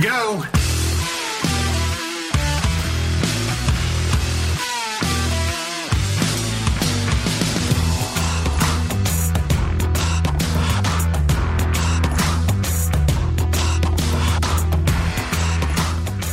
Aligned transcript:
Go. 0.00 0.59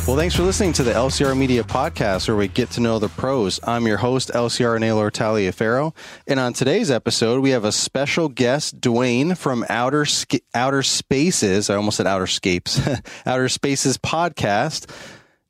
Well, 0.08 0.16
thanks 0.16 0.34
for 0.34 0.42
listening 0.42 0.72
to 0.72 0.82
the 0.82 0.92
LCR 0.92 1.36
Media 1.36 1.62
Podcast, 1.62 2.28
where 2.28 2.36
we 2.38 2.48
get 2.48 2.70
to 2.70 2.80
know 2.80 2.98
the 2.98 3.10
pros. 3.10 3.60
I'm 3.62 3.86
your 3.86 3.98
host, 3.98 4.30
LCR 4.30 4.80
Taylor 4.80 5.10
Taliaferro. 5.10 5.94
And 6.26 6.40
on 6.40 6.54
today's 6.54 6.90
episode, 6.90 7.42
we 7.42 7.50
have 7.50 7.64
a 7.64 7.72
special 7.72 8.30
guest, 8.30 8.80
Dwayne 8.80 9.36
from 9.36 9.66
Outer 9.68 10.06
Outer 10.54 10.82
Spaces. 10.82 11.68
I 11.68 11.74
almost 11.74 11.98
said 11.98 12.06
Outer 12.06 12.26
Scapes, 12.26 12.80
Outer 13.26 13.50
Spaces 13.50 13.98
podcast. 13.98 14.90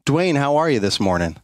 Dwayne, 0.05 0.37
how 0.37 0.57
are 0.57 0.69
you 0.69 0.81
this 0.81 0.99
morning? 0.99 1.37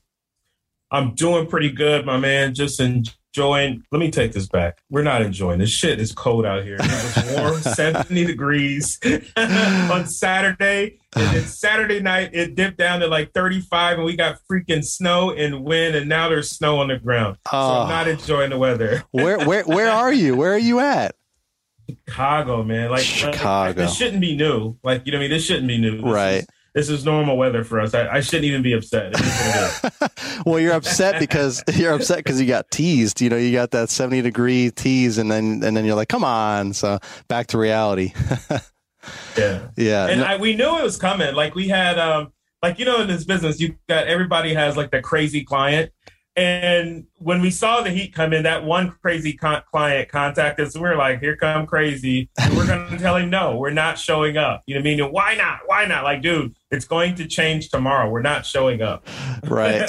I'm 0.90 1.14
doing 1.14 1.46
pretty 1.46 1.70
good, 1.70 2.04
my 2.04 2.16
man. 2.16 2.52
Just 2.52 2.80
enjoying. 2.80 3.14
Join, 3.34 3.82
let 3.90 3.98
me 3.98 4.12
take 4.12 4.30
this 4.30 4.46
back. 4.46 4.78
We're 4.90 5.02
not 5.02 5.20
enjoying 5.20 5.58
this 5.58 5.70
shit. 5.70 6.00
It's 6.00 6.12
cold 6.12 6.46
out 6.46 6.62
here. 6.62 6.76
It 6.78 6.80
was 6.80 7.36
warm, 7.36 7.60
70 7.74 8.24
degrees 8.26 9.00
on 9.36 10.06
Saturday. 10.06 11.00
And 11.16 11.36
then 11.36 11.44
Saturday 11.44 11.98
night, 11.98 12.30
it 12.32 12.54
dipped 12.54 12.78
down 12.78 13.00
to 13.00 13.08
like 13.08 13.32
35, 13.32 13.96
and 13.96 14.04
we 14.04 14.14
got 14.14 14.38
freaking 14.48 14.84
snow 14.84 15.32
and 15.32 15.64
wind, 15.64 15.96
and 15.96 16.08
now 16.08 16.28
there's 16.28 16.48
snow 16.48 16.78
on 16.78 16.88
the 16.88 16.96
ground. 16.96 17.38
So 17.50 17.56
I'm 17.56 17.86
ah. 17.86 17.88
not 17.88 18.06
enjoying 18.06 18.50
the 18.50 18.58
weather. 18.58 19.02
where 19.10 19.44
where 19.44 19.64
where 19.64 19.90
are 19.90 20.12
you? 20.12 20.36
Where 20.36 20.54
are 20.54 20.58
you 20.58 20.78
at? 20.78 21.16
Chicago, 21.88 22.62
man. 22.62 22.90
Like 22.90 23.02
Chicago. 23.02 23.68
Like, 23.68 23.76
this 23.76 23.96
shouldn't 23.96 24.20
be 24.20 24.36
new. 24.36 24.76
Like 24.82 25.06
you 25.06 25.12
know, 25.12 25.18
what 25.18 25.24
I 25.24 25.28
mean, 25.28 25.30
this 25.30 25.44
shouldn't 25.44 25.68
be 25.68 25.78
new. 25.78 25.96
This 25.96 26.04
Right. 26.04 26.38
Is, 26.38 26.46
this 26.74 26.88
is 26.88 27.04
normal 27.04 27.36
weather 27.36 27.62
for 27.62 27.80
us. 27.80 27.94
I, 27.94 28.08
I 28.08 28.20
shouldn't 28.20 28.46
even 28.46 28.60
be 28.62 28.72
upset. 28.72 29.12
It 29.12 29.20
is 29.20 29.26
what 29.26 29.56
it 29.56 30.00
is. 30.02 30.10
Well, 30.44 30.58
you're 30.58 30.74
upset 30.74 31.20
because 31.20 31.62
you're 31.74 31.94
upset 31.94 32.18
because 32.18 32.40
you 32.40 32.46
got 32.46 32.70
teased. 32.70 33.20
You 33.20 33.30
know, 33.30 33.36
you 33.36 33.52
got 33.52 33.70
that 33.70 33.88
70 33.88 34.20
degree 34.22 34.70
tease, 34.70 35.16
and 35.16 35.30
then 35.30 35.62
and 35.64 35.76
then 35.76 35.84
you're 35.84 35.94
like, 35.94 36.08
come 36.08 36.24
on. 36.24 36.72
So 36.74 36.98
back 37.28 37.46
to 37.48 37.58
reality. 37.58 38.12
yeah. 39.38 39.68
yeah. 39.76 40.08
and 40.08 40.20
no- 40.20 40.26
I, 40.26 40.36
we 40.36 40.54
knew 40.54 40.78
it 40.78 40.82
was 40.82 40.98
coming. 40.98 41.34
Like 41.34 41.54
we 41.54 41.68
had, 41.68 41.98
um, 41.98 42.32
like 42.62 42.78
you 42.78 42.84
know, 42.84 43.00
in 43.00 43.06
this 43.06 43.24
business, 43.24 43.60
you 43.60 43.76
got 43.88 44.06
everybody 44.06 44.52
has 44.54 44.76
like 44.76 44.90
the 44.90 45.00
crazy 45.00 45.44
client, 45.44 45.92
and 46.36 47.06
when 47.18 47.40
we 47.40 47.50
saw 47.50 47.80
the 47.80 47.90
heat 47.90 48.12
come 48.12 48.32
in, 48.32 48.42
that 48.42 48.64
one 48.64 48.90
crazy 49.00 49.34
con- 49.34 49.62
client 49.70 50.08
contacted 50.08 50.66
us. 50.66 50.76
We 50.76 50.88
are 50.88 50.96
like, 50.96 51.20
"Here 51.20 51.36
come 51.36 51.64
crazy," 51.64 52.28
and 52.38 52.56
we're 52.56 52.66
going 52.66 52.90
to 52.90 52.98
tell 52.98 53.16
him 53.16 53.30
no, 53.30 53.56
we're 53.56 53.70
not 53.70 53.98
showing 53.98 54.36
up. 54.36 54.62
You 54.66 54.74
know 54.74 54.80
what 54.80 54.82
I 54.82 54.90
mean? 54.90 55.00
And 55.00 55.12
why 55.12 55.34
not? 55.36 55.60
Why 55.66 55.84
not? 55.86 56.02
Like, 56.02 56.22
dude, 56.22 56.54
it's 56.74 56.84
going 56.84 57.14
to 57.16 57.26
change 57.26 57.70
tomorrow. 57.70 58.08
We're 58.10 58.22
not 58.22 58.44
showing 58.44 58.82
up. 58.82 59.08
right. 59.44 59.88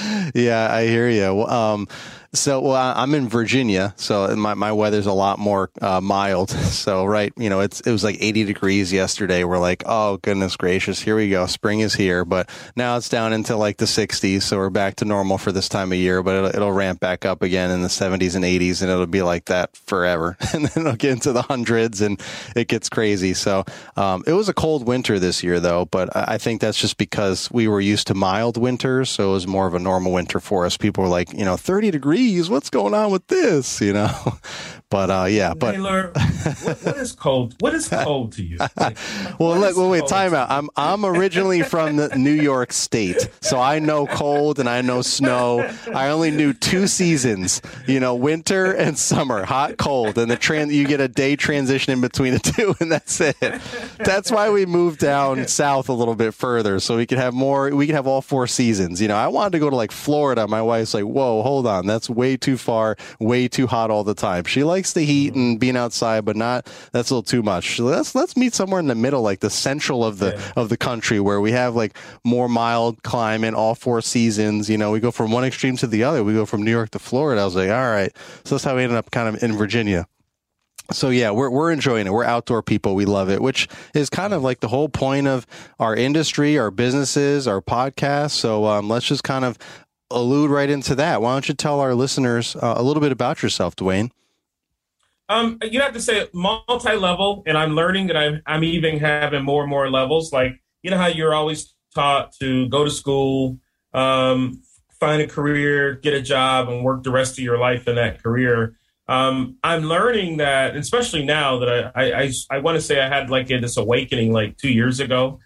yeah, 0.34 0.72
I 0.72 0.86
hear 0.86 1.08
you. 1.08 1.44
Um, 1.44 1.88
so, 2.32 2.60
well, 2.60 2.94
I'm 2.96 3.12
in 3.14 3.28
Virginia, 3.28 3.92
so 3.96 4.36
my, 4.36 4.54
my 4.54 4.70
weather's 4.70 5.06
a 5.06 5.12
lot 5.12 5.40
more 5.40 5.70
uh, 5.80 6.00
mild. 6.00 6.56
So, 6.70 7.04
right, 7.04 7.32
you 7.36 7.50
know, 7.50 7.60
it's 7.60 7.80
it 7.80 7.90
was 7.90 8.04
like 8.04 8.16
80 8.20 8.44
degrees 8.44 8.92
yesterday. 8.92 9.44
We're 9.44 9.58
like, 9.58 9.82
oh 9.86 10.16
goodness 10.18 10.56
gracious, 10.56 11.00
here 11.00 11.14
we 11.16 11.28
go, 11.28 11.44
spring 11.46 11.80
is 11.80 11.92
here. 11.92 12.24
But 12.24 12.48
now 12.74 12.96
it's 12.96 13.08
down 13.08 13.32
into 13.32 13.56
like 13.56 13.76
the 13.76 13.84
60s, 13.84 14.42
so 14.42 14.56
we're 14.56 14.70
back 14.70 14.96
to 14.96 15.04
normal 15.04 15.36
for 15.36 15.52
this 15.52 15.68
time 15.68 15.92
of 15.92 15.98
year. 15.98 16.22
But 16.22 16.36
it'll, 16.36 16.48
it'll 16.48 16.72
ramp 16.72 17.00
back 17.00 17.26
up 17.26 17.42
again 17.42 17.70
in 17.70 17.82
the 17.82 17.88
70s 17.88 18.34
and 18.34 18.44
80s, 18.44 18.80
and 18.80 18.90
it'll 18.90 19.06
be 19.06 19.20
like 19.20 19.46
that 19.46 19.76
forever. 19.76 20.36
and 20.54 20.66
then 20.66 20.86
it'll 20.86 20.96
get 20.96 21.12
into 21.12 21.32
the 21.32 21.42
hundreds, 21.42 22.00
and 22.00 22.20
it 22.56 22.68
gets 22.68 22.88
crazy. 22.88 23.34
So, 23.34 23.64
um, 23.96 24.22
it 24.26 24.32
was 24.32 24.48
a 24.48 24.54
cold 24.54 24.86
winter 24.86 25.18
this 25.18 25.42
year, 25.42 25.60
though. 25.60 25.84
But 25.84 26.16
I 26.16 26.38
think 26.38 26.60
that's 26.60 26.78
just 26.78 26.96
because 26.96 27.50
we 27.50 27.68
were 27.68 27.80
used 27.80 28.06
to 28.06 28.14
mild 28.14 28.56
winters, 28.56 29.10
so 29.10 29.30
it 29.30 29.32
was 29.32 29.46
more 29.46 29.66
of 29.66 29.74
a 29.74 29.80
normal 29.80 30.12
winter 30.12 30.40
for 30.40 30.64
us. 30.64 30.76
People 30.76 31.04
were 31.04 31.10
like, 31.10 31.32
you 31.32 31.44
know, 31.44 31.56
30 31.56 31.90
degrees. 31.90 32.19
What's 32.50 32.70
going 32.70 32.94
on 32.94 33.10
with 33.10 33.26
this? 33.28 33.80
You 33.80 33.94
know. 33.94 34.38
But 34.90 35.08
uh, 35.08 35.26
yeah, 35.30 35.54
but 35.54 35.72
Taylor, 35.72 36.10
what, 36.62 36.82
what 36.82 36.96
is 36.96 37.12
cold? 37.12 37.54
What 37.60 37.74
is 37.74 37.88
cold 37.88 38.32
to 38.32 38.42
you? 38.42 38.58
Like, 38.76 38.96
well, 39.38 39.58
look, 39.58 39.76
well, 39.76 39.90
wait, 39.90 40.06
time 40.06 40.32
out. 40.32 40.50
I'm 40.50 40.68
I'm 40.76 41.04
originally 41.04 41.62
from 41.62 41.96
the 41.96 42.08
New 42.16 42.32
York 42.32 42.72
State, 42.72 43.28
so 43.40 43.60
I 43.60 43.78
know 43.78 44.06
cold 44.06 44.58
and 44.58 44.68
I 44.68 44.80
know 44.80 45.02
snow. 45.02 45.70
I 45.94 46.08
only 46.08 46.30
knew 46.30 46.52
two 46.54 46.86
seasons, 46.86 47.60
you 47.86 48.00
know, 48.00 48.14
winter 48.14 48.72
and 48.72 48.98
summer, 48.98 49.44
hot, 49.44 49.76
cold, 49.76 50.16
and 50.18 50.30
the 50.30 50.36
trans. 50.36 50.72
You 50.72 50.86
get 50.86 51.00
a 51.00 51.08
day 51.08 51.36
transition 51.36 51.92
in 51.92 52.00
between 52.00 52.32
the 52.32 52.38
two, 52.38 52.74
and 52.80 52.90
that's 52.90 53.20
it. 53.20 53.36
That's 53.98 54.30
why 54.30 54.50
we 54.50 54.66
moved 54.66 54.98
down 55.00 55.46
south 55.46 55.88
a 55.88 55.92
little 55.92 56.14
bit 56.16 56.32
further, 56.32 56.80
so 56.80 56.96
we 56.96 57.06
could 57.06 57.18
have 57.18 57.34
more. 57.34 57.70
We 57.70 57.86
could 57.86 57.94
have 57.94 58.06
all 58.06 58.22
four 58.22 58.46
seasons. 58.46 59.00
You 59.00 59.08
know, 59.08 59.16
I 59.16 59.28
wanted 59.28 59.52
to 59.52 59.58
go 59.58 59.68
to 59.68 59.76
like 59.76 59.92
Florida. 59.92 60.48
My 60.48 60.62
wife's 60.62 60.94
like, 60.94 61.04
"Whoa, 61.04 61.42
hold 61.42 61.66
on, 61.66 61.86
that's 61.86 62.08
way 62.08 62.36
too 62.36 62.56
far, 62.56 62.96
way 63.18 63.46
too 63.46 63.66
hot 63.66 63.90
all 63.90 64.04
the 64.04 64.14
time." 64.14 64.44
She 64.44 64.64
likes 64.64 64.79
the 64.92 65.02
heat 65.04 65.34
and 65.34 65.58
being 65.60 65.76
outside, 65.76 66.24
but 66.24 66.36
not. 66.36 66.66
That's 66.92 67.10
a 67.10 67.14
little 67.14 67.22
too 67.22 67.42
much. 67.42 67.76
So 67.76 67.84
let's 67.84 68.14
let's 68.14 68.36
meet 68.36 68.54
somewhere 68.54 68.80
in 68.80 68.86
the 68.86 68.94
middle, 68.94 69.22
like 69.22 69.40
the 69.40 69.50
central 69.50 70.04
of 70.04 70.18
the 70.18 70.30
Yeah. 70.36 70.52
of 70.56 70.68
the 70.68 70.76
country, 70.76 71.20
where 71.20 71.40
we 71.40 71.52
have 71.52 71.74
like 71.76 71.96
more 72.24 72.48
mild 72.48 73.02
climate, 73.02 73.54
all 73.54 73.74
four 73.74 74.00
seasons. 74.00 74.68
You 74.70 74.78
know, 74.78 74.90
we 74.90 75.00
go 75.00 75.10
from 75.10 75.30
one 75.30 75.44
extreme 75.44 75.76
to 75.78 75.86
the 75.86 76.04
other. 76.04 76.24
We 76.24 76.32
go 76.34 76.46
from 76.46 76.62
New 76.62 76.70
York 76.70 76.90
to 76.90 76.98
Florida. 76.98 77.40
I 77.42 77.44
was 77.44 77.54
like, 77.56 77.70
all 77.70 77.90
right. 77.90 78.12
So 78.44 78.54
that's 78.56 78.64
how 78.64 78.74
we 78.76 78.82
ended 78.82 78.98
up 78.98 79.10
kind 79.10 79.28
of 79.34 79.42
in 79.42 79.56
Virginia. 79.56 80.06
So 80.92 81.10
yeah, 81.10 81.30
we're 81.30 81.50
we're 81.50 81.70
enjoying 81.70 82.06
it. 82.08 82.12
We're 82.12 82.24
outdoor 82.24 82.62
people. 82.62 82.96
We 82.96 83.04
love 83.04 83.30
it, 83.30 83.40
which 83.40 83.68
is 83.94 84.10
kind 84.10 84.34
of 84.34 84.42
like 84.42 84.58
the 84.58 84.66
whole 84.68 84.88
point 84.88 85.28
of 85.28 85.46
our 85.78 85.94
industry, 85.94 86.58
our 86.58 86.72
businesses, 86.72 87.46
our 87.46 87.60
podcast. 87.60 88.30
So 88.32 88.64
um, 88.66 88.88
let's 88.88 89.06
just 89.06 89.22
kind 89.22 89.44
of 89.44 89.56
allude 90.10 90.50
right 90.50 90.68
into 90.68 90.96
that. 90.96 91.22
Why 91.22 91.32
don't 91.34 91.48
you 91.48 91.54
tell 91.54 91.78
our 91.78 91.94
listeners 91.94 92.56
uh, 92.56 92.74
a 92.76 92.82
little 92.82 93.00
bit 93.00 93.12
about 93.12 93.40
yourself, 93.44 93.76
Dwayne? 93.76 94.10
Um, 95.30 95.58
you 95.62 95.80
have 95.80 95.92
to 95.92 96.00
say 96.00 96.26
multi-level, 96.34 97.44
and 97.46 97.56
I'm 97.56 97.76
learning 97.76 98.08
that 98.08 98.16
I'm 98.16 98.42
I'm 98.46 98.64
even 98.64 98.98
having 98.98 99.44
more 99.44 99.62
and 99.62 99.70
more 99.70 99.88
levels. 99.88 100.32
Like 100.32 100.60
you 100.82 100.90
know 100.90 100.98
how 100.98 101.06
you're 101.06 101.32
always 101.32 101.72
taught 101.94 102.32
to 102.40 102.68
go 102.68 102.84
to 102.84 102.90
school, 102.90 103.56
um, 103.94 104.60
find 104.98 105.22
a 105.22 105.28
career, 105.28 105.94
get 105.94 106.14
a 106.14 106.20
job, 106.20 106.68
and 106.68 106.82
work 106.82 107.04
the 107.04 107.12
rest 107.12 107.38
of 107.38 107.44
your 107.44 107.58
life 107.58 107.86
in 107.86 107.94
that 107.94 108.20
career. 108.20 108.74
Um, 109.06 109.56
I'm 109.62 109.82
learning 109.82 110.38
that, 110.38 110.74
especially 110.74 111.24
now 111.24 111.60
that 111.60 111.68
I 111.68 111.90
I, 111.94 112.22
I, 112.22 112.32
I 112.50 112.58
want 112.58 112.74
to 112.74 112.82
say 112.82 113.00
I 113.00 113.08
had 113.08 113.30
like 113.30 113.46
this 113.46 113.76
awakening 113.76 114.32
like 114.32 114.56
two 114.56 114.72
years 114.72 114.98
ago, 114.98 115.38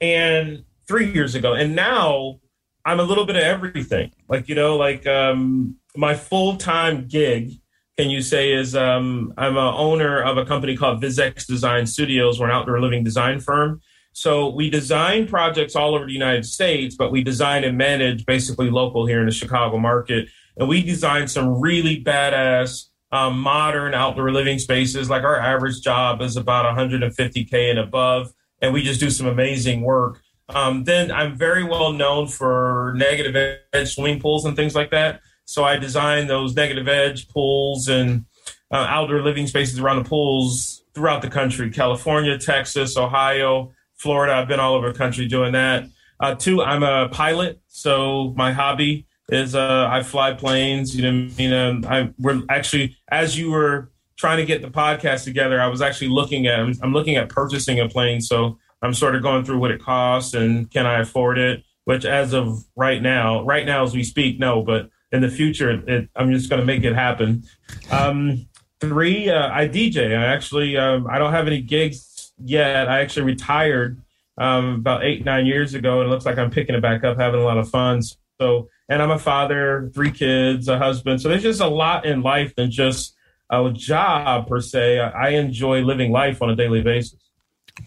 and 0.00 0.64
three 0.88 1.12
years 1.12 1.36
ago, 1.36 1.54
and 1.54 1.76
now 1.76 2.40
I'm 2.84 2.98
a 2.98 3.04
little 3.04 3.24
bit 3.24 3.36
of 3.36 3.42
everything. 3.42 4.10
Like 4.28 4.48
you 4.48 4.56
know, 4.56 4.76
like 4.76 5.06
um, 5.06 5.76
my 5.96 6.14
full 6.14 6.56
time 6.56 7.06
gig 7.06 7.60
can 7.98 8.10
you 8.10 8.22
say 8.22 8.52
is 8.52 8.76
um, 8.76 9.34
I'm 9.36 9.56
a 9.56 9.76
owner 9.76 10.22
of 10.22 10.38
a 10.38 10.46
company 10.46 10.76
called 10.76 11.02
VizX 11.02 11.46
Design 11.46 11.84
Studios. 11.84 12.38
We're 12.38 12.46
an 12.46 12.52
outdoor 12.52 12.80
living 12.80 13.02
design 13.02 13.40
firm. 13.40 13.80
So 14.12 14.50
we 14.50 14.70
design 14.70 15.26
projects 15.26 15.74
all 15.74 15.96
over 15.96 16.06
the 16.06 16.12
United 16.12 16.46
States, 16.46 16.94
but 16.94 17.10
we 17.10 17.24
design 17.24 17.64
and 17.64 17.76
manage 17.76 18.24
basically 18.24 18.70
local 18.70 19.04
here 19.04 19.18
in 19.18 19.26
the 19.26 19.32
Chicago 19.32 19.78
market. 19.78 20.28
And 20.56 20.68
we 20.68 20.82
design 20.82 21.26
some 21.26 21.60
really 21.60 22.02
badass 22.02 22.84
um, 23.10 23.40
modern 23.40 23.94
outdoor 23.94 24.30
living 24.30 24.60
spaces. 24.60 25.10
Like 25.10 25.24
our 25.24 25.38
average 25.38 25.80
job 25.80 26.22
is 26.22 26.36
about 26.36 26.66
150k 26.76 27.70
and 27.70 27.80
above, 27.80 28.32
and 28.62 28.72
we 28.72 28.82
just 28.82 29.00
do 29.00 29.10
some 29.10 29.26
amazing 29.26 29.82
work. 29.82 30.20
Um, 30.48 30.84
then 30.84 31.10
I'm 31.10 31.36
very 31.36 31.64
well 31.64 31.92
known 31.92 32.28
for 32.28 32.94
negative 32.96 33.58
edge 33.72 33.94
swimming 33.94 34.20
pools 34.20 34.44
and 34.44 34.54
things 34.54 34.76
like 34.76 34.92
that. 34.92 35.20
So 35.48 35.64
I 35.64 35.78
designed 35.78 36.28
those 36.28 36.54
negative 36.54 36.88
edge 36.88 37.26
pools 37.30 37.88
and 37.88 38.26
uh, 38.70 38.84
outdoor 38.86 39.22
living 39.22 39.46
spaces 39.46 39.78
around 39.78 40.04
the 40.04 40.08
pools 40.08 40.84
throughout 40.94 41.22
the 41.22 41.30
country 41.30 41.70
California, 41.70 42.36
Texas, 42.36 42.98
Ohio, 42.98 43.72
Florida. 43.96 44.34
I've 44.34 44.46
been 44.46 44.60
all 44.60 44.74
over 44.74 44.92
the 44.92 44.98
country 44.98 45.26
doing 45.26 45.52
that. 45.52 45.86
Uh, 46.20 46.34
two, 46.34 46.62
I'm 46.62 46.82
a 46.82 47.08
pilot. 47.08 47.62
So 47.68 48.34
my 48.36 48.52
hobby 48.52 49.06
is 49.30 49.54
uh, 49.54 49.88
I 49.90 50.02
fly 50.02 50.34
planes. 50.34 50.94
You 50.94 51.10
know, 51.10 51.30
I 51.32 51.36
mean, 51.38 51.52
um, 51.54 51.84
I 51.88 52.12
we're 52.18 52.42
actually 52.50 52.98
as 53.10 53.38
you 53.38 53.50
were 53.50 53.90
trying 54.16 54.36
to 54.36 54.44
get 54.44 54.60
the 54.60 54.68
podcast 54.68 55.24
together, 55.24 55.62
I 55.62 55.68
was 55.68 55.80
actually 55.80 56.08
looking 56.08 56.46
at 56.46 56.60
I'm 56.60 56.92
looking 56.92 57.16
at 57.16 57.30
purchasing 57.30 57.80
a 57.80 57.88
plane. 57.88 58.20
So 58.20 58.58
I'm 58.82 58.92
sort 58.92 59.16
of 59.16 59.22
going 59.22 59.46
through 59.46 59.60
what 59.60 59.70
it 59.70 59.80
costs 59.80 60.34
and 60.34 60.70
can 60.70 60.84
I 60.84 61.00
afford 61.00 61.38
it. 61.38 61.64
Which, 61.84 62.04
as 62.04 62.34
of 62.34 62.64
right 62.76 63.00
now, 63.00 63.46
right 63.46 63.64
now 63.64 63.82
as 63.82 63.94
we 63.94 64.04
speak, 64.04 64.38
no, 64.38 64.62
but 64.62 64.90
in 65.12 65.20
the 65.22 65.30
future, 65.30 65.82
it, 65.86 66.08
I'm 66.14 66.32
just 66.32 66.50
going 66.50 66.60
to 66.60 66.66
make 66.66 66.84
it 66.84 66.94
happen. 66.94 67.44
Um, 67.90 68.46
three, 68.80 69.28
uh, 69.28 69.50
I 69.50 69.68
DJ. 69.68 70.16
I 70.16 70.26
actually 70.26 70.76
um, 70.76 71.06
I 71.10 71.18
don't 71.18 71.32
have 71.32 71.46
any 71.46 71.60
gigs 71.60 72.32
yet. 72.42 72.88
I 72.88 73.00
actually 73.00 73.24
retired 73.24 74.00
um, 74.36 74.74
about 74.76 75.04
eight 75.04 75.24
nine 75.24 75.46
years 75.46 75.74
ago, 75.74 76.00
and 76.00 76.08
it 76.08 76.10
looks 76.10 76.26
like 76.26 76.38
I'm 76.38 76.50
picking 76.50 76.74
it 76.74 76.82
back 76.82 77.04
up, 77.04 77.18
having 77.18 77.40
a 77.40 77.44
lot 77.44 77.58
of 77.58 77.68
fun. 77.68 78.02
So, 78.40 78.68
and 78.88 79.02
I'm 79.02 79.10
a 79.10 79.18
father, 79.18 79.90
three 79.94 80.12
kids, 80.12 80.68
a 80.68 80.78
husband. 80.78 81.20
So 81.20 81.28
there's 81.28 81.42
just 81.42 81.60
a 81.60 81.68
lot 81.68 82.06
in 82.06 82.22
life 82.22 82.54
than 82.54 82.70
just 82.70 83.14
a 83.50 83.70
job 83.72 84.46
per 84.46 84.60
se. 84.60 85.00
I 85.00 85.30
enjoy 85.30 85.80
living 85.80 86.12
life 86.12 86.40
on 86.42 86.50
a 86.50 86.56
daily 86.56 86.82
basis. 86.82 87.18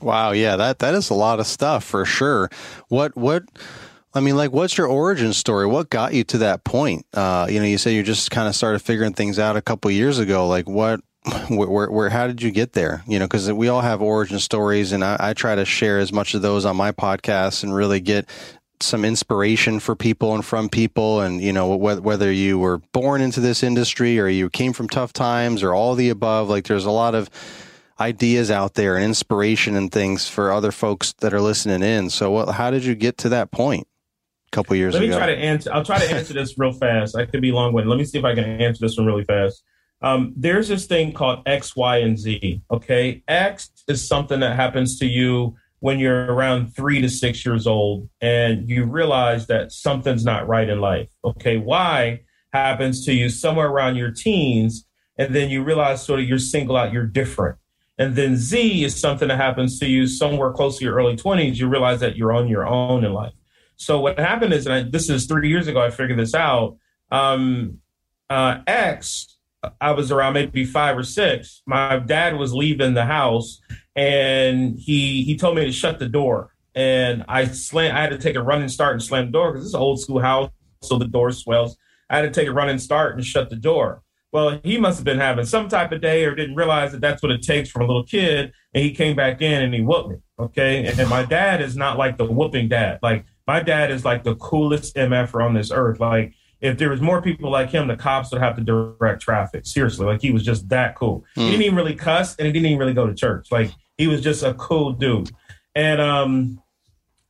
Wow, 0.01 0.31
yeah, 0.31 0.55
that 0.55 0.79
that 0.79 0.93
is 0.93 1.09
a 1.09 1.13
lot 1.13 1.39
of 1.39 1.47
stuff 1.47 1.83
for 1.83 2.05
sure. 2.05 2.49
What 2.87 3.15
what 3.15 3.43
I 4.13 4.19
mean, 4.19 4.35
like, 4.35 4.51
what's 4.51 4.77
your 4.77 4.87
origin 4.87 5.31
story? 5.31 5.65
What 5.65 5.89
got 5.89 6.13
you 6.13 6.23
to 6.25 6.39
that 6.39 6.63
point? 6.65 7.05
Uh, 7.13 7.47
you 7.49 7.59
know, 7.59 7.65
you 7.65 7.77
say 7.77 7.95
you 7.95 8.03
just 8.03 8.29
kind 8.29 8.47
of 8.47 8.55
started 8.55 8.79
figuring 8.79 9.13
things 9.13 9.39
out 9.39 9.55
a 9.55 9.61
couple 9.61 9.89
years 9.89 10.19
ago. 10.19 10.47
Like, 10.47 10.67
what, 10.67 10.99
where, 11.47 11.69
where, 11.69 11.91
where, 11.91 12.09
how 12.09 12.27
did 12.27 12.41
you 12.41 12.51
get 12.51 12.73
there? 12.73 13.03
You 13.07 13.19
know, 13.19 13.25
because 13.25 13.51
we 13.53 13.69
all 13.69 13.81
have 13.81 14.01
origin 14.01 14.39
stories, 14.39 14.91
and 14.91 15.03
I, 15.03 15.15
I 15.19 15.33
try 15.33 15.55
to 15.55 15.63
share 15.63 15.99
as 15.99 16.11
much 16.11 16.33
of 16.33 16.41
those 16.41 16.65
on 16.65 16.75
my 16.75 16.91
podcast 16.91 17.63
and 17.63 17.73
really 17.73 18.01
get 18.01 18.27
some 18.83 19.05
inspiration 19.05 19.79
for 19.79 19.95
people 19.95 20.33
and 20.33 20.43
from 20.43 20.67
people 20.67 21.21
and 21.21 21.41
you 21.41 21.53
know 21.53 21.75
whether 21.75 22.31
you 22.31 22.57
were 22.57 22.79
born 22.93 23.21
into 23.21 23.39
this 23.39 23.61
industry 23.63 24.19
or 24.19 24.27
you 24.27 24.49
came 24.49 24.73
from 24.73 24.89
tough 24.89 25.13
times 25.13 25.61
or 25.61 25.73
all 25.73 25.93
the 25.93 26.09
above 26.09 26.49
like 26.49 26.65
there's 26.65 26.85
a 26.85 26.91
lot 26.91 27.13
of 27.13 27.29
ideas 27.99 28.49
out 28.49 28.73
there 28.73 28.95
and 28.95 29.05
inspiration 29.05 29.75
and 29.75 29.91
things 29.91 30.27
for 30.27 30.51
other 30.51 30.71
folks 30.71 31.13
that 31.19 31.33
are 31.33 31.41
listening 31.41 31.83
in 31.83 32.09
so 32.09 32.31
what, 32.31 32.49
how 32.53 32.71
did 32.71 32.83
you 32.83 32.95
get 32.95 33.17
to 33.19 33.29
that 33.29 33.51
point 33.51 33.87
a 34.51 34.55
couple 34.55 34.75
years 34.75 34.93
let 34.93 34.99
me 35.01 35.07
ago 35.07 35.17
try 35.17 35.27
to 35.27 35.37
answer 35.37 35.71
i'll 35.73 35.85
try 35.85 35.99
to 35.99 36.11
answer 36.11 36.33
this 36.33 36.57
real 36.57 36.73
fast 36.73 37.15
i 37.15 37.25
could 37.25 37.41
be 37.41 37.51
long-winded 37.51 37.89
let 37.89 37.97
me 37.97 38.05
see 38.05 38.17
if 38.17 38.25
i 38.25 38.35
can 38.35 38.43
answer 38.43 38.85
this 38.85 38.97
one 38.97 39.05
really 39.05 39.25
fast 39.25 39.63
um, 40.03 40.33
there's 40.35 40.67
this 40.67 40.87
thing 40.87 41.13
called 41.13 41.43
x 41.45 41.75
y 41.75 41.97
and 41.97 42.17
z 42.17 42.61
okay 42.71 43.23
x 43.27 43.69
is 43.87 44.05
something 44.05 44.39
that 44.39 44.55
happens 44.55 44.97
to 44.97 45.05
you 45.05 45.55
when 45.81 45.97
you're 45.97 46.25
around 46.25 46.75
three 46.75 47.01
to 47.01 47.09
six 47.09 47.43
years 47.43 47.65
old 47.65 48.07
and 48.21 48.69
you 48.69 48.85
realize 48.85 49.47
that 49.47 49.71
something's 49.71 50.23
not 50.23 50.47
right 50.47 50.69
in 50.69 50.79
life. 50.79 51.09
Okay, 51.25 51.57
Y 51.57 52.21
happens 52.53 53.03
to 53.05 53.13
you 53.13 53.29
somewhere 53.29 53.67
around 53.67 53.95
your 53.95 54.11
teens, 54.11 54.85
and 55.17 55.33
then 55.33 55.49
you 55.49 55.63
realize 55.63 56.05
sort 56.05 56.19
of 56.19 56.27
you're 56.27 56.37
single 56.37 56.77
out, 56.77 56.93
you're 56.93 57.07
different. 57.07 57.57
And 57.97 58.15
then 58.15 58.37
Z 58.37 58.83
is 58.83 58.99
something 58.99 59.27
that 59.27 59.37
happens 59.37 59.79
to 59.79 59.87
you 59.87 60.05
somewhere 60.05 60.51
close 60.51 60.77
to 60.77 60.85
your 60.85 60.95
early 60.95 61.15
20s, 61.15 61.55
you 61.55 61.67
realize 61.67 61.99
that 61.99 62.15
you're 62.15 62.31
on 62.31 62.47
your 62.47 62.65
own 62.65 63.03
in 63.03 63.11
life. 63.11 63.33
So 63.81 63.99
what 63.99 64.19
happened 64.19 64.53
is, 64.53 64.67
and 64.67 64.75
I, 64.75 64.83
this 64.83 65.09
is 65.09 65.25
three 65.25 65.49
years 65.49 65.67
ago, 65.67 65.81
I 65.81 65.89
figured 65.89 66.19
this 66.19 66.35
out. 66.35 66.77
Um, 67.09 67.79
uh, 68.29 68.59
X, 68.67 69.39
I 69.81 69.91
was 69.93 70.11
around 70.11 70.33
maybe 70.33 70.65
five 70.65 70.95
or 70.95 71.03
six. 71.03 71.63
My 71.65 71.97
dad 71.97 72.37
was 72.37 72.53
leaving 72.53 72.93
the 72.93 73.05
house 73.05 73.59
and 73.95 74.77
he 74.77 75.23
he 75.23 75.35
told 75.35 75.55
me 75.55 75.65
to 75.65 75.71
shut 75.71 75.97
the 75.97 76.07
door. 76.07 76.53
And 76.75 77.25
I 77.27 77.45
slam. 77.45 77.95
I 77.95 78.01
had 78.01 78.11
to 78.11 78.19
take 78.19 78.35
a 78.35 78.43
running 78.43 78.69
start 78.69 78.93
and 78.93 79.03
slam 79.03 79.25
the 79.25 79.31
door 79.31 79.51
because 79.51 79.63
this 79.63 79.69
is 79.69 79.73
an 79.73 79.81
old 79.81 79.99
school 79.99 80.19
house, 80.19 80.51
so 80.83 80.97
the 80.97 81.07
door 81.07 81.31
swells. 81.31 81.75
I 82.09 82.17
had 82.17 82.21
to 82.21 82.39
take 82.39 82.47
a 82.47 82.53
running 82.53 82.77
start 82.77 83.15
and 83.15 83.25
shut 83.25 83.49
the 83.49 83.55
door. 83.55 84.03
Well, 84.31 84.61
he 84.63 84.77
must 84.77 84.99
have 84.99 85.05
been 85.05 85.19
having 85.19 85.45
some 85.45 85.67
type 85.67 85.91
of 85.91 86.01
day 86.01 86.23
or 86.23 86.35
didn't 86.35 86.55
realize 86.55 86.91
that 86.91 87.01
that's 87.01 87.21
what 87.21 87.31
it 87.31 87.41
takes 87.41 87.69
from 87.69 87.81
a 87.81 87.85
little 87.85 88.05
kid. 88.05 88.53
And 88.73 88.83
he 88.83 88.93
came 88.93 89.15
back 89.15 89.41
in 89.41 89.61
and 89.61 89.73
he 89.73 89.81
whooped 89.81 90.09
me. 90.09 90.17
Okay. 90.39 90.85
And, 90.85 90.99
and 90.99 91.09
my 91.09 91.25
dad 91.25 91.61
is 91.61 91.75
not 91.75 91.97
like 91.97 92.17
the 92.17 92.25
whooping 92.25 92.69
dad. 92.69 92.99
Like 93.01 93.25
my 93.47 93.61
dad 93.61 93.91
is 93.91 94.05
like 94.05 94.23
the 94.23 94.35
coolest 94.35 94.95
MFer 94.95 95.43
on 95.43 95.53
this 95.53 95.71
earth. 95.71 95.99
Like 95.99 96.33
if 96.61 96.77
there 96.77 96.89
was 96.89 97.01
more 97.01 97.21
people 97.21 97.49
like 97.49 97.69
him, 97.69 97.87
the 97.87 97.95
cops 97.95 98.31
would 98.31 98.41
have 98.41 98.55
to 98.55 98.61
direct 98.61 99.21
traffic. 99.21 99.65
Seriously. 99.65 100.05
Like 100.05 100.21
he 100.21 100.31
was 100.31 100.43
just 100.43 100.69
that 100.69 100.95
cool. 100.95 101.25
Mm. 101.35 101.41
He 101.41 101.41
hmm. 101.41 101.51
didn't 101.51 101.63
even 101.63 101.75
really 101.75 101.95
cuss 101.95 102.35
and 102.35 102.45
he 102.45 102.53
didn't 102.53 102.67
even 102.67 102.79
really 102.79 102.93
go 102.93 103.07
to 103.07 103.13
church. 103.13 103.51
Like 103.51 103.71
he 103.97 104.07
was 104.07 104.21
just 104.21 104.43
a 104.43 104.53
cool 104.53 104.93
dude. 104.93 105.31
And 105.75 106.01
um, 106.01 106.61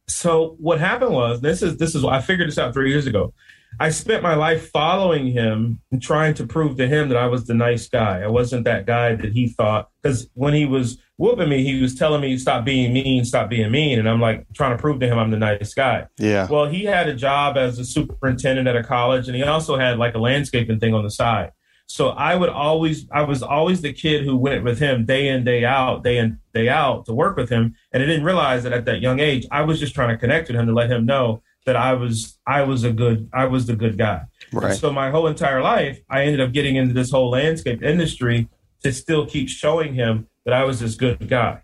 so 0.07 0.55
what 0.59 0.79
happened 0.79 1.13
was 1.13 1.41
this 1.41 1.61
is 1.61 1.77
this 1.77 1.95
is 1.95 2.03
I 2.03 2.21
figured 2.21 2.47
this 2.47 2.57
out 2.57 2.73
three 2.73 2.89
years 2.89 3.07
ago. 3.07 3.33
I 3.79 3.89
spent 3.89 4.21
my 4.21 4.35
life 4.35 4.69
following 4.69 5.27
him 5.27 5.79
and 5.91 6.01
trying 6.01 6.33
to 6.35 6.45
prove 6.45 6.77
to 6.77 6.87
him 6.87 7.09
that 7.09 7.17
I 7.17 7.27
was 7.27 7.47
the 7.47 7.53
nice 7.53 7.87
guy. 7.87 8.21
I 8.21 8.27
wasn't 8.27 8.65
that 8.65 8.85
guy 8.85 9.15
that 9.15 9.33
he 9.33 9.47
thought 9.47 9.89
because 10.01 10.29
when 10.33 10.53
he 10.53 10.65
was 10.65 10.97
whooping 11.17 11.49
me, 11.49 11.63
he 11.63 11.81
was 11.81 11.95
telling 11.95 12.21
me 12.21 12.37
stop 12.37 12.65
being 12.65 12.93
mean, 12.93 13.25
stop 13.25 13.49
being 13.49 13.71
mean, 13.71 13.99
and 13.99 14.09
I'm 14.09 14.19
like 14.19 14.45
trying 14.53 14.75
to 14.75 14.81
prove 14.81 14.99
to 14.99 15.07
him 15.07 15.17
I'm 15.17 15.31
the 15.31 15.37
nice 15.37 15.73
guy. 15.73 16.07
Yeah. 16.17 16.47
Well, 16.49 16.67
he 16.67 16.83
had 16.83 17.07
a 17.07 17.15
job 17.15 17.57
as 17.57 17.79
a 17.79 17.85
superintendent 17.85 18.67
at 18.67 18.75
a 18.75 18.83
college, 18.83 19.27
and 19.27 19.35
he 19.35 19.43
also 19.43 19.77
had 19.77 19.97
like 19.97 20.15
a 20.15 20.19
landscaping 20.19 20.79
thing 20.79 20.93
on 20.93 21.03
the 21.03 21.11
side. 21.11 21.51
So 21.91 22.09
I 22.09 22.35
would 22.35 22.49
always, 22.49 23.05
I 23.11 23.23
was 23.23 23.43
always 23.43 23.81
the 23.81 23.91
kid 23.91 24.23
who 24.23 24.37
went 24.37 24.63
with 24.63 24.79
him 24.79 25.05
day 25.05 25.27
in, 25.27 25.43
day 25.43 25.65
out, 25.65 26.03
day 26.03 26.19
in, 26.19 26.39
day 26.53 26.69
out 26.69 27.05
to 27.07 27.13
work 27.13 27.35
with 27.35 27.49
him. 27.49 27.75
And 27.91 28.01
I 28.01 28.05
didn't 28.05 28.23
realize 28.23 28.63
that 28.63 28.71
at 28.71 28.85
that 28.85 29.01
young 29.01 29.19
age, 29.19 29.45
I 29.51 29.63
was 29.63 29.77
just 29.77 29.93
trying 29.93 30.09
to 30.09 30.17
connect 30.17 30.47
with 30.47 30.55
him 30.55 30.67
to 30.67 30.73
let 30.73 30.89
him 30.89 31.05
know 31.05 31.43
that 31.65 31.75
I 31.75 31.93
was, 31.93 32.37
I 32.45 32.63
was 32.63 32.83
a 32.83 32.91
good, 32.91 33.29
I 33.33 33.45
was 33.45 33.67
the 33.67 33.75
good 33.75 33.97
guy. 33.97 34.23
Right. 34.51 34.75
so 34.75 34.91
my 34.91 35.11
whole 35.11 35.27
entire 35.27 35.61
life, 35.61 35.99
I 36.09 36.23
ended 36.23 36.41
up 36.41 36.51
getting 36.51 36.75
into 36.75 36.93
this 36.93 37.11
whole 37.11 37.29
landscape 37.29 37.81
industry 37.81 38.49
to 38.83 38.91
still 38.91 39.25
keep 39.25 39.47
showing 39.47 39.93
him 39.93 40.27
that 40.45 40.53
I 40.53 40.63
was 40.63 40.79
this 40.79 40.95
good 40.95 41.29
guy. 41.29 41.61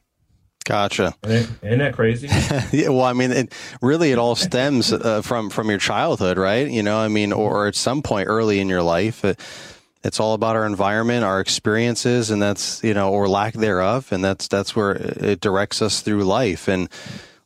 Gotcha. 0.67 1.15
Isn't 1.23 1.79
that 1.79 1.93
crazy? 1.95 2.27
yeah. 2.77 2.89
Well, 2.89 3.05
I 3.05 3.13
mean, 3.13 3.31
it, 3.31 3.53
really, 3.81 4.11
it 4.11 4.17
all 4.17 4.35
stems 4.35 4.91
uh, 4.91 5.21
from 5.21 5.49
from 5.49 5.69
your 5.69 5.79
childhood, 5.79 6.37
right? 6.37 6.69
You 6.69 6.83
know, 6.83 6.97
I 6.97 7.07
mean, 7.07 7.31
or, 7.31 7.63
or, 7.63 7.67
at 7.67 7.75
some 7.75 8.01
point 8.01 8.27
early 8.27 8.59
in 8.59 8.67
your 8.67 8.83
life. 8.83 9.23
Uh, 9.23 9.35
it's 10.03 10.19
all 10.19 10.33
about 10.33 10.57
our 10.57 10.65
environment, 10.65 11.23
our 11.23 11.39
experiences, 11.39 12.31
and 12.31 12.41
that's 12.41 12.83
you 12.83 12.93
know, 12.93 13.13
or 13.13 13.29
lack 13.29 13.53
thereof, 13.53 14.11
and 14.11 14.23
that's 14.23 14.49
that's 14.49 14.75
where 14.75 14.91
it 14.91 15.39
directs 15.39 15.81
us 15.81 16.01
through 16.01 16.25
life. 16.25 16.67
And 16.67 16.89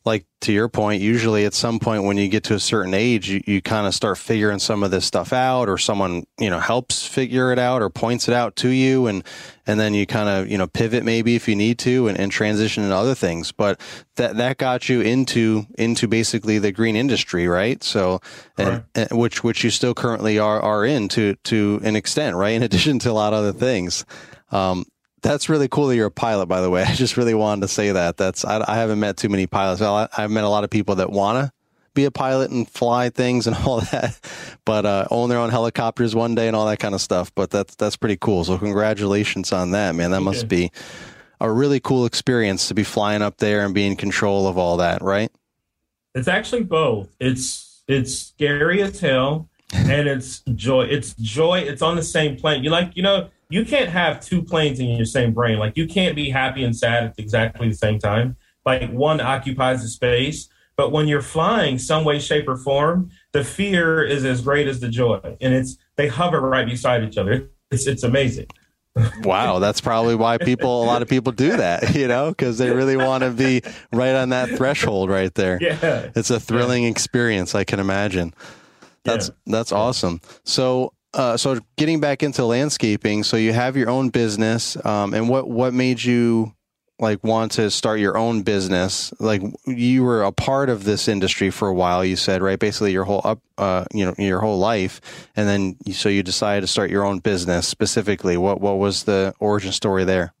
like 0.04 0.26
to 0.40 0.52
your 0.52 0.68
point, 0.68 1.00
usually 1.00 1.44
at 1.44 1.54
some 1.54 1.78
point 1.78 2.02
when 2.02 2.16
you 2.16 2.28
get 2.28 2.42
to 2.44 2.54
a 2.54 2.60
certain 2.60 2.94
age, 2.94 3.30
you, 3.30 3.40
you 3.46 3.62
kind 3.62 3.86
of 3.86 3.94
start 3.94 4.18
figuring 4.18 4.58
some 4.58 4.82
of 4.82 4.90
this 4.90 5.04
stuff 5.04 5.32
out, 5.32 5.68
or 5.68 5.78
someone 5.78 6.24
you 6.38 6.50
know 6.50 6.58
helps 6.58 7.06
figure 7.06 7.52
it 7.52 7.58
out 7.58 7.82
or 7.82 7.88
points 7.88 8.28
it 8.28 8.34
out 8.34 8.56
to 8.56 8.68
you, 8.68 9.06
and 9.06 9.22
and 9.66 9.78
then 9.78 9.94
you 9.94 10.06
kind 10.06 10.28
of 10.28 10.50
you 10.50 10.58
know 10.58 10.66
pivot 10.66 11.04
maybe 11.04 11.36
if 11.36 11.48
you 11.48 11.54
need 11.54 11.78
to 11.78 12.08
and, 12.08 12.18
and 12.18 12.32
transition 12.32 12.82
into 12.82 12.96
other 12.96 13.14
things. 13.14 13.52
But 13.52 13.80
that 14.16 14.36
that 14.36 14.58
got 14.58 14.88
you 14.88 15.00
into 15.00 15.66
into 15.78 16.08
basically 16.08 16.58
the 16.58 16.72
green 16.72 16.96
industry, 16.96 17.46
right? 17.46 17.82
So, 17.82 18.20
and, 18.58 18.84
and, 18.94 19.10
which 19.12 19.44
which 19.44 19.62
you 19.62 19.70
still 19.70 19.94
currently 19.94 20.38
are 20.38 20.60
are 20.60 20.84
in 20.84 21.08
to 21.10 21.36
to 21.44 21.80
an 21.84 21.96
extent, 21.96 22.36
right? 22.36 22.52
In 22.62 22.62
addition 22.62 22.98
to 23.00 23.10
a 23.10 23.12
lot 23.12 23.32
of 23.32 23.38
other 23.38 23.52
things. 23.52 24.04
Um, 24.50 24.84
that's 25.22 25.48
really 25.48 25.68
cool 25.68 25.86
that 25.86 25.96
you're 25.96 26.06
a 26.06 26.10
pilot, 26.10 26.46
by 26.46 26.60
the 26.60 26.68
way. 26.68 26.82
I 26.88 26.94
just 26.94 27.16
really 27.16 27.34
wanted 27.34 27.62
to 27.62 27.68
say 27.68 27.92
that. 27.92 28.16
That's 28.16 28.44
I, 28.44 28.62
I 28.66 28.76
haven't 28.76 29.00
met 29.00 29.16
too 29.16 29.28
many 29.28 29.46
pilots. 29.46 29.80
I, 29.80 30.08
have 30.12 30.30
met 30.30 30.44
a 30.44 30.48
lot 30.48 30.64
of 30.64 30.70
people 30.70 30.96
that 30.96 31.10
want 31.10 31.46
to 31.46 31.52
be 31.94 32.04
a 32.04 32.10
pilot 32.10 32.50
and 32.50 32.68
fly 32.68 33.10
things 33.10 33.46
and 33.46 33.56
all 33.66 33.80
that, 33.80 34.18
but 34.64 34.84
uh, 34.84 35.06
own 35.10 35.28
their 35.28 35.38
own 35.38 35.50
helicopters 35.50 36.14
one 36.14 36.34
day 36.34 36.46
and 36.46 36.56
all 36.56 36.66
that 36.66 36.78
kind 36.78 36.94
of 36.94 37.00
stuff. 37.00 37.34
But 37.34 37.50
that's 37.50 37.74
that's 37.76 37.96
pretty 37.96 38.16
cool. 38.16 38.44
So 38.44 38.58
congratulations 38.58 39.52
on 39.52 39.70
that, 39.72 39.94
man. 39.94 40.10
That 40.10 40.18
Thank 40.18 40.24
must 40.24 40.42
you. 40.42 40.48
be 40.48 40.72
a 41.40 41.50
really 41.50 41.80
cool 41.80 42.06
experience 42.06 42.68
to 42.68 42.74
be 42.74 42.84
flying 42.84 43.20
up 43.20 43.38
there 43.38 43.64
and 43.64 43.74
be 43.74 43.86
in 43.86 43.96
control 43.96 44.46
of 44.46 44.56
all 44.56 44.76
that, 44.76 45.02
right? 45.02 45.30
It's 46.14 46.28
actually 46.28 46.64
both. 46.64 47.08
It's 47.18 47.82
it's 47.88 48.14
scary 48.14 48.82
as 48.82 49.00
hell, 49.00 49.48
and 49.72 50.08
it's 50.08 50.40
joy. 50.54 50.84
It's 50.84 51.14
joy. 51.14 51.60
It's 51.60 51.82
on 51.82 51.96
the 51.96 52.02
same 52.02 52.36
plane. 52.36 52.62
You 52.62 52.70
like 52.70 52.96
you 52.96 53.02
know 53.02 53.28
you 53.52 53.66
can't 53.66 53.90
have 53.90 54.18
two 54.18 54.42
planes 54.42 54.80
in 54.80 54.88
your 54.88 55.04
same 55.04 55.34
brain. 55.34 55.58
Like 55.58 55.76
you 55.76 55.86
can't 55.86 56.16
be 56.16 56.30
happy 56.30 56.64
and 56.64 56.74
sad 56.74 57.04
at 57.04 57.14
exactly 57.18 57.68
the 57.68 57.74
same 57.74 57.98
time. 57.98 58.36
Like 58.64 58.90
one 58.90 59.20
occupies 59.20 59.82
the 59.82 59.88
space. 59.88 60.48
But 60.74 60.90
when 60.90 61.06
you're 61.06 61.20
flying 61.20 61.78
some 61.78 62.02
way, 62.02 62.18
shape, 62.18 62.48
or 62.48 62.56
form, 62.56 63.10
the 63.32 63.44
fear 63.44 64.02
is 64.02 64.24
as 64.24 64.40
great 64.40 64.68
as 64.68 64.80
the 64.80 64.88
joy. 64.88 65.20
And 65.42 65.52
it's 65.52 65.76
they 65.96 66.08
hover 66.08 66.40
right 66.40 66.66
beside 66.66 67.04
each 67.04 67.18
other. 67.18 67.50
It's 67.70 67.86
it's 67.86 68.02
amazing. 68.02 68.46
wow, 69.22 69.58
that's 69.58 69.82
probably 69.82 70.14
why 70.14 70.38
people 70.38 70.82
a 70.82 70.86
lot 70.86 71.02
of 71.02 71.08
people 71.08 71.32
do 71.32 71.54
that, 71.54 71.94
you 71.94 72.08
know, 72.08 72.30
because 72.30 72.56
they 72.56 72.70
really 72.70 72.96
want 72.96 73.22
to 73.22 73.30
be 73.30 73.60
right 73.92 74.14
on 74.14 74.30
that 74.30 74.48
threshold 74.50 75.10
right 75.10 75.34
there. 75.34 75.58
Yeah. 75.60 76.10
It's 76.16 76.30
a 76.30 76.40
thrilling 76.40 76.84
yeah. 76.84 76.90
experience, 76.90 77.54
I 77.54 77.64
can 77.64 77.80
imagine. 77.80 78.32
That's 79.04 79.28
yeah. 79.28 79.52
that's 79.52 79.72
awesome. 79.72 80.22
So 80.44 80.94
uh, 81.14 81.36
so 81.36 81.60
getting 81.76 82.00
back 82.00 82.22
into 82.22 82.44
landscaping, 82.44 83.22
so 83.22 83.36
you 83.36 83.52
have 83.52 83.76
your 83.76 83.90
own 83.90 84.10
business, 84.10 84.82
um, 84.84 85.14
and 85.14 85.28
what 85.28 85.48
what 85.48 85.74
made 85.74 86.02
you 86.02 86.54
like 87.02 87.22
want 87.24 87.52
to 87.52 87.70
start 87.70 87.98
your 87.98 88.16
own 88.16 88.42
business, 88.42 89.12
like 89.18 89.42
you 89.66 90.04
were 90.04 90.22
a 90.22 90.32
part 90.32 90.70
of 90.70 90.84
this 90.84 91.08
industry 91.08 91.50
for 91.50 91.68
a 91.68 91.74
while, 91.74 92.04
you 92.04 92.16
said, 92.16 92.40
right? 92.40 92.58
Basically 92.58 92.92
your 92.92 93.04
whole 93.04 93.20
up, 93.24 93.40
uh, 93.58 93.84
you 93.92 94.06
know, 94.06 94.14
your 94.18 94.40
whole 94.40 94.58
life. 94.58 95.28
And 95.34 95.48
then 95.48 95.76
you, 95.84 95.92
so 95.92 96.08
you 96.08 96.22
decided 96.22 96.60
to 96.60 96.66
start 96.68 96.90
your 96.90 97.04
own 97.04 97.18
business 97.18 97.66
specifically. 97.66 98.36
What, 98.36 98.60
what 98.60 98.78
was 98.78 99.02
the 99.02 99.34
origin 99.40 99.72
story 99.72 100.04
there? 100.04 100.32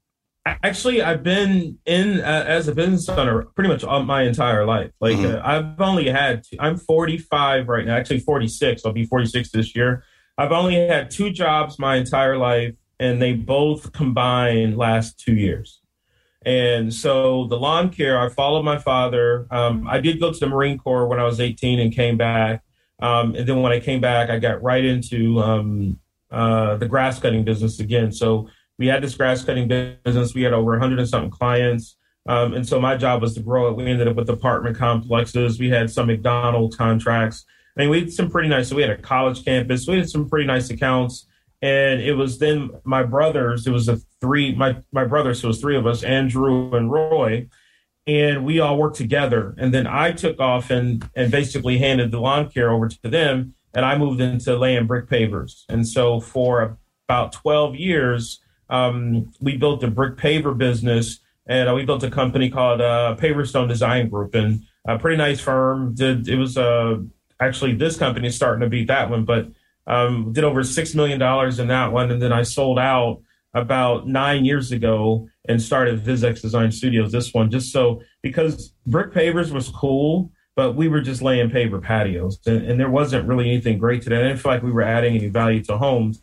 Actually, 0.46 1.02
I've 1.02 1.22
been 1.22 1.78
in 1.84 2.20
uh, 2.20 2.44
as 2.46 2.68
a 2.68 2.74
business 2.74 3.08
owner 3.08 3.42
pretty 3.54 3.68
much 3.68 3.84
all 3.84 4.02
my 4.04 4.22
entire 4.22 4.64
life. 4.64 4.90
Like 5.00 5.16
mm-hmm. 5.16 5.36
uh, 5.36 5.40
I've 5.44 5.80
only 5.80 6.08
had, 6.08 6.44
two, 6.44 6.56
I'm 6.60 6.76
45 6.76 7.68
right 7.68 7.86
now, 7.86 7.96
actually 7.96 8.20
46. 8.20 8.82
I'll 8.84 8.92
be 8.92 9.04
46 9.04 9.50
this 9.50 9.74
year. 9.74 10.04
I've 10.38 10.52
only 10.52 10.74
had 10.74 11.10
two 11.10 11.30
jobs 11.30 11.78
my 11.78 11.96
entire 11.96 12.36
life 12.36 12.74
and 12.98 13.20
they 13.20 13.32
both 13.32 13.92
combined 13.92 14.76
last 14.76 15.18
two 15.18 15.34
years. 15.34 15.80
And 16.44 16.92
so 16.92 17.46
the 17.46 17.56
lawn 17.56 17.90
care, 17.90 18.18
I 18.18 18.28
followed 18.28 18.64
my 18.64 18.78
father. 18.78 19.46
Um, 19.50 19.86
I 19.88 20.00
did 20.00 20.18
go 20.18 20.32
to 20.32 20.38
the 20.38 20.48
Marine 20.48 20.78
Corps 20.78 21.06
when 21.06 21.20
I 21.20 21.24
was 21.24 21.40
18 21.40 21.78
and 21.78 21.94
came 21.94 22.16
back. 22.16 22.62
Um, 23.00 23.34
and 23.34 23.48
then 23.48 23.62
when 23.62 23.72
I 23.72 23.80
came 23.80 24.00
back, 24.00 24.30
I 24.30 24.38
got 24.38 24.62
right 24.62 24.84
into 24.84 25.40
um, 25.40 25.98
uh, 26.30 26.76
the 26.76 26.86
grass 26.86 27.18
cutting 27.18 27.44
business 27.44 27.80
again. 27.80 28.12
So 28.12 28.48
we 28.78 28.86
had 28.86 29.02
this 29.02 29.14
grass 29.14 29.44
cutting 29.44 29.68
business. 29.68 30.34
We 30.34 30.42
had 30.42 30.52
over 30.52 30.72
100 30.72 30.98
and 30.98 31.08
something 31.08 31.30
clients. 31.30 31.96
Um, 32.26 32.54
and 32.54 32.66
so 32.66 32.80
my 32.80 32.96
job 32.96 33.20
was 33.20 33.34
to 33.34 33.40
grow 33.40 33.68
it. 33.68 33.76
We 33.76 33.86
ended 33.86 34.08
up 34.08 34.16
with 34.16 34.30
apartment 34.30 34.76
complexes. 34.76 35.58
We 35.58 35.70
had 35.70 35.90
some 35.90 36.06
McDonald's 36.06 36.76
contracts. 36.76 37.44
I 37.76 37.82
mean, 37.82 37.90
we 37.90 38.00
had 38.00 38.12
some 38.12 38.30
pretty 38.30 38.48
nice. 38.48 38.68
So 38.68 38.76
we 38.76 38.82
had 38.82 38.90
a 38.90 38.96
college 38.96 39.44
campus. 39.44 39.86
We 39.86 39.98
had 39.98 40.10
some 40.10 40.28
pretty 40.28 40.46
nice 40.46 40.70
accounts 40.70 41.26
and 41.62 42.00
it 42.00 42.14
was 42.14 42.38
then 42.38 42.70
my 42.84 43.04
brothers. 43.04 43.66
It 43.66 43.70
was 43.70 43.88
a 43.88 43.96
three 44.20 44.54
my 44.54 44.76
my 44.90 45.04
brothers. 45.04 45.40
So 45.40 45.46
it 45.46 45.48
was 45.48 45.60
three 45.60 45.76
of 45.76 45.86
us, 45.86 46.02
Andrew 46.02 46.74
and 46.74 46.90
Roy, 46.90 47.48
and 48.06 48.44
we 48.44 48.58
all 48.58 48.76
worked 48.76 48.96
together. 48.96 49.54
And 49.56 49.72
then 49.72 49.86
I 49.86 50.10
took 50.10 50.40
off 50.40 50.70
and 50.70 51.08
and 51.14 51.30
basically 51.30 51.78
handed 51.78 52.10
the 52.10 52.20
lawn 52.20 52.50
care 52.50 52.72
over 52.72 52.88
to 52.88 53.08
them, 53.08 53.54
and 53.74 53.84
I 53.84 53.96
moved 53.96 54.20
into 54.20 54.58
laying 54.58 54.86
brick 54.86 55.08
pavers. 55.08 55.62
And 55.68 55.86
so 55.86 56.20
for 56.20 56.78
about 57.08 57.32
twelve 57.32 57.76
years, 57.76 58.40
um, 58.68 59.32
we 59.40 59.56
built 59.56 59.84
a 59.84 59.88
brick 59.88 60.16
paver 60.16 60.58
business, 60.58 61.20
and 61.46 61.68
uh, 61.68 61.74
we 61.74 61.84
built 61.84 62.02
a 62.02 62.10
company 62.10 62.50
called 62.50 62.80
uh, 62.80 63.14
Paverstone 63.18 63.68
Design 63.68 64.08
Group, 64.08 64.34
and 64.34 64.64
a 64.84 64.98
pretty 64.98 65.16
nice 65.16 65.38
firm. 65.38 65.94
Did 65.94 66.26
it 66.26 66.38
was 66.38 66.58
uh, 66.58 66.96
actually 67.46 67.74
this 67.74 67.96
company 67.96 68.28
is 68.28 68.36
starting 68.36 68.60
to 68.60 68.68
beat 68.68 68.88
that 68.88 69.10
one, 69.10 69.24
but 69.24 69.48
um, 69.86 70.32
did 70.32 70.44
over 70.44 70.62
six 70.62 70.94
million 70.94 71.18
dollars 71.18 71.58
in 71.58 71.68
that 71.68 71.92
one, 71.92 72.10
and 72.10 72.22
then 72.22 72.32
I 72.32 72.42
sold 72.42 72.78
out 72.78 73.20
about 73.54 74.06
nine 74.06 74.44
years 74.44 74.72
ago 74.72 75.28
and 75.48 75.60
started 75.60 76.02
VizX 76.02 76.40
Design 76.40 76.72
Studios. 76.72 77.12
This 77.12 77.34
one 77.34 77.50
just 77.50 77.72
so 77.72 78.00
because 78.22 78.72
brick 78.86 79.12
pavers 79.12 79.50
was 79.50 79.68
cool, 79.68 80.30
but 80.54 80.72
we 80.72 80.88
were 80.88 81.00
just 81.00 81.22
laying 81.22 81.50
paver 81.50 81.82
patios, 81.82 82.38
and, 82.46 82.64
and 82.64 82.78
there 82.78 82.90
wasn't 82.90 83.26
really 83.26 83.50
anything 83.50 83.78
great 83.78 84.02
to 84.02 84.10
that. 84.10 84.20
I 84.20 84.28
didn't 84.28 84.38
feel 84.38 84.52
like 84.52 84.62
we 84.62 84.72
were 84.72 84.82
adding 84.82 85.16
any 85.16 85.28
value 85.28 85.62
to 85.64 85.76
homes. 85.76 86.22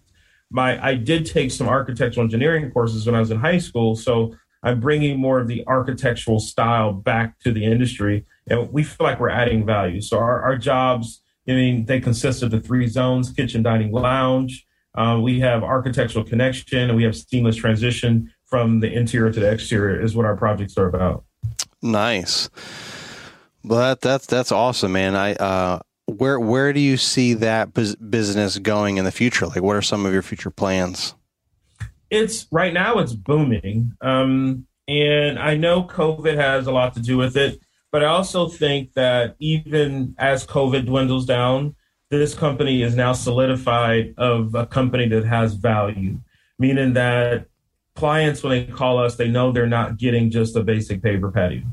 My 0.50 0.84
I 0.84 0.96
did 0.96 1.26
take 1.26 1.52
some 1.52 1.68
architectural 1.68 2.24
engineering 2.24 2.72
courses 2.72 3.06
when 3.06 3.16
I 3.16 3.20
was 3.20 3.32
in 3.32 3.40
high 3.40 3.60
school, 3.60 3.96
so 3.96 4.36
I'm 4.64 4.80
bringing 4.80 5.20
more 5.20 5.40
of 5.40 5.48
the 5.48 5.64
architectural 5.68 6.40
style 6.40 6.92
back 6.92 7.40
to 7.40 7.52
the 7.52 7.64
industry, 7.64 8.26
and 8.50 8.72
we 8.72 8.84
feel 8.84 9.06
like 9.06 9.20
we're 9.20 9.30
adding 9.30 9.66
value. 9.66 10.02
So 10.02 10.18
our, 10.18 10.42
our 10.42 10.58
jobs 10.58 11.22
I 11.50 11.54
mean, 11.54 11.86
they 11.86 12.00
consist 12.00 12.44
of 12.44 12.52
the 12.52 12.60
three 12.60 12.88
zones 12.88 13.32
kitchen, 13.32 13.64
dining, 13.64 13.92
lounge. 13.92 14.66
Uh, 14.96 15.20
we 15.22 15.40
have 15.40 15.64
architectural 15.64 16.24
connection 16.24 16.90
and 16.90 16.96
we 16.96 17.04
have 17.04 17.16
seamless 17.16 17.56
transition 17.56 18.32
from 18.46 18.80
the 18.80 18.92
interior 18.92 19.32
to 19.32 19.40
the 19.40 19.50
exterior, 19.50 20.02
is 20.02 20.16
what 20.16 20.26
our 20.26 20.36
projects 20.36 20.78
are 20.78 20.88
about. 20.88 21.24
Nice. 21.82 22.50
Well, 23.64 23.80
that, 23.80 24.02
that's 24.02 24.26
that's 24.26 24.52
awesome, 24.52 24.92
man. 24.94 25.16
I 25.16 25.34
uh, 25.36 25.80
where 26.06 26.40
where 26.40 26.74
do 26.74 26.80
you 26.80 26.98
see 26.98 27.34
that 27.36 27.74
business 27.74 28.58
going 28.58 28.98
in 28.98 29.06
the 29.06 29.12
future? 29.12 29.48
Like, 29.48 29.62
what 29.62 29.76
are 29.76 29.82
some 29.82 30.06
of 30.06 30.14
your 30.14 30.22
future 30.22 30.50
plans? 30.50 31.16
It's 32.10 32.48
right 32.52 32.74
now 32.74 33.00
it's 33.00 33.14
booming, 33.14 33.94
um, 34.02 34.66
and 34.88 35.38
I 35.38 35.56
know 35.56 35.84
COVID 35.84 36.36
has 36.36 36.68
a 36.68 36.72
lot 36.72 36.94
to 36.96 37.02
do 37.02 37.18
with 37.18 37.38
it. 37.38 37.60
But 37.92 38.04
I 38.04 38.08
also 38.08 38.48
think 38.48 38.94
that 38.94 39.36
even 39.40 40.16
as 40.18 40.46
COVID 40.46 40.86
dwindles 40.86 41.26
down, 41.26 41.76
this 42.10 42.34
company 42.34 42.82
is 42.82 42.96
now 42.96 43.14
solidified 43.14 44.14
of 44.18 44.56
a 44.56 44.66
company 44.66 45.08
that 45.10 45.26
has 45.26 45.54
value, 45.54 46.20
meaning 46.58 46.94
that 46.94 47.46
clients, 47.96 48.44
when 48.44 48.52
they 48.52 48.72
call 48.72 48.98
us, 48.98 49.16
they 49.16 49.28
know 49.28 49.52
they're 49.52 49.68
not 49.68 49.98
getting 49.98 50.32
just 50.32 50.56
a 50.56 50.64
basic 50.64 51.02
paver 51.02 51.34
patio. 51.34 51.64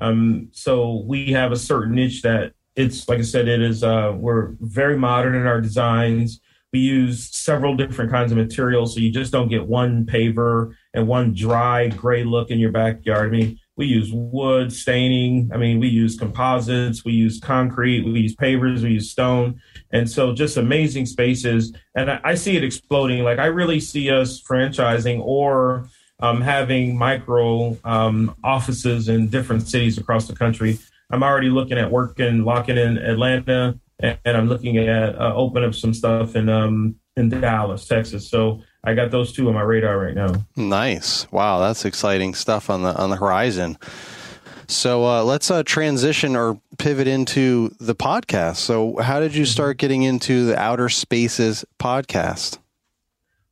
Um, 0.00 0.48
so 0.52 1.04
we 1.06 1.32
have 1.32 1.52
a 1.52 1.56
certain 1.56 1.94
niche 1.94 2.22
that 2.22 2.54
it's 2.76 3.08
like 3.08 3.18
I 3.18 3.22
said, 3.22 3.48
it 3.48 3.60
is 3.60 3.82
uh, 3.82 4.12
we're 4.16 4.54
very 4.60 4.96
modern 4.96 5.34
in 5.34 5.46
our 5.46 5.60
designs. 5.60 6.40
We 6.72 6.80
use 6.80 7.34
several 7.36 7.74
different 7.74 8.12
kinds 8.12 8.30
of 8.30 8.38
materials, 8.38 8.94
so 8.94 9.00
you 9.00 9.10
just 9.10 9.32
don't 9.32 9.48
get 9.48 9.66
one 9.66 10.06
paver 10.06 10.72
and 10.94 11.08
one 11.08 11.34
dry 11.34 11.88
gray 11.88 12.22
look 12.22 12.50
in 12.50 12.58
your 12.58 12.70
backyard. 12.70 13.26
I 13.26 13.30
mean, 13.30 13.59
we 13.80 13.86
use 13.86 14.12
wood 14.12 14.70
staining. 14.70 15.50
I 15.54 15.56
mean, 15.56 15.80
we 15.80 15.88
use 15.88 16.14
composites, 16.14 17.02
we 17.02 17.12
use 17.12 17.40
concrete, 17.40 18.04
we 18.04 18.20
use 18.20 18.36
pavers, 18.36 18.82
we 18.82 18.90
use 18.90 19.10
stone. 19.10 19.58
And 19.90 20.08
so 20.08 20.34
just 20.34 20.58
amazing 20.58 21.06
spaces. 21.06 21.72
And 21.94 22.10
I, 22.10 22.20
I 22.22 22.34
see 22.34 22.58
it 22.58 22.62
exploding. 22.62 23.24
Like 23.24 23.38
I 23.38 23.46
really 23.46 23.80
see 23.80 24.10
us 24.10 24.38
franchising 24.38 25.20
or 25.24 25.88
um, 26.20 26.42
having 26.42 26.98
micro 26.98 27.74
um, 27.82 28.36
offices 28.44 29.08
in 29.08 29.28
different 29.28 29.66
cities 29.66 29.96
across 29.96 30.28
the 30.28 30.36
country. 30.36 30.78
I'm 31.10 31.22
already 31.22 31.48
looking 31.48 31.78
at 31.78 31.90
working, 31.90 32.44
locking 32.44 32.76
in 32.76 32.98
Atlanta, 32.98 33.80
and, 33.98 34.18
and 34.26 34.36
I'm 34.36 34.46
looking 34.46 34.76
at 34.76 35.18
uh, 35.18 35.32
open 35.34 35.64
up 35.64 35.74
some 35.74 35.94
stuff 35.94 36.36
in 36.36 36.50
um, 36.50 36.96
in 37.16 37.30
Dallas, 37.30 37.86
Texas. 37.86 38.28
So 38.28 38.62
I 38.82 38.94
got 38.94 39.10
those 39.10 39.32
two 39.32 39.48
on 39.48 39.54
my 39.54 39.62
radar 39.62 39.98
right 39.98 40.14
now. 40.14 40.32
Nice. 40.56 41.30
Wow, 41.30 41.60
that's 41.60 41.84
exciting 41.84 42.34
stuff 42.34 42.70
on 42.70 42.82
the 42.82 42.94
on 42.96 43.10
the 43.10 43.16
horizon. 43.16 43.78
So 44.68 45.04
uh, 45.04 45.24
let's 45.24 45.50
uh, 45.50 45.64
transition 45.64 46.36
or 46.36 46.60
pivot 46.78 47.08
into 47.08 47.74
the 47.80 47.94
podcast. 47.94 48.56
So, 48.56 48.96
how 48.98 49.18
did 49.18 49.34
you 49.34 49.44
start 49.44 49.78
getting 49.78 50.04
into 50.04 50.46
the 50.46 50.58
Outer 50.58 50.88
Spaces 50.88 51.64
podcast? 51.78 52.58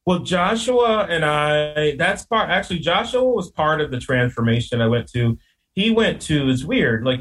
Well, 0.07 0.21
Joshua 0.21 1.07
and 1.11 1.25
I, 1.25 1.97
that's 1.97 2.25
part, 2.25 2.49
actually, 2.49 2.79
Joshua 2.79 3.23
was 3.23 3.51
part 3.51 3.81
of 3.81 3.91
the 3.91 4.01
transformation 4.01 4.81
I 4.81 4.87
went 4.87 5.13
to. 5.13 5.37
He 5.75 5.91
went 5.91 6.23
to, 6.23 6.49
it's 6.49 6.65
weird, 6.65 7.05
like, 7.05 7.21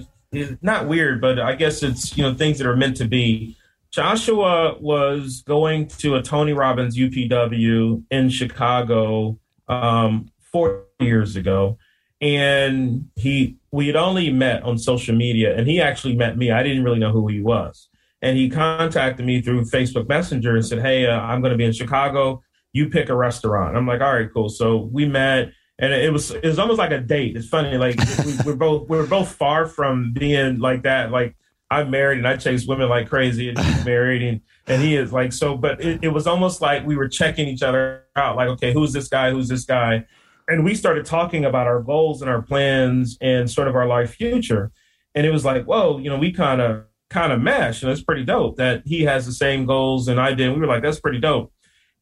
not 0.61 0.87
weird, 0.87 1.19
but 1.19 1.39
I 1.39 1.55
guess 1.55 1.83
it's, 1.83 2.15
you 2.15 2.23
know, 2.23 2.33
things 2.33 2.59
that 2.59 2.67
are 2.67 2.77
meant 2.77 2.95
to 2.97 3.05
be. 3.05 3.57
Joshua 3.91 4.77
was 4.79 5.43
going 5.45 5.87
to 5.87 6.15
a 6.15 6.21
Tony 6.21 6.53
Robbins 6.53 6.97
UPW 6.97 8.03
in 8.11 8.29
Chicago 8.29 9.39
um, 9.67 10.27
four 10.51 10.85
years 10.99 11.35
ago, 11.35 11.77
and 12.21 13.09
he 13.15 13.57
we 13.71 13.87
had 13.87 13.95
only 13.95 14.31
met 14.31 14.63
on 14.63 14.77
social 14.77 15.15
media, 15.15 15.57
and 15.57 15.67
he 15.67 15.81
actually 15.81 16.15
met 16.15 16.37
me. 16.37 16.51
I 16.51 16.63
didn't 16.63 16.83
really 16.83 16.99
know 16.99 17.11
who 17.11 17.27
he 17.27 17.41
was, 17.41 17.89
and 18.21 18.37
he 18.37 18.49
contacted 18.49 19.25
me 19.25 19.41
through 19.41 19.65
Facebook 19.65 20.07
Messenger 20.09 20.55
and 20.55 20.65
said, 20.65 20.79
"Hey, 20.79 21.05
uh, 21.05 21.19
I'm 21.19 21.41
going 21.41 21.51
to 21.51 21.57
be 21.57 21.65
in 21.65 21.73
Chicago. 21.73 22.43
You 22.73 22.89
pick 22.89 23.09
a 23.09 23.15
restaurant." 23.15 23.77
I'm 23.77 23.87
like, 23.87 24.01
"All 24.01 24.13
right, 24.13 24.29
cool." 24.33 24.49
So 24.49 24.89
we 24.91 25.05
met 25.05 25.51
and 25.79 25.93
it 25.93 26.11
was 26.11 26.31
it 26.31 26.43
was 26.43 26.59
almost 26.59 26.79
like 26.79 26.91
a 26.91 26.99
date. 26.99 27.37
It's 27.37 27.47
funny, 27.47 27.77
like 27.77 27.99
we, 28.45 28.51
are 28.51 28.55
both 28.55 28.89
we 28.89 28.97
are 28.97 29.05
both 29.05 29.29
far 29.29 29.67
from 29.67 30.11
being 30.13 30.59
like 30.59 30.83
that. 30.83 31.11
Like 31.11 31.35
I'm 31.69 31.89
married 31.89 32.19
and 32.19 32.27
I 32.27 32.37
chase 32.37 32.65
women 32.65 32.89
like 32.89 33.09
crazy, 33.09 33.49
and 33.49 33.59
he's 33.59 33.85
married 33.85 34.21
and 34.21 34.41
and 34.67 34.81
he 34.81 34.95
is 34.95 35.11
like 35.11 35.33
so. 35.33 35.55
But 35.55 35.81
it, 35.81 35.99
it 36.03 36.09
was 36.09 36.27
almost 36.27 36.61
like 36.61 36.85
we 36.85 36.95
were 36.95 37.07
checking 37.07 37.47
each 37.47 37.63
other 37.63 38.03
out, 38.15 38.35
like, 38.35 38.49
okay, 38.49 38.73
who's 38.73 38.93
this 38.93 39.07
guy? 39.07 39.31
Who's 39.31 39.47
this 39.47 39.65
guy? 39.65 40.05
And 40.47 40.63
we 40.63 40.75
started 40.75 41.05
talking 41.05 41.43
about 41.43 41.67
our 41.67 41.81
goals 41.81 42.21
and 42.21 42.31
our 42.31 42.41
plans 42.41 43.17
and 43.19 43.49
sort 43.51 43.67
of 43.67 43.75
our 43.75 43.85
life 43.85 44.15
future. 44.15 44.71
And 45.13 45.25
it 45.25 45.31
was 45.31 45.43
like, 45.43 45.65
whoa, 45.65 45.97
you 45.97 46.09
know, 46.09 46.17
we 46.17 46.31
kind 46.31 46.61
of 46.61 46.85
kind 47.09 47.31
of 47.31 47.41
mesh, 47.41 47.83
and 47.83 47.91
it's 47.91 48.01
pretty 48.01 48.23
dope 48.23 48.57
that 48.57 48.83
he 48.85 49.03
has 49.03 49.25
the 49.25 49.31
same 49.31 49.65
goals 49.65 50.07
and 50.07 50.19
I 50.19 50.33
did. 50.33 50.53
We 50.53 50.59
were 50.59 50.67
like, 50.67 50.83
that's 50.83 50.99
pretty 50.99 51.19
dope. 51.19 51.53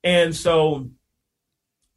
And 0.04 0.36
so 0.36 0.90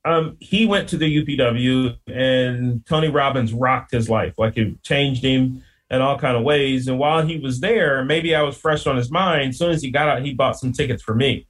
um, 0.04 0.36
he 0.40 0.66
went 0.66 0.88
to 0.90 0.96
the 0.96 1.24
UPW, 1.24 1.96
and 2.06 2.84
Tony 2.86 3.08
Robbins 3.08 3.52
rocked 3.52 3.92
his 3.92 4.08
life. 4.08 4.34
Like 4.38 4.56
it 4.56 4.82
changed 4.82 5.22
him 5.22 5.62
in 5.90 6.00
all 6.02 6.18
kind 6.18 6.36
of 6.36 6.42
ways. 6.42 6.86
And 6.88 6.98
while 6.98 7.26
he 7.26 7.38
was 7.38 7.60
there, 7.60 8.04
maybe 8.04 8.34
I 8.34 8.42
was 8.42 8.56
fresh 8.56 8.86
on 8.86 8.96
his 8.96 9.10
mind. 9.10 9.50
As 9.50 9.58
soon 9.58 9.70
as 9.70 9.82
he 9.82 9.90
got 9.90 10.08
out, 10.08 10.22
he 10.22 10.34
bought 10.34 10.58
some 10.58 10.72
tickets 10.72 11.02
for 11.02 11.14
me. 11.14 11.46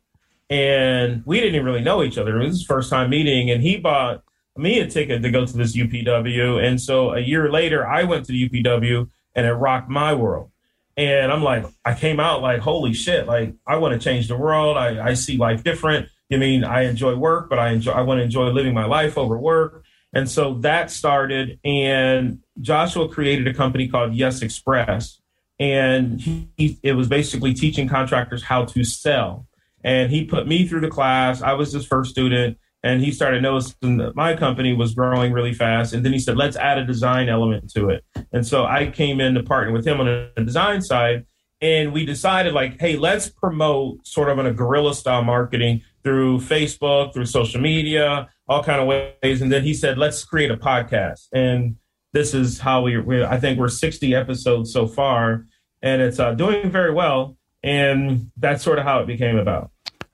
And 0.51 1.23
we 1.27 1.41
didn't 1.41 1.65
really 1.65 1.83
know 1.83 2.03
each 2.03 2.19
other. 2.19 2.41
It 2.41 2.47
was 2.47 2.59
his 2.59 2.67
first 2.67 2.89
time 2.89 3.11
meeting, 3.11 3.51
and 3.51 3.63
he 3.63 3.77
bought 3.77 4.23
me 4.57 4.81
a 4.81 4.87
ticket 4.87 5.23
to 5.23 5.31
go 5.31 5.45
to 5.45 5.57
this 5.57 5.77
UPW. 5.77 6.65
And 6.65 6.81
so 6.81 7.13
a 7.13 7.21
year 7.21 7.51
later, 7.51 7.87
I 7.87 8.05
went 8.05 8.25
to 8.27 8.33
the 8.33 8.49
UPW, 8.49 9.09
and 9.35 9.47
it 9.47 9.53
rocked 9.53 9.91
my 9.91 10.15
world. 10.15 10.51
And 10.97 11.31
I'm 11.31 11.43
like, 11.43 11.65
I 11.85 11.95
came 11.95 12.19
out 12.19 12.43
like, 12.43 12.61
holy 12.61 12.93
shit! 12.93 13.27
Like, 13.27 13.55
I 13.67 13.77
want 13.77 13.93
to 13.93 14.05
change 14.05 14.27
the 14.27 14.37
world. 14.37 14.77
I, 14.77 15.11
I 15.11 15.15
see 15.15 15.37
life 15.37 15.63
different. 15.63 16.09
I 16.33 16.37
mean, 16.37 16.65
I 16.65 16.85
enjoy 16.85 17.15
work, 17.15 17.49
but 17.49 17.59
I 17.59 17.71
enjoy. 17.71 17.93
I 17.93 18.01
want 18.01 18.19
to 18.19 18.25
enjoy 18.25 18.49
living 18.49 18.75
my 18.75 18.85
life 18.85 19.17
over 19.17 19.39
work. 19.39 19.85
And 20.15 20.29
so 20.29 20.55
that 20.61 20.91
started, 20.91 21.59
and 21.65 22.41
Joshua 22.61 23.09
created 23.09 23.47
a 23.47 23.55
company 23.55 23.89
called 23.89 24.15
Yes 24.15 24.43
Express. 24.43 25.21
And 25.61 26.21
he, 26.21 26.79
it 26.83 26.93
was 26.93 27.09
basically 27.09 27.53
teaching 27.53 27.89
contractors 27.89 28.45
how 28.45 28.65
to 28.67 28.85
sell. 28.85 29.47
And 29.85 30.11
he 30.11 30.25
put 30.25 30.47
me 30.47 30.67
through 30.67 30.81
the 30.81 30.89
class. 30.89 31.43
I 31.43 31.53
was 31.53 31.73
his 31.73 31.85
first 31.87 32.11
student 32.11 32.59
and 32.83 33.03
he 33.03 33.11
started 33.11 33.43
noticing 33.43 33.97
that 33.99 34.15
my 34.15 34.37
company 34.37 34.73
was 34.73 34.95
growing 34.95 35.33
really 35.33 35.53
fast 35.53 35.93
and 35.93 36.05
then 36.05 36.13
he 36.13 36.19
said 36.19 36.37
let's 36.37 36.57
add 36.57 36.79
a 36.79 36.85
design 36.85 37.29
element 37.29 37.71
to 37.71 37.89
it 37.89 38.05
and 38.33 38.47
so 38.47 38.65
i 38.65 38.87
came 38.87 39.21
in 39.21 39.35
to 39.35 39.43
partner 39.43 39.73
with 39.73 39.87
him 39.87 40.01
on 40.01 40.07
the 40.07 40.45
design 40.45 40.81
side 40.81 41.27
and 41.61 41.93
we 41.93 42.05
decided 42.05 42.53
like 42.53 42.81
hey 42.81 42.97
let's 42.97 43.29
promote 43.29 44.07
sort 44.07 44.29
of 44.29 44.39
in 44.39 44.47
a 44.47 44.53
guerrilla 44.53 44.95
style 44.95 45.25
marketing 45.25 45.83
through 46.05 46.39
facebook 46.39 47.13
through 47.13 47.27
social 47.27 47.61
media 47.61 48.29
all 48.49 48.63
kind 48.63 48.81
of 48.81 48.87
ways 48.87 49.43
and 49.43 49.53
then 49.53 49.63
he 49.63 49.75
said 49.75 49.99
let's 49.99 50.25
create 50.25 50.51
a 50.51 50.57
podcast 50.57 51.29
and 51.33 51.77
this 52.13 52.35
is 52.35 52.59
how 52.59 52.83
we, 52.83 52.97
we 52.99 53.25
i 53.25 53.39
think 53.39 53.59
we're 53.59 53.69
60 53.69 54.15
episodes 54.15 54.73
so 54.73 54.87
far 54.87 55.45
and 55.83 56.03
it's 56.03 56.19
uh, 56.19 56.33
doing 56.35 56.71
very 56.71 56.93
well 56.93 57.37
and 57.63 58.31
that's 58.37 58.63
sort 58.63 58.79
of 58.79 58.85
how 58.85 59.01
it 59.01 59.07
became 59.07 59.37
about 59.37 59.71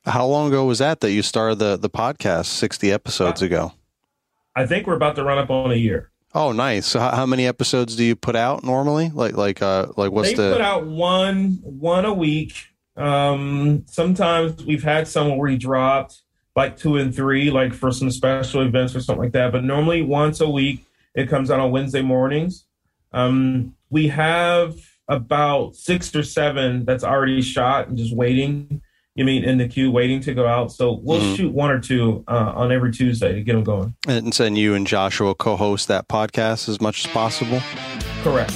how 0.07 0.27
long 0.27 0.49
ago 0.49 0.65
was 0.65 0.79
that 0.79 1.01
that 1.01 1.13
you 1.13 1.23
started 1.23 1.59
the 1.59 1.77
the 1.77 1.91
podcast? 1.91 2.47
Sixty 2.47 2.93
episodes 2.93 3.43
ago. 3.43 3.73
I 4.55 4.67
think 4.67 4.87
we're 4.87 4.95
about 4.95 5.17
to 5.17 5.25
run 5.25 5.39
up 5.39 5.51
on 5.51 5.73
a 5.73 5.77
year. 5.77 6.11
Oh, 6.35 6.53
nice. 6.53 6.87
So, 6.87 7.01
how, 7.01 7.15
how 7.15 7.27
many 7.27 7.47
episodes 7.47 7.97
do 7.97 8.05
you 8.05 8.17
put 8.17 8.37
out 8.37 8.65
normally? 8.65 9.11
Like, 9.11 9.37
like, 9.37 9.63
uh, 9.63 9.87
like 9.97 10.11
what's 10.11 10.31
they 10.31 10.35
the? 10.35 10.53
put 10.53 10.61
out 10.61 10.87
one 10.87 11.59
one 11.63 12.05
a 12.05 12.13
week. 12.13 12.55
Um, 12.97 13.85
sometimes 13.87 14.65
we've 14.65 14.83
had 14.83 15.09
some 15.09 15.37
where 15.37 15.51
he 15.51 15.57
dropped 15.57 16.23
like 16.57 16.77
two 16.77 16.97
and 16.97 17.15
three, 17.15 17.51
like 17.51 17.73
for 17.73 17.91
some 17.91 18.11
special 18.11 18.63
events 18.63 18.95
or 18.95 19.01
something 19.01 19.25
like 19.25 19.33
that. 19.33 19.53
But 19.53 19.65
normally 19.65 20.03
once 20.03 20.41
a 20.41 20.49
week, 20.49 20.87
it 21.15 21.29
comes 21.29 21.51
out 21.51 21.61
on 21.61 21.71
Wednesday 21.71 22.03
mornings. 22.03 22.65
Um, 23.13 23.75
we 23.91 24.09
have 24.09 24.77
about 25.09 25.77
six 25.77 26.15
or 26.15 26.23
seven 26.23 26.85
that's 26.85 27.05
already 27.05 27.43
shot 27.43 27.89
and 27.89 27.99
just 27.99 28.15
waiting 28.15 28.81
you 29.15 29.25
mean 29.25 29.45
in 29.45 29.59
the 29.59 29.69
queue 29.69 29.91
waiting 29.91 30.21
to 30.21 30.35
go 30.35 30.47
out. 30.47 30.73
So 30.73 31.01
we'll 31.03 31.21
mm-hmm. 31.21 31.35
shoot 31.37 31.53
one 31.53 31.71
or 31.71 31.81
two 31.81 32.25
uh, 32.27 32.53
on 32.55 32.73
every 32.73 32.93
Tuesday 32.93 33.33
to 33.33 33.43
get 33.43 33.53
them 33.53 33.65
going. 33.65 33.95
And 34.09 34.33
then 34.33 34.57
you 34.57 34.75
and 34.75 34.87
Joshua 34.87 35.35
co-host 35.35 35.89
that 35.89 36.09
podcast 36.09 36.69
as 36.69 36.81
much 36.81 37.07
as 37.07 37.13
possible. 37.13 37.61
Correct. 38.23 38.53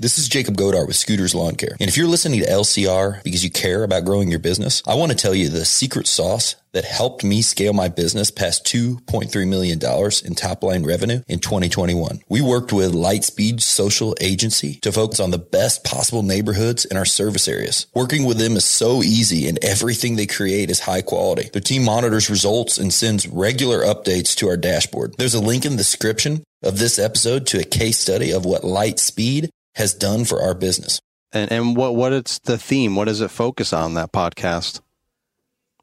This 0.00 0.18
is 0.18 0.30
Jacob 0.30 0.56
Godart 0.56 0.86
with 0.86 0.96
Scooters 0.96 1.34
Lawn 1.34 1.56
Care. 1.56 1.76
And 1.78 1.86
if 1.86 1.98
you're 1.98 2.08
listening 2.08 2.40
to 2.40 2.46
LCR 2.46 3.22
because 3.22 3.44
you 3.44 3.50
care 3.50 3.84
about 3.84 4.06
growing 4.06 4.30
your 4.30 4.38
business, 4.38 4.82
I 4.86 4.94
want 4.94 5.12
to 5.12 5.16
tell 5.16 5.34
you 5.34 5.50
the 5.50 5.66
secret 5.66 6.06
sauce 6.06 6.54
that 6.72 6.86
helped 6.86 7.22
me 7.22 7.42
scale 7.42 7.74
my 7.74 7.88
business 7.88 8.30
past 8.30 8.64
$2.3 8.64 9.46
million 9.46 9.78
in 10.24 10.34
top 10.34 10.62
line 10.62 10.84
revenue 10.84 11.20
in 11.28 11.38
2021. 11.38 12.22
We 12.30 12.40
worked 12.40 12.72
with 12.72 12.94
Lightspeed 12.94 13.60
Social 13.60 14.16
Agency 14.22 14.76
to 14.76 14.90
focus 14.90 15.20
on 15.20 15.32
the 15.32 15.38
best 15.38 15.84
possible 15.84 16.22
neighborhoods 16.22 16.86
in 16.86 16.96
our 16.96 17.04
service 17.04 17.46
areas. 17.46 17.86
Working 17.94 18.24
with 18.24 18.38
them 18.38 18.56
is 18.56 18.64
so 18.64 19.02
easy 19.02 19.48
and 19.48 19.62
everything 19.62 20.16
they 20.16 20.26
create 20.26 20.70
is 20.70 20.80
high 20.80 21.02
quality. 21.02 21.50
Their 21.52 21.60
team 21.60 21.84
monitors 21.84 22.30
results 22.30 22.78
and 22.78 22.90
sends 22.90 23.28
regular 23.28 23.80
updates 23.80 24.34
to 24.36 24.48
our 24.48 24.56
dashboard. 24.56 25.16
There's 25.18 25.34
a 25.34 25.42
link 25.42 25.66
in 25.66 25.72
the 25.72 25.76
description 25.76 26.42
of 26.62 26.78
this 26.78 26.98
episode 26.98 27.46
to 27.48 27.60
a 27.60 27.64
case 27.64 27.98
study 27.98 28.32
of 28.32 28.46
what 28.46 28.62
Lightspeed 28.62 29.50
has 29.74 29.94
done 29.94 30.24
for 30.24 30.42
our 30.42 30.54
business. 30.54 31.00
And 31.32 31.50
and 31.52 31.76
what 31.76 31.94
what 31.94 32.12
it's 32.12 32.38
the 32.40 32.58
theme? 32.58 32.96
What 32.96 33.06
does 33.06 33.20
it 33.20 33.30
focus 33.30 33.72
on 33.72 33.94
that 33.94 34.12
podcast? 34.12 34.80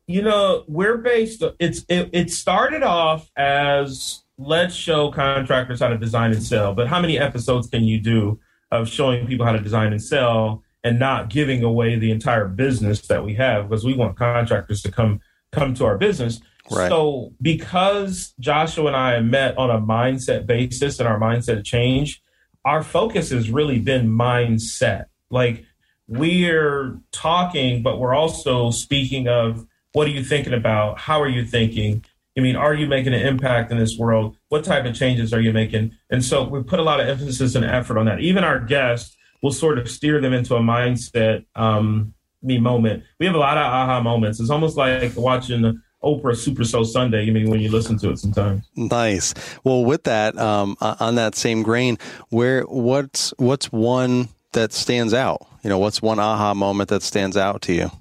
You 0.06 0.22
know, 0.22 0.64
we're 0.68 0.98
based. 0.98 1.44
It's 1.60 1.86
it, 1.90 2.10
it 2.14 2.32
started 2.32 2.84
off 2.84 3.30
as 3.36 4.24
let's 4.38 4.76
show 4.76 5.12
contractors 5.12 5.80
how 5.80 5.88
to 5.88 5.98
design 5.98 6.32
and 6.32 6.44
sell. 6.44 6.74
But 6.74 6.88
how 6.88 7.02
many 7.02 7.18
episodes 7.18 7.70
can 7.70 7.84
you 7.84 8.00
do 8.00 8.40
of 8.72 8.88
showing 8.88 9.26
people 9.26 9.46
how 9.46 9.54
to 9.54 9.60
design 9.60 9.92
and 9.92 10.02
sell 10.02 10.64
and 10.84 11.00
not 11.00 11.30
giving 11.30 11.64
away 11.64 11.98
the 11.98 12.12
entire 12.12 12.48
business 12.48 13.02
that 13.08 13.24
we 13.24 13.34
have? 13.36 13.70
Because 13.70 13.86
we 13.86 13.94
want 13.94 14.18
contractors 14.18 14.82
to 14.84 14.92
come 14.92 15.22
come 15.52 15.74
to 15.76 15.86
our 15.86 15.98
business. 15.98 16.42
Right. 16.70 16.90
So 16.90 17.34
because 17.42 18.34
Joshua 18.40 18.88
and 18.88 18.96
I 18.96 19.20
met 19.22 19.58
on 19.58 19.70
a 19.70 19.80
mindset 19.80 20.46
basis 20.46 21.00
and 21.00 21.08
our 21.08 21.20
mindset 21.20 21.64
change, 21.64 22.22
our 22.68 22.84
focus 22.84 23.30
has 23.30 23.50
really 23.50 23.80
been 23.80 24.10
mindset. 24.10 25.06
Like 25.30 25.64
we're 26.06 27.00
talking, 27.14 27.82
but 27.82 27.98
we're 27.98 28.14
also 28.14 28.72
speaking 28.72 29.30
of 29.30 29.66
what 29.94 30.06
are 30.06 30.12
you 30.12 30.22
thinking 30.22 30.54
about? 30.54 31.00
How 31.00 31.22
are 31.22 31.30
you 31.30 31.46
thinking? 31.46 32.04
I 32.38 32.42
mean, 32.42 32.58
are 32.58 32.74
you 32.74 32.86
making 32.86 33.14
an 33.14 33.26
impact 33.26 33.72
in 33.72 33.78
this 33.78 33.98
world? 33.98 34.36
What 34.50 34.66
type 34.66 34.84
of 34.84 34.94
changes 34.96 35.34
are 35.34 35.40
you 35.40 35.54
making? 35.54 35.94
And 36.10 36.24
so 36.24 36.44
we 36.44 36.62
put 36.62 36.80
a 36.80 36.84
lot 36.84 37.00
of 37.00 37.08
emphasis 37.08 37.56
and 37.56 37.64
effort 37.64 37.98
on 37.98 38.06
that. 38.08 38.20
Even 38.20 38.44
our 38.44 38.60
guests 38.60 39.16
will 39.42 39.54
sort 39.54 39.80
of 39.80 39.90
steer 39.90 40.20
them 40.20 40.34
into 40.34 40.54
a 40.56 40.60
mindset 40.60 41.46
um, 41.56 42.14
me 42.44 42.60
moment. 42.60 43.06
We 43.18 43.28
have 43.28 43.36
a 43.36 43.40
lot 43.40 43.58
of 43.58 43.64
aha 43.64 44.02
moments. 44.02 44.42
It's 44.42 44.50
almost 44.50 44.76
like 44.76 45.16
watching 45.16 45.82
Oprah 46.04 46.36
Super 46.36 46.64
Soul 46.64 46.86
Sunday. 46.86 47.28
I 47.28 47.32
mean, 47.32 47.50
when 47.50 47.60
you 47.60 47.70
listen 47.70 47.98
to 48.00 48.12
it 48.12 48.20
sometimes. 48.20 48.64
Nice. 48.76 49.34
Well, 49.64 49.84
with 49.84 50.04
that, 50.04 50.38
um, 50.38 50.78
on 50.80 51.16
that 51.16 51.36
same 51.36 51.64
grain, 51.64 51.98
where 52.30 52.64
what's 52.64 53.34
what's 53.38 53.72
one 53.72 54.30
that 54.54 54.74
stands 54.74 55.14
out? 55.14 55.46
You 55.64 55.70
know, 55.70 55.80
what's 55.80 56.02
one 56.02 56.20
aha 56.20 56.54
moment 56.54 56.90
that 56.90 57.02
stands 57.02 57.36
out 57.36 57.62
to 57.64 57.74
you? 57.74 57.92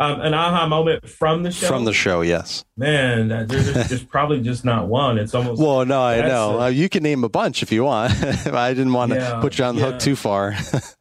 Um, 0.00 0.18
an 0.22 0.32
aha 0.32 0.66
moment 0.66 1.06
from 1.06 1.42
the 1.42 1.50
show. 1.50 1.66
From 1.66 1.84
the 1.84 1.92
show, 1.92 2.22
yes. 2.22 2.64
Man, 2.74 3.28
there's, 3.28 3.70
there's 3.88 4.02
probably 4.02 4.40
just 4.40 4.64
not 4.64 4.88
one. 4.88 5.18
It's 5.18 5.34
almost. 5.34 5.60
Well, 5.62 5.84
no, 5.84 6.02
I 6.02 6.22
know. 6.22 6.60
Uh, 6.62 6.66
you 6.68 6.88
can 6.88 7.02
name 7.02 7.22
a 7.22 7.28
bunch 7.28 7.62
if 7.62 7.70
you 7.70 7.84
want. 7.84 8.12
I 8.46 8.72
didn't 8.72 8.94
want 8.94 9.12
yeah, 9.12 9.34
to 9.34 9.40
put 9.42 9.58
you 9.58 9.64
on 9.66 9.76
the 9.76 9.82
yeah. 9.82 9.90
hook 9.90 10.00
too 10.00 10.16
far. 10.16 10.56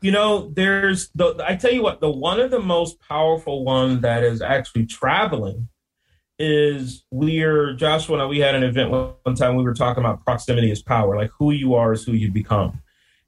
you 0.00 0.10
know, 0.10 0.50
there's 0.50 1.08
the. 1.14 1.42
I 1.46 1.56
tell 1.56 1.72
you 1.72 1.82
what, 1.82 2.00
the 2.00 2.10
one 2.10 2.40
of 2.40 2.50
the 2.50 2.60
most 2.60 3.00
powerful 3.00 3.64
one 3.64 4.00
that 4.02 4.22
is 4.22 4.42
actually 4.42 4.86
traveling 4.86 5.68
is 6.38 7.04
we're 7.10 7.74
Joshua 7.74 8.16
and 8.16 8.22
I, 8.22 8.26
we 8.26 8.38
had 8.38 8.54
an 8.54 8.64
event 8.64 8.90
one 8.90 9.34
time. 9.34 9.56
We 9.56 9.62
were 9.62 9.74
talking 9.74 10.02
about 10.02 10.24
proximity 10.24 10.70
is 10.70 10.82
power. 10.82 11.16
Like 11.16 11.30
who 11.38 11.52
you 11.52 11.74
are 11.74 11.92
is 11.92 12.04
who 12.04 12.12
you 12.12 12.30
become, 12.30 12.82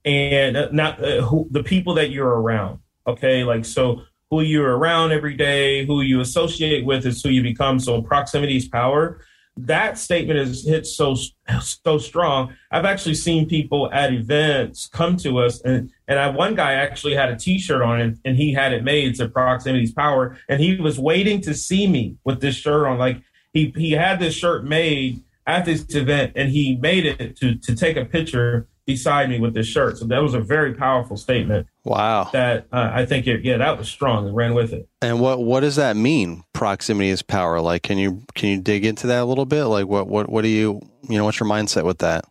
and 0.05 0.57
uh, 0.57 0.69
not 0.73 1.03
uh, 1.03 1.23
who 1.23 1.49
the 1.51 1.63
people 1.63 1.95
that 1.95 2.11
you're 2.11 2.41
around. 2.41 2.81
Okay, 3.07 3.45
like 3.45 3.65
so 3.65 4.03
who 4.31 4.41
you're 4.41 4.77
around 4.77 5.13
every 5.13 5.35
day, 5.35 5.87
who 5.87 6.01
you 6.03 6.21
associate 6.21 6.85
with 6.85 7.07
is 7.07 7.23
who 7.23 7.31
you 7.31 7.43
become. 7.43 7.79
So 7.79 8.03
proximity 8.03 8.57
is 8.57 8.69
power 8.69 9.21
that 9.57 9.99
statement 9.99 10.39
is 10.39 10.67
hit 10.67 10.87
so 10.87 11.17
so 11.61 11.99
strong. 11.99 12.55
I've 12.71 12.85
actually 12.85 13.15
seen 13.15 13.49
people 13.49 13.91
at 13.93 14.13
events 14.13 14.87
come 14.87 15.17
to 15.19 15.39
us, 15.39 15.61
and 15.63 15.91
and 16.07 16.19
I 16.19 16.29
one 16.29 16.55
guy 16.55 16.75
actually 16.75 17.15
had 17.15 17.31
a 17.31 17.37
T-shirt 17.37 17.83
on 17.83 18.01
it, 18.01 18.19
and 18.25 18.37
he 18.37 18.53
had 18.53 18.73
it 18.73 18.85
made. 18.85 19.15
to 19.17 19.29
proximity's 19.29 19.93
power, 19.93 20.37
and 20.49 20.61
he 20.61 20.77
was 20.77 20.99
waiting 20.99 21.41
to 21.43 21.55
see 21.55 21.87
me 21.87 22.17
with 22.25 22.41
this 22.41 22.55
shirt 22.55 22.87
on. 22.87 22.99
Like 22.99 23.23
he 23.53 23.73
he 23.77 23.93
had 23.93 24.21
this 24.21 24.35
shirt 24.35 24.65
made 24.65 25.23
at 25.47 25.65
this 25.65 25.87
event, 25.95 26.33
and 26.37 26.51
he 26.51 26.77
made 26.77 27.07
it 27.07 27.37
to 27.37 27.55
to 27.57 27.75
take 27.75 27.97
a 27.97 28.05
picture 28.05 28.69
beside 28.87 29.29
me 29.29 29.41
with 29.41 29.53
this 29.53 29.67
shirt. 29.67 29.99
So 29.99 30.07
that 30.07 30.23
was 30.23 30.33
a 30.33 30.41
very 30.41 30.73
powerful 30.73 31.17
statement. 31.17 31.67
Wow. 31.85 32.31
That 32.33 32.67
uh, 32.73 32.91
I 32.93 33.05
think 33.05 33.27
it, 33.27 33.45
yeah, 33.45 33.59
that 33.59 33.77
was 33.77 33.89
strong 33.89 34.27
and 34.27 34.35
ran 34.35 34.55
with 34.55 34.73
it. 34.73 34.89
And 35.03 35.21
what 35.21 35.43
what 35.43 35.61
does 35.61 35.77
that 35.77 35.97
mean? 35.97 36.45
Proximity 36.53 37.11
is 37.11 37.23
power. 37.23 37.61
Like, 37.61 37.83
can 37.83 37.99
you 37.99 38.23
can 38.35 38.49
you 38.49 38.61
dig 38.61 38.87
into 38.87 39.09
that 39.09 39.21
a 39.21 39.25
little 39.25 39.45
bit? 39.45 39.65
Like, 39.65 39.87
what 39.87 40.07
what 40.09 40.29
what 40.31 40.43
do 40.43 40.49
you 40.49 40.81
you 41.03 41.19
know? 41.19 41.25
What's 41.25 41.39
your 41.39 41.49
mindset 41.49 41.85
with 41.85 41.99
that? 41.99 42.25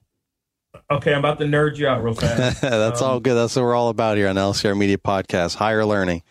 Okay, 0.89 1.13
I'm 1.13 1.19
about 1.19 1.39
to 1.39 1.45
nerd 1.45 1.77
you 1.77 1.87
out 1.87 2.03
real 2.03 2.13
fast. 2.13 2.61
That's 2.61 3.01
um, 3.01 3.09
all 3.09 3.19
good. 3.19 3.35
That's 3.35 3.55
what 3.55 3.63
we're 3.63 3.75
all 3.75 3.89
about 3.89 4.17
here 4.17 4.27
on 4.27 4.35
LCR 4.35 4.77
Media 4.77 4.97
Podcast. 4.97 5.55
Higher 5.55 5.85
learning. 5.85 6.23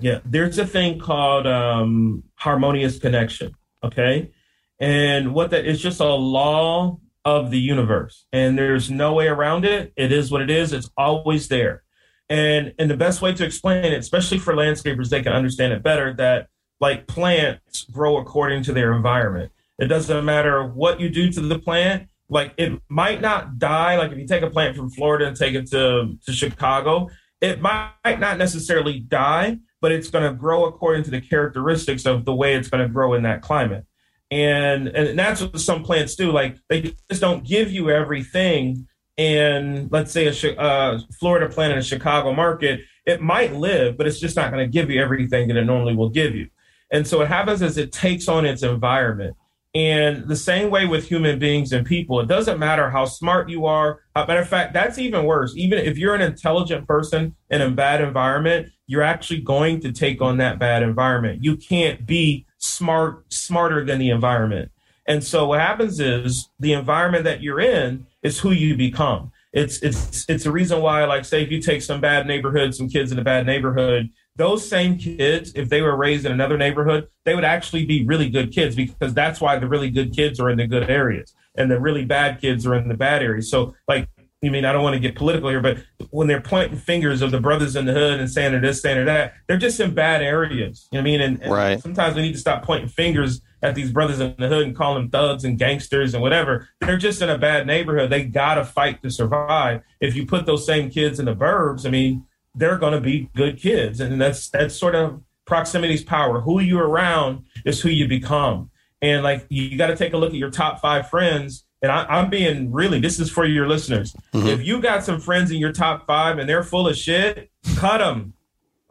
Yeah, 0.00 0.18
there's 0.24 0.58
a 0.58 0.66
thing 0.66 0.98
called 0.98 1.46
um, 1.46 2.24
harmonious 2.34 2.98
connection. 2.98 3.54
Okay, 3.82 4.30
and 4.78 5.34
what 5.34 5.50
that 5.50 5.64
is 5.64 5.80
just 5.80 6.00
a 6.00 6.04
law 6.04 6.98
of 7.24 7.50
the 7.50 7.58
universe. 7.58 8.26
And 8.32 8.58
there's 8.58 8.90
no 8.90 9.12
way 9.12 9.28
around 9.28 9.64
it. 9.64 9.92
It 9.96 10.12
is 10.12 10.30
what 10.30 10.42
it 10.42 10.50
is. 10.50 10.72
It's 10.72 10.90
always 10.96 11.48
there. 11.48 11.82
And 12.28 12.72
and 12.78 12.90
the 12.90 12.96
best 12.96 13.20
way 13.20 13.34
to 13.34 13.44
explain 13.44 13.84
it 13.84 13.98
especially 13.98 14.38
for 14.38 14.54
landscapers 14.54 15.10
they 15.10 15.22
can 15.22 15.32
understand 15.32 15.72
it 15.72 15.82
better 15.82 16.14
that 16.14 16.48
like 16.80 17.06
plants 17.06 17.84
grow 17.84 18.16
according 18.16 18.62
to 18.64 18.72
their 18.72 18.92
environment. 18.92 19.52
It 19.78 19.86
doesn't 19.86 20.24
matter 20.24 20.64
what 20.66 21.00
you 21.00 21.10
do 21.10 21.30
to 21.32 21.40
the 21.40 21.58
plant. 21.58 22.08
Like 22.28 22.54
it 22.56 22.80
might 22.88 23.20
not 23.20 23.58
die. 23.58 23.98
Like 23.98 24.12
if 24.12 24.18
you 24.18 24.26
take 24.26 24.42
a 24.42 24.50
plant 24.50 24.76
from 24.76 24.90
florida 24.90 25.26
and 25.26 25.36
take 25.36 25.54
it 25.54 25.70
to 25.70 26.16
to 26.24 26.32
chicago 26.32 27.08
it 27.42 27.60
might 27.60 28.18
not 28.18 28.38
necessarily 28.38 29.00
die 29.00 29.58
but 29.82 29.92
it's 29.92 30.08
going 30.08 30.24
to 30.24 30.32
grow 30.32 30.64
according 30.64 31.02
to 31.02 31.10
the 31.10 31.20
characteristics 31.20 32.06
of 32.06 32.24
the 32.24 32.34
way 32.34 32.54
it's 32.54 32.68
going 32.68 32.82
to 32.82 32.90
grow 32.90 33.12
in 33.12 33.24
that 33.24 33.42
climate 33.42 33.84
and 34.32 34.88
and 34.88 35.18
that's 35.18 35.42
what 35.42 35.60
some 35.60 35.82
plants 35.82 36.14
do. 36.14 36.32
Like 36.32 36.56
they 36.70 36.94
just 37.10 37.20
don't 37.20 37.44
give 37.44 37.70
you 37.70 37.90
everything. 37.90 38.88
And 39.18 39.92
let's 39.92 40.10
say 40.10 40.26
a 40.26 40.58
uh, 40.58 41.00
Florida 41.20 41.52
plant 41.52 41.74
in 41.74 41.78
a 41.78 41.82
Chicago 41.82 42.32
market, 42.32 42.80
it 43.04 43.20
might 43.20 43.54
live, 43.54 43.98
but 43.98 44.06
it's 44.06 44.18
just 44.18 44.34
not 44.34 44.50
going 44.50 44.64
to 44.64 44.72
give 44.72 44.88
you 44.88 45.02
everything 45.02 45.48
that 45.48 45.58
it 45.58 45.64
normally 45.64 45.94
will 45.94 46.08
give 46.08 46.34
you. 46.34 46.48
And 46.90 47.06
so 47.06 47.18
what 47.18 47.28
happens 47.28 47.60
is 47.60 47.76
it 47.76 47.92
takes 47.92 48.26
on 48.26 48.46
its 48.46 48.62
environment. 48.62 49.36
And 49.74 50.26
the 50.28 50.36
same 50.36 50.70
way 50.70 50.86
with 50.86 51.06
human 51.06 51.38
beings 51.38 51.72
and 51.72 51.84
people, 51.86 52.18
it 52.20 52.26
doesn't 52.26 52.58
matter 52.58 52.88
how 52.88 53.04
smart 53.04 53.50
you 53.50 53.66
are. 53.66 54.00
Uh, 54.14 54.24
matter 54.26 54.40
of 54.40 54.48
fact, 54.48 54.72
that's 54.72 54.98
even 54.98 55.24
worse. 55.24 55.54
Even 55.56 55.78
if 55.78 55.98
you're 55.98 56.14
an 56.14 56.22
intelligent 56.22 56.86
person 56.86 57.34
in 57.50 57.60
a 57.60 57.70
bad 57.70 58.00
environment, 58.00 58.68
you're 58.86 59.02
actually 59.02 59.40
going 59.40 59.80
to 59.80 59.92
take 59.92 60.22
on 60.22 60.38
that 60.38 60.58
bad 60.58 60.82
environment. 60.82 61.44
You 61.44 61.56
can't 61.56 62.06
be 62.06 62.46
smart, 62.62 63.32
smarter 63.32 63.84
than 63.84 63.98
the 63.98 64.10
environment. 64.10 64.70
And 65.06 65.22
so 65.22 65.46
what 65.46 65.60
happens 65.60 66.00
is 66.00 66.48
the 66.60 66.72
environment 66.72 67.24
that 67.24 67.42
you're 67.42 67.60
in 67.60 68.06
is 68.22 68.38
who 68.38 68.52
you 68.52 68.76
become. 68.76 69.32
It's 69.52 69.82
it's 69.82 70.24
it's 70.28 70.46
a 70.46 70.52
reason 70.52 70.80
why, 70.80 71.04
like, 71.04 71.26
say, 71.26 71.42
if 71.42 71.50
you 71.50 71.60
take 71.60 71.82
some 71.82 72.00
bad 72.00 72.26
neighborhood, 72.26 72.74
some 72.74 72.88
kids 72.88 73.12
in 73.12 73.18
a 73.18 73.24
bad 73.24 73.44
neighborhood, 73.44 74.08
those 74.36 74.66
same 74.66 74.96
kids, 74.96 75.52
if 75.54 75.68
they 75.68 75.82
were 75.82 75.94
raised 75.94 76.24
in 76.24 76.32
another 76.32 76.56
neighborhood, 76.56 77.08
they 77.24 77.34
would 77.34 77.44
actually 77.44 77.84
be 77.84 78.06
really 78.06 78.30
good 78.30 78.50
kids 78.50 78.74
because 78.74 79.12
that's 79.12 79.42
why 79.42 79.58
the 79.58 79.68
really 79.68 79.90
good 79.90 80.14
kids 80.14 80.40
are 80.40 80.48
in 80.48 80.56
the 80.56 80.66
good 80.66 80.88
areas 80.88 81.34
and 81.54 81.70
the 81.70 81.78
really 81.78 82.04
bad 82.04 82.40
kids 82.40 82.66
are 82.66 82.74
in 82.74 82.88
the 82.88 82.96
bad 82.96 83.22
areas. 83.22 83.50
So, 83.50 83.74
like, 83.86 84.08
I 84.44 84.48
mean, 84.48 84.64
I 84.64 84.72
don't 84.72 84.82
want 84.82 84.94
to 84.94 85.00
get 85.00 85.14
political 85.14 85.50
here, 85.50 85.60
but 85.60 85.78
when 86.10 86.26
they're 86.26 86.40
pointing 86.40 86.76
fingers 86.76 87.22
of 87.22 87.30
the 87.30 87.40
brothers 87.40 87.76
in 87.76 87.84
the 87.84 87.92
hood 87.92 88.18
and 88.18 88.28
saying 88.28 88.54
or 88.54 88.60
this, 88.60 88.82
saying 88.82 89.04
that, 89.06 89.34
they're 89.46 89.56
just 89.56 89.78
in 89.78 89.94
bad 89.94 90.20
areas. 90.20 90.88
You 90.90 90.98
know 90.98 91.02
what 91.02 91.08
I 91.08 91.10
mean? 91.10 91.20
And, 91.20 91.42
and 91.42 91.52
right. 91.52 91.80
sometimes 91.80 92.16
we 92.16 92.22
need 92.22 92.32
to 92.32 92.38
stop 92.38 92.64
pointing 92.64 92.88
fingers 92.88 93.40
at 93.62 93.76
these 93.76 93.92
brothers 93.92 94.18
in 94.18 94.34
the 94.38 94.48
hood 94.48 94.66
and 94.66 94.74
call 94.74 94.94
them 94.94 95.10
thugs 95.10 95.44
and 95.44 95.58
gangsters 95.58 96.12
and 96.14 96.22
whatever. 96.22 96.68
They're 96.80 96.98
just 96.98 97.22
in 97.22 97.30
a 97.30 97.38
bad 97.38 97.68
neighborhood. 97.68 98.10
They 98.10 98.24
got 98.24 98.56
to 98.56 98.64
fight 98.64 99.00
to 99.02 99.10
survive. 99.10 99.82
If 100.00 100.16
you 100.16 100.26
put 100.26 100.46
those 100.46 100.66
same 100.66 100.90
kids 100.90 101.20
in 101.20 101.26
the 101.26 101.36
burbs, 101.36 101.86
I 101.86 101.90
mean, 101.90 102.26
they're 102.56 102.78
going 102.78 102.94
to 102.94 103.00
be 103.00 103.30
good 103.36 103.58
kids. 103.58 104.00
And 104.00 104.20
that's 104.20 104.50
that's 104.50 104.74
sort 104.74 104.96
of 104.96 105.22
proximity's 105.46 106.02
power. 106.02 106.40
Who 106.40 106.58
you're 106.60 106.88
around 106.88 107.44
is 107.64 107.80
who 107.80 107.88
you 107.88 108.08
become. 108.08 108.70
And 109.00 109.22
like 109.22 109.46
you 109.48 109.78
got 109.78 109.88
to 109.88 109.96
take 109.96 110.12
a 110.12 110.16
look 110.16 110.30
at 110.30 110.36
your 110.36 110.50
top 110.50 110.80
five 110.80 111.08
friends. 111.08 111.64
And 111.82 111.90
I, 111.90 112.20
am 112.20 112.30
being 112.30 112.70
really, 112.70 113.00
this 113.00 113.18
is 113.18 113.28
for 113.28 113.44
your 113.44 113.68
listeners. 113.68 114.14
Mm-hmm. 114.32 114.46
If 114.46 114.64
you 114.64 114.80
got 114.80 115.04
some 115.04 115.20
friends 115.20 115.50
in 115.50 115.58
your 115.58 115.72
top 115.72 116.06
five 116.06 116.38
and 116.38 116.48
they're 116.48 116.62
full 116.62 116.86
of 116.86 116.96
shit, 116.96 117.50
cut 117.76 117.98
them. 117.98 118.34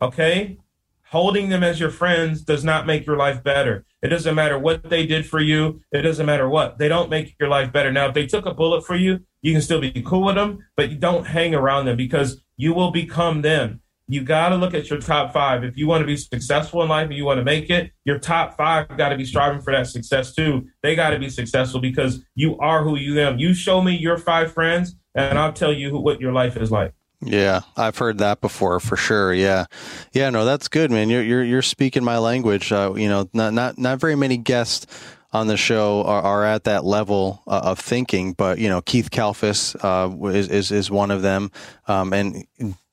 Okay. 0.02 0.58
Holding 1.06 1.50
them 1.50 1.64
as 1.64 1.80
your 1.80 1.90
friends 1.90 2.42
does 2.42 2.64
not 2.64 2.86
make 2.86 3.06
your 3.06 3.18
life 3.18 3.44
better. 3.44 3.86
It 4.02 4.08
doesn't 4.08 4.36
matter 4.36 4.58
what 4.58 4.90
they 4.90 5.06
did 5.06 5.26
for 5.26 5.40
you. 5.40 5.82
It 5.92 6.02
doesn't 6.02 6.26
matter 6.26 6.50
what. 6.50 6.78
They 6.78 6.88
don't 6.88 7.10
make 7.10 7.36
your 7.40 7.50
life 7.50 7.72
better. 7.72 7.92
Now, 7.92 8.08
if 8.08 8.14
they 8.14 8.26
took 8.26 8.46
a 8.46 8.54
bullet 8.54 8.86
for 8.86 8.96
you, 8.96 9.20
you 9.42 9.54
can 9.54 9.62
still 9.62 9.80
be 9.80 9.92
cool 10.06 10.26
with 10.26 10.36
them, 10.36 10.66
but 10.76 10.90
you 10.90 10.98
don't 10.98 11.26
hang 11.26 11.56
around 11.56 11.86
them 11.86 11.98
because 11.98 12.42
you 12.58 12.74
will 12.74 12.92
become 12.92 13.42
them. 13.42 13.82
You 14.12 14.22
got 14.22 14.50
to 14.50 14.58
look 14.58 14.74
at 14.74 14.90
your 14.90 15.00
top 15.00 15.32
five. 15.32 15.64
If 15.64 15.78
you 15.78 15.88
want 15.88 16.02
to 16.02 16.06
be 16.06 16.18
successful 16.18 16.84
in 16.84 16.90
life 16.90 17.06
and 17.06 17.14
you 17.14 17.24
want 17.24 17.38
to 17.38 17.46
make 17.46 17.70
it, 17.70 17.94
your 18.04 18.20
top 18.20 18.58
five 18.58 18.98
got 18.98 19.10
to 19.10 19.16
be 19.16 19.24
striving 19.24 19.62
for 19.62 19.72
that 19.72 19.88
success 19.88 20.36
too. 20.36 20.68
They 20.84 20.98
got 20.98 21.12
to 21.12 21.20
be 21.20 21.30
successful 21.30 21.80
because 21.80 22.22
you 22.36 22.58
are 22.58 22.84
who 22.84 22.98
you 22.98 23.22
am. 23.22 23.40
You 23.40 23.54
show 23.54 23.82
me 23.82 23.96
your 23.96 24.18
five 24.18 24.52
friends, 24.52 24.98
and 25.16 25.40
I'll 25.40 25.54
tell 25.54 25.72
you 25.72 25.92
who, 25.92 26.00
what 26.02 26.20
your 26.20 26.34
life 26.34 26.58
is 26.58 26.70
like. 26.70 26.94
Yeah, 27.22 27.62
I've 27.78 27.98
heard 27.98 28.18
that 28.18 28.42
before 28.42 28.82
for 28.82 28.98
sure. 28.98 29.34
Yeah, 29.34 29.68
yeah, 30.12 30.30
no, 30.30 30.44
that's 30.44 30.68
good, 30.68 30.92
man. 30.92 31.10
You're 31.10 31.24
you're 31.24 31.44
you're 31.46 31.62
speaking 31.62 32.04
my 32.04 32.18
language. 32.18 32.70
Uh, 32.74 32.94
you 32.98 33.08
know, 33.08 33.30
not 33.34 33.54
not 33.54 33.78
not 33.78 34.02
very 34.02 34.16
many 34.16 34.36
guests 34.36 34.88
on 35.32 35.48
the 35.48 35.56
show 35.56 36.04
are, 36.04 36.22
are 36.22 36.44
at 36.44 36.66
that 36.66 36.84
level 36.84 37.42
uh, 37.48 37.62
of 37.64 37.80
thinking, 37.80 38.34
but 38.34 38.60
you 38.60 38.68
know, 38.68 38.82
Keith 38.82 39.10
Kalfas 39.10 39.74
uh, 39.82 40.28
is, 40.28 40.50
is 40.50 40.72
is 40.72 40.92
one 40.92 41.12
of 41.12 41.22
them, 41.22 41.50
um, 41.88 42.12
and 42.12 42.44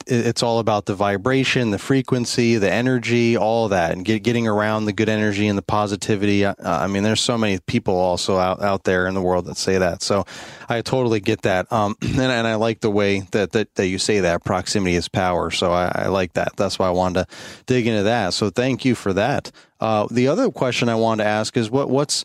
it's 0.09 0.42
all 0.42 0.59
about 0.59 0.87
the 0.87 0.94
vibration, 0.94 1.71
the 1.71 1.79
frequency, 1.79 2.57
the 2.57 2.71
energy, 2.71 3.37
all 3.37 3.68
that, 3.68 3.92
and 3.92 4.05
get, 4.05 4.23
getting 4.23 4.49
around 4.49 4.87
the 4.87 4.92
good 4.92 5.09
energy 5.09 5.47
and 5.47 5.59
the 5.59 5.62
positivity. 5.62 6.44
Uh, 6.44 6.55
I 6.59 6.87
mean, 6.87 7.03
there's 7.03 7.21
so 7.21 7.37
many 7.37 7.59
people 7.66 7.94
also 7.94 8.38
out, 8.38 8.62
out 8.62 8.85
there 8.85 9.07
in 9.07 9.14
the 9.14 9.21
world 9.21 9.47
that 9.47 9.57
say 9.57 9.79
that. 9.79 10.03
So 10.03 10.25
I 10.68 10.81
totally 10.81 11.21
get 11.21 11.42
that. 11.42 11.71
Um, 11.73 11.97
and, 12.03 12.18
and 12.21 12.47
I 12.47 12.55
like 12.55 12.81
the 12.81 12.90
way 12.90 13.21
that, 13.33 13.53
that, 13.53 13.75
that 13.75 13.87
you 13.87 13.99
say 13.99 14.21
that 14.21 14.44
proximity 14.44 14.97
is 14.97 15.09
power. 15.09 15.51
So 15.51 15.73
I, 15.73 15.92
I 15.94 16.09
like 16.09 16.33
that. 16.35 16.57
That's 16.57 16.79
why 16.79 16.88
I 16.88 16.92
wanted 16.92 17.27
to 17.27 17.37
dig 17.66 17.87
into 17.87 18.05
that. 18.05 18.35
So 18.35 18.51
thank 18.51 18.85
you 18.85 18.94
for 18.94 19.12
that. 19.12 19.53
Uh, 19.81 20.09
the 20.11 20.29
other 20.29 20.51
question 20.51 20.88
I 20.88 20.94
wanted 20.94 21.25
to 21.25 21.29
ask 21.29 21.57
is 21.57 21.71
what, 21.71 21.90
what's, 21.90 22.25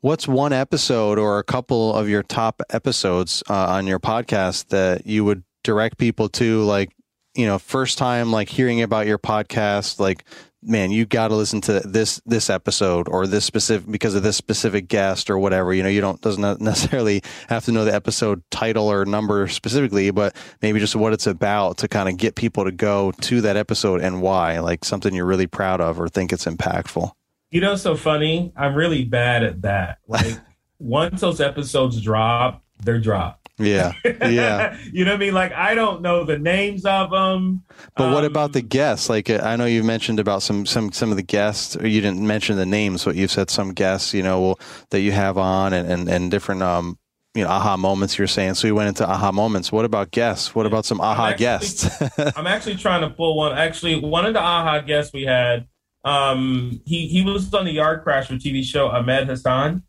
what's 0.00 0.26
one 0.26 0.52
episode 0.52 1.18
or 1.18 1.38
a 1.38 1.44
couple 1.44 1.94
of 1.94 2.08
your 2.08 2.22
top 2.22 2.62
episodes 2.70 3.42
uh, 3.48 3.66
on 3.68 3.86
your 3.86 4.00
podcast 4.00 4.68
that 4.68 5.06
you 5.06 5.24
would 5.24 5.44
direct 5.62 5.98
people 5.98 6.28
to 6.30 6.62
like 6.62 6.90
you 7.34 7.46
know, 7.46 7.58
first 7.58 7.98
time 7.98 8.32
like 8.32 8.48
hearing 8.48 8.82
about 8.82 9.06
your 9.06 9.18
podcast, 9.18 10.00
like, 10.00 10.24
man, 10.62 10.90
you 10.90 11.06
got 11.06 11.28
to 11.28 11.36
listen 11.36 11.60
to 11.62 11.80
this 11.80 12.20
this 12.26 12.50
episode 12.50 13.08
or 13.08 13.26
this 13.26 13.44
specific 13.44 13.90
because 13.90 14.14
of 14.14 14.22
this 14.22 14.36
specific 14.36 14.88
guest 14.88 15.30
or 15.30 15.38
whatever. 15.38 15.72
You 15.72 15.82
know, 15.82 15.88
you 15.88 16.00
don't 16.00 16.20
doesn't 16.20 16.60
necessarily 16.60 17.22
have 17.48 17.64
to 17.66 17.72
know 17.72 17.84
the 17.84 17.94
episode 17.94 18.42
title 18.50 18.90
or 18.90 19.04
number 19.04 19.46
specifically, 19.48 20.10
but 20.10 20.34
maybe 20.62 20.80
just 20.80 20.96
what 20.96 21.12
it's 21.12 21.26
about 21.26 21.78
to 21.78 21.88
kind 21.88 22.08
of 22.08 22.16
get 22.16 22.34
people 22.34 22.64
to 22.64 22.72
go 22.72 23.12
to 23.12 23.40
that 23.42 23.56
episode 23.56 24.00
and 24.00 24.20
why, 24.22 24.58
like 24.60 24.84
something 24.84 25.14
you're 25.14 25.26
really 25.26 25.46
proud 25.46 25.80
of 25.80 26.00
or 26.00 26.08
think 26.08 26.32
it's 26.32 26.46
impactful. 26.46 27.10
You 27.50 27.60
know, 27.60 27.74
so 27.74 27.96
funny. 27.96 28.52
I'm 28.56 28.74
really 28.74 29.04
bad 29.04 29.42
at 29.42 29.62
that. 29.62 29.98
Like 30.06 30.38
once 30.78 31.20
those 31.20 31.40
episodes 31.40 32.00
drop, 32.00 32.62
they're 32.82 33.00
dropped. 33.00 33.39
Yeah, 33.60 33.92
yeah. 34.04 34.76
you 34.92 35.04
know 35.04 35.12
what 35.12 35.16
I 35.16 35.24
mean? 35.24 35.34
Like 35.34 35.52
I 35.52 35.74
don't 35.74 36.02
know 36.02 36.24
the 36.24 36.38
names 36.38 36.84
of 36.84 37.10
them. 37.10 37.62
But 37.96 38.04
um, 38.04 38.12
what 38.12 38.24
about 38.24 38.52
the 38.52 38.62
guests? 38.62 39.08
Like 39.08 39.30
I 39.30 39.56
know 39.56 39.66
you 39.66 39.84
mentioned 39.84 40.18
about 40.18 40.42
some 40.42 40.66
some 40.66 40.92
some 40.92 41.10
of 41.10 41.16
the 41.16 41.22
guests, 41.22 41.76
or 41.76 41.86
you 41.86 42.00
didn't 42.00 42.26
mention 42.26 42.56
the 42.56 42.66
names, 42.66 43.04
but 43.04 43.16
you've 43.16 43.30
said 43.30 43.50
some 43.50 43.72
guests, 43.72 44.14
you 44.14 44.22
know, 44.22 44.56
that 44.90 45.00
you 45.00 45.12
have 45.12 45.36
on, 45.38 45.72
and 45.72 45.90
and, 45.90 46.08
and 46.08 46.30
different 46.30 46.62
um 46.62 46.98
you 47.34 47.44
know 47.44 47.50
aha 47.50 47.76
moments 47.76 48.18
you're 48.18 48.26
saying 48.26 48.54
so 48.54 48.66
we 48.66 48.72
went 48.72 48.88
into 48.88 49.08
aha 49.08 49.30
moments 49.30 49.70
what 49.70 49.84
about 49.84 50.10
guests 50.10 50.54
what 50.54 50.66
about 50.66 50.84
some 50.84 51.00
aha 51.00 51.26
I'm 51.26 51.32
actually, 51.32 51.44
guests 51.44 52.02
i'm 52.36 52.46
actually 52.46 52.76
trying 52.76 53.02
to 53.02 53.10
pull 53.10 53.36
one 53.36 53.56
actually 53.56 54.00
one 54.00 54.26
of 54.26 54.34
the 54.34 54.40
aha 54.40 54.80
guests 54.80 55.12
we 55.12 55.22
had 55.22 55.68
um 56.04 56.80
he 56.86 57.06
he 57.06 57.22
was 57.22 57.52
on 57.54 57.66
the 57.66 57.72
yard 57.72 58.04
crasher 58.04 58.40
tv 58.40 58.64
show 58.64 58.88
ahmed 58.88 59.28
hassan 59.28 59.84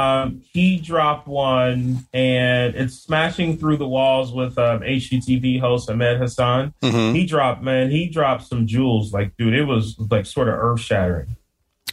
um, 0.00 0.42
he 0.52 0.78
dropped 0.78 1.28
one, 1.28 2.06
and 2.12 2.74
it's 2.74 2.94
smashing 2.94 3.58
through 3.58 3.76
the 3.76 3.88
walls 3.88 4.32
with 4.32 4.58
um, 4.58 4.80
HGTV 4.80 5.60
host 5.60 5.90
Ahmed 5.90 6.18
Hassan. 6.18 6.72
Mm-hmm. 6.82 7.14
He 7.14 7.26
dropped, 7.26 7.62
man, 7.62 7.90
he 7.90 8.08
dropped 8.08 8.46
some 8.46 8.66
jewels. 8.66 9.12
Like, 9.12 9.36
dude, 9.36 9.54
it 9.54 9.64
was 9.64 9.96
like 10.10 10.26
sort 10.26 10.48
of 10.48 10.54
earth 10.54 10.80
shattering. 10.80 11.36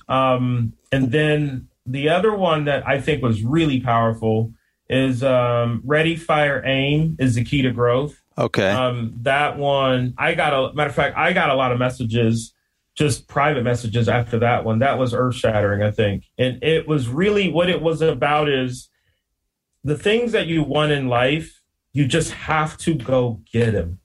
Um, 0.07 0.73
and 0.91 1.11
then 1.11 1.67
the 1.85 2.09
other 2.09 2.33
one 2.33 2.65
that 2.65 2.87
I 2.87 3.01
think 3.01 3.21
was 3.21 3.43
really 3.43 3.81
powerful 3.81 4.53
is 4.89 5.23
um, 5.23 5.81
Ready, 5.83 6.15
Fire, 6.15 6.61
Aim 6.65 7.17
is 7.19 7.35
the 7.35 7.43
key 7.43 7.61
to 7.63 7.71
growth. 7.71 8.21
Okay. 8.37 8.69
Um, 8.69 9.15
that 9.23 9.57
one, 9.57 10.13
I 10.17 10.35
got 10.35 10.53
a 10.53 10.73
matter 10.73 10.89
of 10.89 10.95
fact, 10.95 11.17
I 11.17 11.33
got 11.33 11.49
a 11.49 11.55
lot 11.55 11.71
of 11.71 11.79
messages 11.79 12.53
just 12.97 13.27
private 13.27 13.63
messages 13.63 14.09
after 14.09 14.39
that 14.39 14.65
one. 14.65 14.79
That 14.79 14.97
was 14.97 15.13
earth 15.13 15.35
shattering, 15.35 15.83
I 15.83 15.91
think. 15.91 16.25
And 16.37 16.61
it 16.63 16.87
was 16.87 17.07
really 17.07 17.49
what 17.49 17.69
it 17.69 17.81
was 17.81 18.01
about 18.01 18.49
is 18.49 18.89
the 19.83 19.97
things 19.97 20.31
that 20.31 20.47
you 20.47 20.63
want 20.63 20.91
in 20.91 21.07
life, 21.07 21.61
you 21.93 22.07
just 22.07 22.31
have 22.31 22.75
to 22.79 22.95
go 22.95 23.41
get 23.51 23.71
them. 23.71 23.99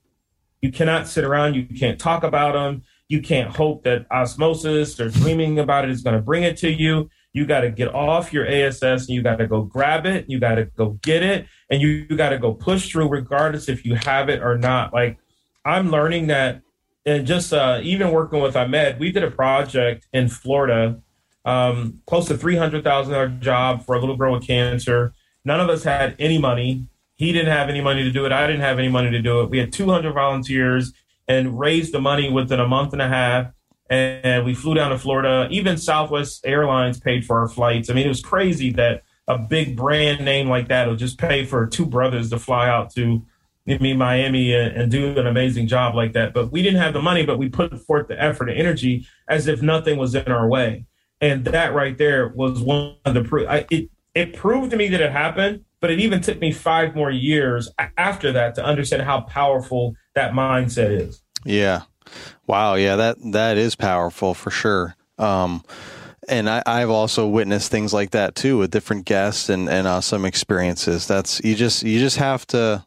You 0.61 0.70
cannot 0.70 1.09
sit 1.09 1.24
around, 1.24 1.55
you 1.55 1.64
can't 1.64 1.98
talk 1.98 2.22
about 2.22 2.52
them. 2.52 2.83
You 3.09 3.20
can't 3.20 3.55
hope 3.55 3.83
that 3.85 4.07
osmosis 4.11 4.98
or 5.00 5.09
dreaming 5.09 5.59
about 5.59 5.85
it 5.85 5.90
is 5.90 6.02
going 6.02 6.16
to 6.16 6.22
bring 6.22 6.44
it 6.44 6.57
to 6.59 6.70
you. 6.70 7.11
You 7.33 7.46
got 7.46 7.61
to 7.61 7.70
get 7.70 7.94
off 7.94 8.33
your 8.33 8.46
ASS 8.46 8.83
and 8.83 9.09
you 9.09 9.22
got 9.22 9.37
to 9.37 9.46
go 9.46 9.62
grab 9.62 10.07
it. 10.07 10.26
You 10.28 10.38
got 10.38 10.57
to 10.57 10.64
go 10.64 10.98
get 11.02 11.22
it 11.22 11.46
and 11.70 11.81
you, 11.81 12.07
you 12.09 12.16
got 12.16 12.31
to 12.31 12.38
go 12.38 12.55
push 12.55 12.90
through 12.90 13.09
regardless 13.09 13.68
if 13.68 13.85
you 13.85 13.96
have 13.96 14.28
it 14.28 14.42
or 14.42 14.57
not. 14.57 14.92
Like 14.92 15.18
I'm 15.64 15.90
learning 15.90 16.28
that 16.28 16.62
and 17.04 17.26
just 17.26 17.52
uh, 17.52 17.80
even 17.82 18.10
working 18.10 18.40
with 18.40 18.56
Ahmed, 18.56 18.98
we 18.98 19.10
did 19.12 19.24
a 19.24 19.30
project 19.30 20.06
in 20.12 20.28
Florida, 20.28 21.00
um, 21.44 22.00
close 22.06 22.28
to 22.28 22.36
three 22.36 22.56
hundred 22.56 22.84
thousand 22.84 23.12
dollar 23.12 23.28
job 23.28 23.84
for 23.84 23.94
a 23.94 24.00
little 24.00 24.16
girl 24.16 24.32
with 24.34 24.46
cancer. 24.46 25.12
None 25.44 25.60
of 25.60 25.68
us 25.68 25.84
had 25.84 26.14
any 26.18 26.38
money. 26.38 26.86
He 27.14 27.32
didn't 27.32 27.52
have 27.52 27.68
any 27.68 27.80
money 27.80 28.04
to 28.04 28.10
do 28.10 28.24
it. 28.26 28.32
I 28.32 28.46
didn't 28.46 28.62
have 28.62 28.78
any 28.78 28.88
money 28.88 29.10
to 29.10 29.20
do 29.20 29.40
it. 29.40 29.50
We 29.50 29.58
had 29.58 29.72
two 29.72 29.88
hundred 29.88 30.12
volunteers 30.12 30.92
and 31.28 31.58
raised 31.58 31.92
the 31.92 32.00
money 32.00 32.30
within 32.30 32.60
a 32.60 32.66
month 32.66 32.92
and 32.92 33.02
a 33.02 33.08
half. 33.08 33.52
And 33.90 34.44
we 34.46 34.54
flew 34.54 34.74
down 34.74 34.90
to 34.90 34.98
Florida. 34.98 35.48
Even 35.50 35.76
Southwest 35.76 36.46
Airlines 36.46 36.98
paid 36.98 37.26
for 37.26 37.40
our 37.40 37.48
flights. 37.48 37.90
I 37.90 37.94
mean, 37.94 38.06
it 38.06 38.08
was 38.08 38.22
crazy 38.22 38.72
that 38.72 39.02
a 39.28 39.38
big 39.38 39.76
brand 39.76 40.24
name 40.24 40.48
like 40.48 40.68
that 40.68 40.88
will 40.88 40.96
just 40.96 41.18
pay 41.18 41.44
for 41.44 41.66
two 41.66 41.86
brothers 41.86 42.30
to 42.30 42.38
fly 42.38 42.68
out 42.68 42.94
to 42.94 43.24
me 43.66 43.94
Miami 43.94 44.55
and, 44.55 44.77
and, 44.77 44.90
do 44.90 45.16
an 45.18 45.27
amazing 45.27 45.68
job 45.68 45.94
like 45.94 46.12
that. 46.14 46.35
But 46.35 46.51
we 46.51 46.62
didn't 46.62 46.81
have 46.81 46.92
the 46.92 47.03
money, 47.03 47.25
but 47.25 47.38
we 47.38 47.48
put 47.48 47.79
forth 47.81 48.09
the 48.09 48.20
effort 48.20 48.48
and 48.48 48.59
energy 48.59 49.07
as 49.29 49.46
if 49.46 49.62
nothing 49.62 49.98
was 49.98 50.14
in 50.14 50.31
our 50.31 50.48
way. 50.48 50.85
And 51.20 51.44
that 51.44 51.72
right 51.72 51.96
there 51.96 52.29
was 52.29 52.61
one 52.61 52.96
of 53.05 53.14
the 53.14 53.22
proof. 53.22 53.46
It 53.70 53.90
it 54.14 54.35
proved 54.35 54.72
to 54.72 54.77
me 54.77 54.88
that 54.88 55.01
it 55.01 55.12
happened, 55.12 55.64
but 55.81 55.90
it 55.90 56.01
even 56.01 56.20
took 56.20 56.40
me 56.40 56.53
five 56.53 56.94
more 56.94 57.11
years 57.11 57.70
after 57.96 58.33
that 58.33 58.55
to 58.57 58.64
understand 58.64 59.03
how 59.03 59.22
powerful 59.22 59.94
that 60.14 60.33
mindset 60.33 60.90
is. 60.90 61.22
Yeah. 61.44 61.83
Wow. 62.46 62.75
Yeah. 62.75 62.96
That 62.96 63.16
that 63.33 63.57
is 63.57 63.77
powerful 63.77 64.35
for 64.35 64.51
sure. 64.51 64.96
Um, 65.18 65.62
and 66.29 66.48
I, 66.48 66.62
I've 66.66 66.90
also 66.90 67.27
witnessed 67.27 67.70
things 67.70 67.92
like 67.92 68.11
that 68.11 68.35
too 68.35 68.59
with 68.59 68.70
different 68.70 69.07
guests 69.07 69.48
and 69.48 69.68
and 69.68 69.87
uh, 69.87 70.01
some 70.01 70.25
experiences. 70.25 71.07
That's 71.07 71.40
you 71.44 71.55
just 71.55 71.83
you 71.83 71.98
just 71.98 72.16
have 72.16 72.46
to 72.48 72.85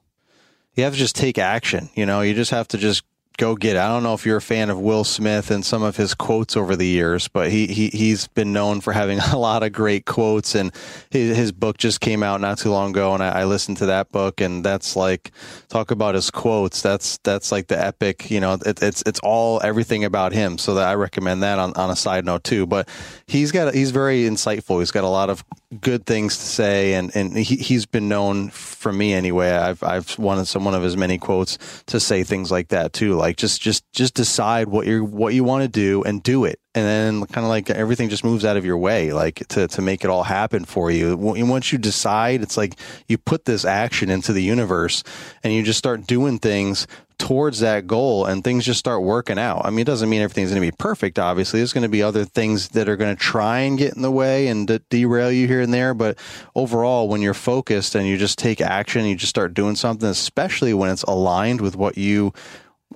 you 0.75 0.83
have 0.83 0.93
to 0.93 0.99
just 0.99 1.15
take 1.15 1.37
action. 1.37 1.89
You 1.95 2.05
know, 2.05 2.21
you 2.21 2.33
just 2.33 2.51
have 2.51 2.67
to 2.69 2.77
just 2.77 3.03
go 3.37 3.55
get 3.55 3.75
it. 3.75 3.79
I 3.79 3.87
don't 3.87 4.03
know 4.03 4.13
if 4.13 4.25
you're 4.25 4.37
a 4.37 4.41
fan 4.41 4.69
of 4.69 4.79
Will 4.79 5.03
Smith 5.03 5.51
and 5.51 5.65
some 5.65 5.83
of 5.83 5.97
his 5.97 6.13
quotes 6.13 6.55
over 6.55 6.75
the 6.75 6.87
years, 6.87 7.27
but 7.27 7.51
he, 7.51 7.67
he 7.67 7.89
he's 7.89 8.27
been 8.27 8.53
known 8.53 8.81
for 8.81 8.93
having 8.93 9.19
a 9.33 9.37
lot 9.37 9.63
of 9.63 9.73
great 9.73 10.05
quotes 10.05 10.55
and 10.55 10.71
his, 11.09 11.35
his 11.35 11.51
book 11.51 11.77
just 11.77 11.99
came 11.99 12.23
out 12.23 12.41
not 12.41 12.57
too 12.57 12.71
long 12.71 12.91
ago 12.91 13.13
and 13.13 13.23
I, 13.23 13.41
I, 13.41 13.45
listened 13.45 13.77
to 13.77 13.87
that 13.87 14.11
book 14.11 14.41
and 14.41 14.63
that's 14.63 14.95
like 14.95 15.31
talk 15.69 15.91
about 15.91 16.15
his 16.15 16.31
quotes. 16.31 16.81
That's 16.81 17.17
that's 17.23 17.51
like 17.51 17.67
the 17.67 17.79
epic, 17.83 18.31
you 18.31 18.39
know, 18.39 18.53
it, 18.65 18.81
it's 18.81 19.03
it's 19.05 19.19
all 19.21 19.61
everything 19.63 20.05
about 20.05 20.31
him. 20.31 20.57
So 20.57 20.75
that 20.75 20.87
I 20.87 20.95
recommend 20.95 21.43
that 21.43 21.59
on, 21.59 21.73
on 21.73 21.89
a 21.89 21.95
side 21.95 22.25
note 22.25 22.43
too. 22.43 22.65
But 22.65 22.87
he's 23.27 23.51
got 23.51 23.73
he's 23.73 23.91
very 23.91 24.23
insightful. 24.23 24.79
He's 24.79 24.91
got 24.91 25.03
a 25.03 25.09
lot 25.09 25.29
of 25.29 25.43
good 25.81 26.05
things 26.05 26.37
to 26.37 26.43
say 26.43 26.93
and, 26.93 27.13
and 27.15 27.37
he, 27.37 27.57
he's 27.57 27.85
been 27.85 28.07
known 28.07 28.49
for 28.49 28.93
me 28.93 29.13
anyway. 29.13 29.51
I've 29.51 29.83
I've 29.83 30.17
wanted 30.17 30.45
some 30.45 30.63
one 30.63 30.73
of 30.73 30.83
his 30.83 30.95
many 30.95 31.17
quotes 31.17 31.57
to 31.87 31.99
say 31.99 32.23
things 32.23 32.51
like 32.51 32.69
that 32.69 32.93
too. 32.93 33.15
Like 33.15 33.24
like 33.25 33.37
just 33.37 33.59
just 33.59 33.91
just 33.91 34.13
decide 34.13 34.67
what 34.67 34.85
you 34.85 35.03
what 35.03 35.33
you 35.33 35.43
want 35.43 35.63
to 35.63 35.67
do 35.67 36.03
and 36.03 36.21
do 36.21 36.45
it, 36.45 36.59
and 36.75 36.85
then 36.85 37.25
kind 37.25 37.43
of 37.43 37.49
like 37.49 37.71
everything 37.71 38.07
just 38.07 38.23
moves 38.23 38.45
out 38.45 38.55
of 38.55 38.63
your 38.63 38.77
way, 38.77 39.13
like 39.13 39.47
to 39.47 39.67
to 39.67 39.81
make 39.81 40.03
it 40.03 40.11
all 40.11 40.23
happen 40.23 40.63
for 40.63 40.91
you. 40.91 41.17
Once 41.17 41.71
you 41.71 41.79
decide, 41.79 42.43
it's 42.43 42.55
like 42.55 42.75
you 43.07 43.17
put 43.17 43.45
this 43.45 43.65
action 43.65 44.11
into 44.11 44.31
the 44.31 44.43
universe, 44.43 45.03
and 45.43 45.53
you 45.53 45.63
just 45.63 45.79
start 45.79 46.05
doing 46.05 46.37
things 46.37 46.85
towards 47.17 47.61
that 47.61 47.87
goal 47.87 48.25
and 48.25 48.43
things 48.43 48.65
just 48.65 48.77
start 48.77 49.01
working 49.01 49.39
out. 49.39 49.61
I 49.65 49.69
mean, 49.69 49.79
it 49.79 49.85
doesn't 49.85 50.09
mean 50.09 50.21
everything's 50.21 50.49
going 50.49 50.61
to 50.61 50.71
be 50.71 50.75
perfect. 50.77 51.17
Obviously, 51.17 51.59
there's 51.59 51.73
going 51.73 51.83
to 51.83 51.89
be 51.89 52.03
other 52.03 52.25
things 52.25 52.69
that 52.69 52.89
are 52.89 52.97
going 52.97 53.15
to 53.15 53.19
try 53.19 53.59
and 53.59 53.77
get 53.77 53.95
in 53.95 54.01
the 54.01 54.11
way 54.11 54.47
and 54.47 54.67
de- 54.67 54.79
derail 54.89 55.31
you 55.31 55.47
here 55.47 55.61
and 55.61 55.73
there. 55.73 55.93
But 55.93 56.19
overall, 56.55 57.07
when 57.07 57.21
you're 57.21 57.33
focused 57.33 57.95
and 57.95 58.05
you 58.07 58.17
just 58.17 58.37
take 58.37 58.61
action, 58.61 59.05
you 59.05 59.15
just 59.15 59.29
start 59.29 59.53
doing 59.53 59.75
something, 59.75 60.09
especially 60.09 60.73
when 60.73 60.91
it's 60.91 61.03
aligned 61.03 61.61
with 61.61 61.75
what 61.75 61.97
you 61.97 62.33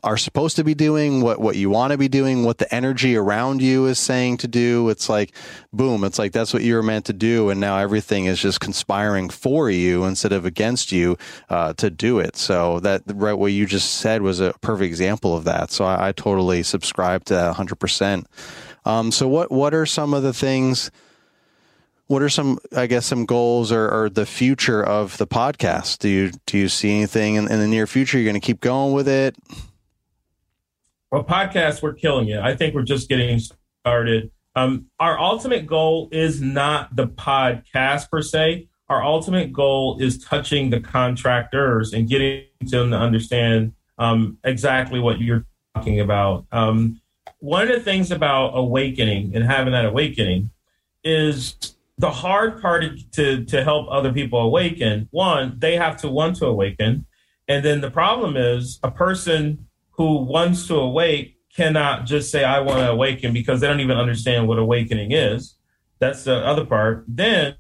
are 0.04 0.18
supposed 0.18 0.56
to 0.56 0.64
be 0.64 0.74
doing, 0.74 1.22
what 1.22 1.40
what 1.40 1.56
you 1.56 1.70
want 1.70 1.92
to 1.92 1.98
be 1.98 2.08
doing, 2.08 2.44
what 2.44 2.58
the 2.58 2.74
energy 2.74 3.16
around 3.16 3.62
you 3.62 3.86
is 3.86 4.00
saying 4.00 4.38
to 4.38 4.48
do. 4.48 4.90
It's 4.90 5.10
like 5.10 5.34
boom, 5.74 6.04
it's 6.04 6.20
like 6.20 6.32
that's 6.32 6.54
what 6.54 6.64
you 6.64 6.76
were 6.76 6.84
meant 6.84 7.06
to 7.06 7.14
do, 7.14 7.50
and 7.50 7.60
now 7.60 7.78
everything 7.78 8.26
is 8.26 8.40
just 8.40 8.60
conspiring 8.60 9.30
for 9.30 9.70
you 9.70 10.06
instead 10.06 10.32
of 10.32 10.46
against 10.46 10.92
you 10.92 11.18
uh, 11.50 11.74
to 11.74 11.90
do 11.90 12.20
it. 12.20 12.36
So 12.36 12.80
that 12.82 13.04
right 13.08 13.34
what 13.34 13.52
you 13.52 13.66
just 13.66 13.96
said 13.96 14.22
was 14.22 14.40
a 14.40 14.54
perfect 14.62 14.88
example 14.88 15.36
of 15.36 15.44
that. 15.46 15.72
So 15.72 15.86
I, 15.86 16.10
I 16.10 16.12
totally 16.12 16.64
subscribe 16.64 17.26
to 17.26 17.34
that 17.36 17.48
100. 17.48 17.72
Um, 17.72 17.78
percent 17.78 18.28
So 19.14 19.28
what 19.28 19.52
what 19.52 19.74
are 19.74 19.86
some 19.86 20.14
of 20.14 20.24
the 20.24 20.34
things? 20.34 20.92
what 22.10 22.24
are 22.24 22.30
some 22.30 22.58
i 22.76 22.88
guess 22.88 23.06
some 23.06 23.26
goals 23.26 23.72
or, 23.72 23.88
or, 23.90 24.10
the 24.10 24.26
future 24.26 24.84
of 24.84 25.18
the 25.18 25.28
podcast 25.28 26.00
do 26.00 26.10
you 26.10 26.32
do 26.48 26.58
you 26.58 26.68
see 26.68 26.98
anything 26.98 27.36
in, 27.36 27.50
in 27.50 27.60
the 27.60 27.68
near 27.68 27.88
future 27.88 28.18
you're 28.18 28.26
going 28.30 28.40
to 28.40 28.46
keep 28.46 28.60
going 28.60 28.94
with 28.94 29.08
it 29.08 29.36
well, 31.12 31.24
podcasts, 31.24 31.82
we're 31.82 31.94
killing 31.94 32.30
it. 32.30 32.40
I 32.40 32.56
think 32.56 32.76
we're 32.76 32.84
just 32.84 33.10
getting 33.10 33.40
started. 33.82 34.32
Um, 34.56 34.88
our 35.00 35.20
ultimate 35.20 35.66
goal 35.66 36.10
is 36.12 36.42
not 36.42 36.96
the 36.96 37.08
podcast 37.08 38.10
per 38.10 38.22
se. 38.22 38.68
Our 38.90 39.04
ultimate 39.04 39.54
goal 39.54 40.00
is 40.00 40.24
touching 40.24 40.70
the 40.70 40.80
contractors 40.80 41.94
and 41.94 42.08
getting 42.08 42.44
them 42.62 42.92
to 42.92 42.98
understand 42.98 43.74
um, 43.98 44.38
exactly 44.44 45.00
what 45.00 45.20
you're 45.20 45.46
talking 45.76 46.00
about. 46.00 46.46
Um, 46.52 47.02
one 47.40 47.64
of 47.64 47.70
the 47.70 47.80
things 47.80 48.12
about 48.12 48.52
awakening 48.56 49.36
and 49.36 49.44
having 49.44 49.74
that 49.74 49.86
awakening 49.86 50.50
is 51.04 51.56
the 51.98 52.12
hard 52.12 52.62
part 52.62 52.84
to 53.14 53.46
to 53.46 53.64
help 53.64 53.88
other 53.90 54.12
people 54.12 54.40
awaken. 54.40 55.08
One, 55.12 55.56
they 55.58 55.76
have 55.76 55.98
to 55.98 56.10
want 56.10 56.38
to 56.38 56.46
awaken, 56.48 57.06
and 57.48 57.64
then 57.64 57.82
the 57.82 57.92
problem 57.92 58.36
is 58.36 58.80
a 58.84 58.92
person 58.92 59.69
who 60.00 60.24
wants 60.24 60.66
to 60.66 60.76
awake 60.76 61.36
cannot 61.54 62.06
just 62.06 62.32
say, 62.32 62.46
I 62.46 62.62
want 62.62 62.80
to 62.80 62.90
awaken 62.90 63.34
because 63.34 63.60
they 63.60 63.68
don't 63.68 63.82
even 63.82 63.98
understand 63.98 64.48
what 64.48 64.58
awakening 64.58 65.12
is. 65.12 65.56
That's 66.00 66.24
the 66.24 66.38
other 66.38 66.66
part. 66.66 67.04
Then 67.06 67.56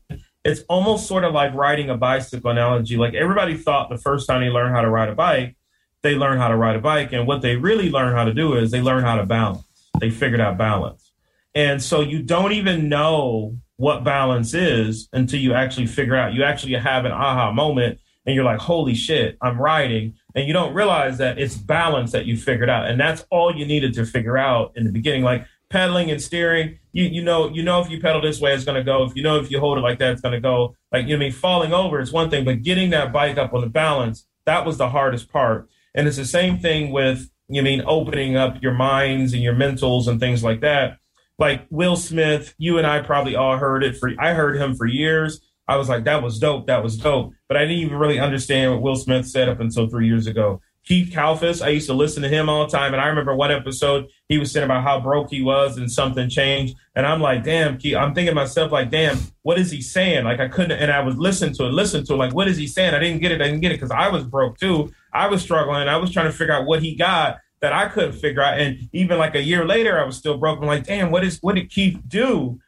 it's 0.45 0.62
almost 0.69 1.06
sort 1.06 1.25
of 1.25 1.34
like 1.34 1.54
riding 1.54 1.89
a 1.89 1.97
bicycle 1.97 2.49
analogy. 2.49 2.95
Like 2.95 3.13
everybody 3.13 3.58
thought 3.58 3.89
the 3.89 3.97
first 3.97 4.25
time 4.25 4.39
they 4.39 4.47
learned 4.47 4.73
how 4.73 4.80
to 4.80 4.89
ride 4.89 5.10
a 5.10 5.15
bike, 5.15 5.58
they 6.02 6.15
learn 6.15 6.38
how 6.38 6.47
to 6.47 6.56
ride 6.56 6.78
a 6.78 6.80
bike. 6.80 7.12
And 7.12 7.28
what 7.28 7.41
they 7.41 7.58
really 7.58 7.89
learn 7.89 8.15
how 8.15 8.23
to 8.23 8.34
do 8.34 8.56
is 8.56 8.71
they 8.71 8.82
learn 8.82 9.04
how 9.04 9.17
to 9.17 9.25
balance. 9.25 9.89
They 9.99 10.10
figured 10.10 10.39
out 10.39 10.58
balance. 10.58 11.12
And 11.54 11.84
so 11.84 11.99
you 11.99 12.23
don't 12.23 12.54
even 12.54 12.88
know 12.88 13.58
what 13.75 14.06
balance 14.06 14.54
is 14.54 15.10
until 15.12 15.41
you 15.41 15.54
actually 15.54 15.88
figure 15.88 16.15
out. 16.15 16.34
You 16.34 16.43
actually 16.43 16.75
have 16.75 17.04
an 17.04 17.12
aha 17.12 17.52
moment 17.52 17.99
and 18.25 18.34
you're 18.34 18.45
like, 18.45 18.60
holy 18.60 18.95
shit, 18.95 19.38
I'm 19.41 19.60
riding 19.60 20.13
and 20.35 20.47
you 20.47 20.53
don't 20.53 20.73
realize 20.73 21.17
that 21.17 21.39
it's 21.39 21.55
balance 21.55 22.11
that 22.11 22.25
you 22.25 22.37
figured 22.37 22.69
out. 22.69 22.89
And 22.89 22.99
that's 22.99 23.25
all 23.29 23.55
you 23.55 23.65
needed 23.65 23.93
to 23.95 24.05
figure 24.05 24.37
out 24.37 24.73
in 24.75 24.83
the 24.83 24.91
beginning. 24.91 25.23
Like 25.23 25.45
pedaling 25.69 26.09
and 26.09 26.19
steering 26.21 26.79
you 26.93 27.03
you 27.03 27.21
know 27.23 27.47
you 27.49 27.61
know 27.61 27.79
if 27.79 27.91
you 27.91 28.01
pedal 28.01 28.19
this 28.21 28.41
way 28.41 28.53
it's 28.53 28.65
going 28.65 28.77
to 28.77 28.83
go. 28.83 29.03
If 29.03 29.15
you 29.15 29.23
know 29.23 29.39
if 29.39 29.51
you 29.51 29.59
hold 29.59 29.77
it 29.77 29.81
like 29.81 29.99
that 29.99 30.13
it's 30.13 30.21
going 30.21 30.33
to 30.33 30.41
go. 30.41 30.75
Like 30.91 31.05
you 31.05 31.11
know 31.11 31.17
I 31.17 31.19
mean 31.19 31.31
falling 31.31 31.73
over 31.73 31.99
is 31.99 32.11
one 32.11 32.29
thing 32.29 32.45
but 32.45 32.63
getting 32.63 32.89
that 32.91 33.13
bike 33.13 33.37
up 33.37 33.53
on 33.53 33.61
the 33.61 33.69
balance 33.69 34.25
that 34.45 34.65
was 34.65 34.77
the 34.77 34.89
hardest 34.89 35.31
part. 35.31 35.69
And 35.93 36.07
it's 36.07 36.17
the 36.17 36.25
same 36.25 36.59
thing 36.59 36.91
with 36.91 37.29
you 37.47 37.61
mean 37.61 37.83
opening 37.85 38.35
up 38.35 38.61
your 38.61 38.73
minds 38.73 39.33
and 39.33 39.41
your 39.41 39.53
mentals 39.53 40.07
and 40.07 40.19
things 40.19 40.43
like 40.43 40.61
that. 40.61 40.97
Like 41.37 41.65
Will 41.69 41.95
Smith 41.95 42.55
you 42.57 42.77
and 42.77 42.87
I 42.87 43.01
probably 43.01 43.35
all 43.35 43.57
heard 43.57 43.83
it 43.83 43.97
for 43.97 44.11
I 44.19 44.33
heard 44.33 44.57
him 44.57 44.75
for 44.75 44.85
years 44.85 45.41
I 45.69 45.77
was 45.77 45.88
like, 45.88 46.03
that 46.05 46.23
was 46.23 46.39
dope. 46.39 46.65
That 46.65 46.82
was 46.82 46.97
dope. 46.97 47.32
But 47.47 47.55
I 47.55 47.62
didn't 47.62 47.77
even 47.77 47.97
really 47.97 48.19
understand 48.19 48.71
what 48.71 48.82
Will 48.82 48.95
Smith 48.95 49.27
said 49.27 49.47
up 49.47 49.60
until 49.60 49.88
three 49.88 50.08
years 50.08 50.25
ago. 50.25 50.62
Keith 50.84 51.13
Kalfas, 51.13 51.63
I 51.63 51.69
used 51.69 51.86
to 51.86 51.93
listen 51.93 52.23
to 52.23 52.27
him 52.27 52.49
all 52.49 52.65
the 52.65 52.71
time. 52.75 52.93
And 52.93 53.01
I 53.01 53.05
remember 53.05 53.36
one 53.36 53.51
episode 53.51 54.08
he 54.29 54.39
was 54.39 54.51
saying 54.51 54.65
about 54.65 54.82
how 54.82 54.99
broke 54.99 55.29
he 55.29 55.43
was 55.43 55.77
and 55.77 55.91
something 55.91 56.27
changed. 56.27 56.75
And 56.95 57.05
I'm 57.05 57.21
like, 57.21 57.43
damn, 57.43 57.77
Keith, 57.77 57.95
I'm 57.95 58.15
thinking 58.15 58.34
myself, 58.34 58.71
like, 58.71 58.89
damn, 58.89 59.19
what 59.43 59.60
is 59.60 59.69
he 59.69 59.79
saying? 59.84 60.23
Like, 60.23 60.39
I 60.39 60.47
couldn't, 60.47 60.79
and 60.79 60.91
I 60.91 61.01
was 61.01 61.15
listening 61.17 61.53
to 61.58 61.67
it, 61.67 61.73
listen 61.73 62.03
to 62.05 62.13
it, 62.13 62.17
like, 62.17 62.34
what 62.34 62.47
is 62.47 62.58
he 62.58 62.65
saying? 62.65 62.95
I 62.95 62.99
didn't 62.99 63.21
get 63.21 63.32
it. 63.32 63.39
I 63.39 63.45
didn't 63.45 63.60
get 63.60 63.71
it 63.71 63.75
because 63.75 63.91
I 63.91 64.10
was 64.10 64.23
broke 64.23 64.58
too. 64.58 64.91
I 65.13 65.27
was 65.27 65.43
struggling. 65.43 65.88
I 65.88 65.97
was 65.97 66.12
trying 66.12 66.32
to 66.32 66.36
figure 66.36 66.55
out 66.55 66.65
what 66.65 66.82
he 66.82 66.95
got 66.95 67.38
that 67.62 67.73
I 67.73 67.89
couldn't 67.89 68.13
figure 68.13 68.41
out. 68.41 68.60
And 68.60 68.89
even 68.91 69.19
like 69.19 69.36
a 69.36 69.43
year 69.43 69.65
later, 69.65 69.99
I 69.99 70.05
was 70.05 70.17
still 70.17 70.39
broke. 70.39 70.60
I'm 70.60 70.65
like, 70.65 70.86
damn, 70.86 71.12
what 71.12 71.23
is, 71.23 71.38
what 71.41 71.53
did 71.53 71.69
Keith 71.69 71.99
do? 72.08 72.60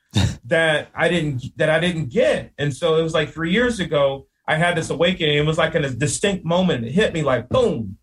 That 0.46 0.90
I 0.96 1.10
didn't 1.10 1.44
that 1.58 1.70
I 1.70 1.80
didn't 1.80 2.10
get. 2.10 2.52
And 2.58 2.76
so 2.76 2.96
it 2.98 3.04
was 3.04 3.14
like 3.14 3.30
three 3.30 3.52
years 3.52 3.80
ago, 3.80 4.28
I 4.48 4.56
had 4.56 4.76
this 4.76 4.90
awakening. 4.90 5.38
It 5.38 5.46
was 5.46 5.58
like 5.58 5.76
in 5.76 5.86
a 5.86 5.90
distinct 5.90 6.46
moment. 6.46 6.86
It 6.86 6.92
hit 6.92 7.14
me 7.14 7.24
like 7.24 7.50
boom. 7.50 7.98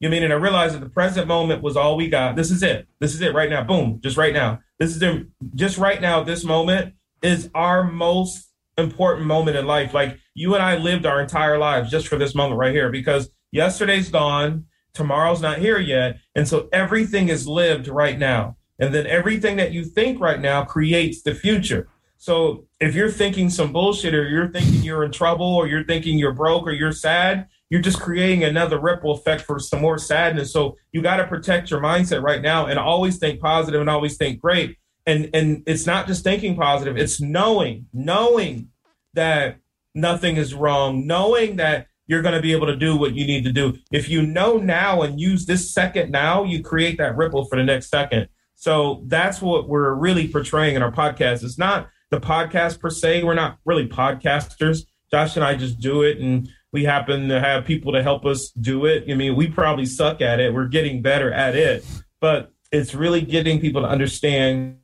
You 0.00 0.08
mean? 0.08 0.22
And 0.22 0.32
I 0.32 0.36
realized 0.36 0.76
that 0.76 0.80
the 0.80 0.90
present 0.90 1.26
moment 1.26 1.62
was 1.62 1.76
all 1.76 1.96
we 1.96 2.08
got. 2.08 2.36
This 2.36 2.52
is 2.52 2.62
it. 2.62 2.86
This 3.00 3.14
is 3.14 3.20
it 3.20 3.34
right 3.34 3.50
now. 3.50 3.64
Boom. 3.64 3.98
Just 4.00 4.16
right 4.16 4.32
now. 4.32 4.60
This 4.78 4.90
is 4.90 5.00
the 5.00 5.28
just 5.54 5.76
right 5.76 6.00
now. 6.00 6.22
This 6.22 6.44
moment 6.44 6.94
is 7.22 7.50
our 7.54 7.82
most 7.82 8.48
important 8.76 9.26
moment 9.26 9.56
in 9.56 9.66
life. 9.66 9.92
Like 9.92 10.18
you 10.34 10.54
and 10.54 10.62
I 10.62 10.76
lived 10.76 11.04
our 11.04 11.20
entire 11.20 11.58
lives 11.58 11.90
just 11.90 12.06
for 12.06 12.16
this 12.16 12.34
moment 12.34 12.58
right 12.58 12.72
here 12.72 12.90
because 12.90 13.28
yesterday's 13.50 14.08
gone, 14.08 14.66
tomorrow's 14.94 15.42
not 15.42 15.58
here 15.58 15.78
yet. 15.78 16.18
And 16.36 16.46
so 16.46 16.68
everything 16.72 17.28
is 17.28 17.48
lived 17.48 17.88
right 17.88 18.18
now. 18.18 18.56
And 18.78 18.94
then 18.94 19.06
everything 19.06 19.56
that 19.56 19.72
you 19.72 19.84
think 19.84 20.20
right 20.20 20.40
now 20.40 20.64
creates 20.64 21.22
the 21.22 21.34
future. 21.34 21.88
So 22.16 22.66
if 22.80 22.94
you're 22.94 23.10
thinking 23.10 23.48
some 23.48 23.72
bullshit 23.72 24.14
or 24.14 24.28
you're 24.28 24.48
thinking 24.48 24.82
you're 24.82 25.04
in 25.04 25.12
trouble 25.12 25.46
or 25.46 25.68
you're 25.68 25.84
thinking 25.84 26.18
you're 26.18 26.32
broke 26.32 26.66
or 26.66 26.72
you're 26.72 26.92
sad, 26.92 27.48
you're 27.70 27.80
just 27.80 28.00
creating 28.00 28.44
another 28.44 28.80
ripple 28.80 29.12
effect 29.12 29.42
for 29.42 29.58
some 29.58 29.80
more 29.80 29.98
sadness. 29.98 30.52
So 30.52 30.76
you 30.92 31.02
got 31.02 31.18
to 31.18 31.26
protect 31.26 31.70
your 31.70 31.80
mindset 31.80 32.22
right 32.22 32.42
now 32.42 32.66
and 32.66 32.78
always 32.78 33.18
think 33.18 33.40
positive 33.40 33.80
and 33.80 33.90
always 33.90 34.16
think 34.16 34.40
great. 34.40 34.78
And 35.06 35.30
and 35.32 35.62
it's 35.66 35.86
not 35.86 36.06
just 36.06 36.24
thinking 36.24 36.56
positive, 36.56 36.96
it's 36.96 37.20
knowing, 37.20 37.86
knowing 37.92 38.70
that 39.14 39.58
nothing 39.94 40.36
is 40.36 40.54
wrong, 40.54 41.06
knowing 41.06 41.56
that 41.56 41.86
you're 42.06 42.22
going 42.22 42.34
to 42.34 42.42
be 42.42 42.52
able 42.52 42.66
to 42.66 42.76
do 42.76 42.96
what 42.96 43.14
you 43.14 43.26
need 43.26 43.44
to 43.44 43.52
do. 43.52 43.78
If 43.92 44.08
you 44.08 44.22
know 44.22 44.56
now 44.56 45.02
and 45.02 45.20
use 45.20 45.46
this 45.46 45.72
second 45.72 46.10
now, 46.10 46.42
you 46.42 46.62
create 46.62 46.98
that 46.98 47.16
ripple 47.16 47.44
for 47.44 47.56
the 47.56 47.64
next 47.64 47.90
second. 47.90 48.28
So 48.60 49.04
that's 49.06 49.40
what 49.40 49.68
we're 49.68 49.94
really 49.94 50.26
portraying 50.26 50.74
in 50.74 50.82
our 50.82 50.90
podcast. 50.90 51.44
It's 51.44 51.58
not 51.58 51.88
the 52.10 52.18
podcast 52.18 52.80
per 52.80 52.90
se. 52.90 53.22
We're 53.22 53.34
not 53.34 53.58
really 53.64 53.86
podcasters. 53.86 54.80
Josh 55.12 55.36
and 55.36 55.44
I 55.44 55.54
just 55.54 55.78
do 55.78 56.02
it, 56.02 56.18
and 56.18 56.48
we 56.72 56.82
happen 56.82 57.28
to 57.28 57.38
have 57.38 57.64
people 57.64 57.92
to 57.92 58.02
help 58.02 58.26
us 58.26 58.50
do 58.50 58.84
it. 58.84 59.04
I 59.08 59.14
mean, 59.14 59.36
we 59.36 59.46
probably 59.46 59.86
suck 59.86 60.20
at 60.20 60.40
it. 60.40 60.52
We're 60.52 60.66
getting 60.66 61.02
better 61.02 61.32
at 61.32 61.54
it, 61.54 61.84
but 62.20 62.52
it's 62.72 62.96
really 62.96 63.20
getting 63.20 63.60
people 63.60 63.82
to 63.82 63.88
understand 63.88 64.78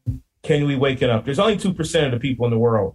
can 0.45 0.67
we 0.67 0.77
wake 0.77 1.03
it 1.03 1.11
up? 1.11 1.25
There's 1.25 1.41
only 1.41 1.57
2% 1.57 2.05
of 2.05 2.13
the 2.13 2.21
people 2.21 2.47
in 2.47 2.53
the 2.53 2.59
world 2.59 2.95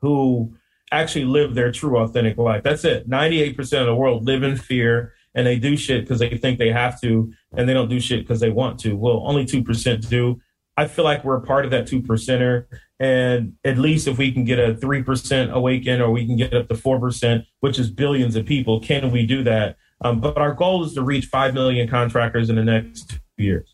who 0.00 0.54
actually 0.90 1.26
live 1.26 1.54
their 1.54 1.70
true, 1.70 1.98
authentic 1.98 2.38
life. 2.38 2.62
That's 2.62 2.84
it. 2.86 3.10
98% 3.10 3.58
of 3.80 3.86
the 3.86 3.94
world 3.94 4.24
live 4.24 4.42
in 4.42 4.56
fear 4.56 5.12
and 5.34 5.46
they 5.46 5.58
do 5.58 5.76
shit 5.76 6.02
because 6.02 6.18
they 6.18 6.36
think 6.36 6.58
they 6.58 6.70
have 6.70 7.00
to, 7.00 7.32
and 7.56 7.68
they 7.68 7.74
don't 7.74 7.88
do 7.88 8.00
shit 8.00 8.20
because 8.20 8.40
they 8.40 8.50
want 8.50 8.78
to. 8.80 8.94
Well, 8.96 9.22
only 9.26 9.44
2% 9.44 10.08
do. 10.08 10.40
I 10.76 10.86
feel 10.86 11.04
like 11.04 11.24
we're 11.24 11.40
part 11.40 11.64
of 11.64 11.70
that 11.70 11.86
two 11.86 12.02
percenter. 12.02 12.66
And 12.98 13.54
at 13.64 13.78
least 13.78 14.06
if 14.06 14.18
we 14.18 14.32
can 14.32 14.44
get 14.44 14.58
a 14.58 14.74
3% 14.74 15.50
awaken 15.50 16.00
or 16.00 16.10
we 16.10 16.26
can 16.26 16.36
get 16.36 16.54
up 16.54 16.68
to 16.68 16.74
4%, 16.74 17.44
which 17.60 17.78
is 17.78 17.90
billions 17.90 18.36
of 18.36 18.46
people, 18.46 18.80
can 18.80 19.10
we 19.10 19.26
do 19.26 19.42
that? 19.44 19.76
Um, 20.02 20.20
but 20.20 20.38
our 20.38 20.54
goal 20.54 20.84
is 20.84 20.94
to 20.94 21.02
reach 21.02 21.26
5 21.26 21.54
million 21.54 21.88
contractors 21.88 22.48
in 22.48 22.56
the 22.56 22.64
next 22.64 23.10
two 23.10 23.44
years. 23.44 23.68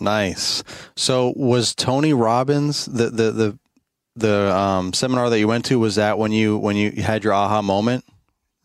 Nice. 0.00 0.62
So 0.96 1.32
was 1.36 1.74
Tony 1.74 2.12
Robbins 2.12 2.86
the, 2.86 3.10
the, 3.10 3.30
the, 3.32 3.58
the 4.16 4.56
um, 4.56 4.92
seminar 4.92 5.30
that 5.30 5.38
you 5.38 5.48
went 5.48 5.64
to, 5.66 5.78
was 5.78 5.96
that 5.96 6.18
when 6.18 6.32
you, 6.32 6.58
when 6.58 6.76
you 6.76 6.90
had 7.02 7.24
your 7.24 7.32
aha 7.32 7.62
moment? 7.62 8.04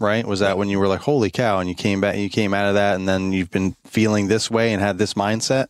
Right? 0.03 0.25
Was 0.25 0.41
that 0.41 0.57
when 0.57 0.69
you 0.69 0.79
were 0.79 0.87
like, 0.87 1.01
holy 1.01 1.31
cow, 1.31 1.59
and 1.59 1.69
you 1.69 1.75
came 1.75 2.01
back, 2.01 2.17
you 2.17 2.29
came 2.29 2.53
out 2.53 2.67
of 2.67 2.75
that, 2.75 2.95
and 2.95 3.07
then 3.07 3.31
you've 3.31 3.49
been 3.49 3.75
feeling 3.85 4.27
this 4.27 4.51
way 4.51 4.73
and 4.73 4.81
had 4.81 4.97
this 4.97 5.13
mindset? 5.13 5.67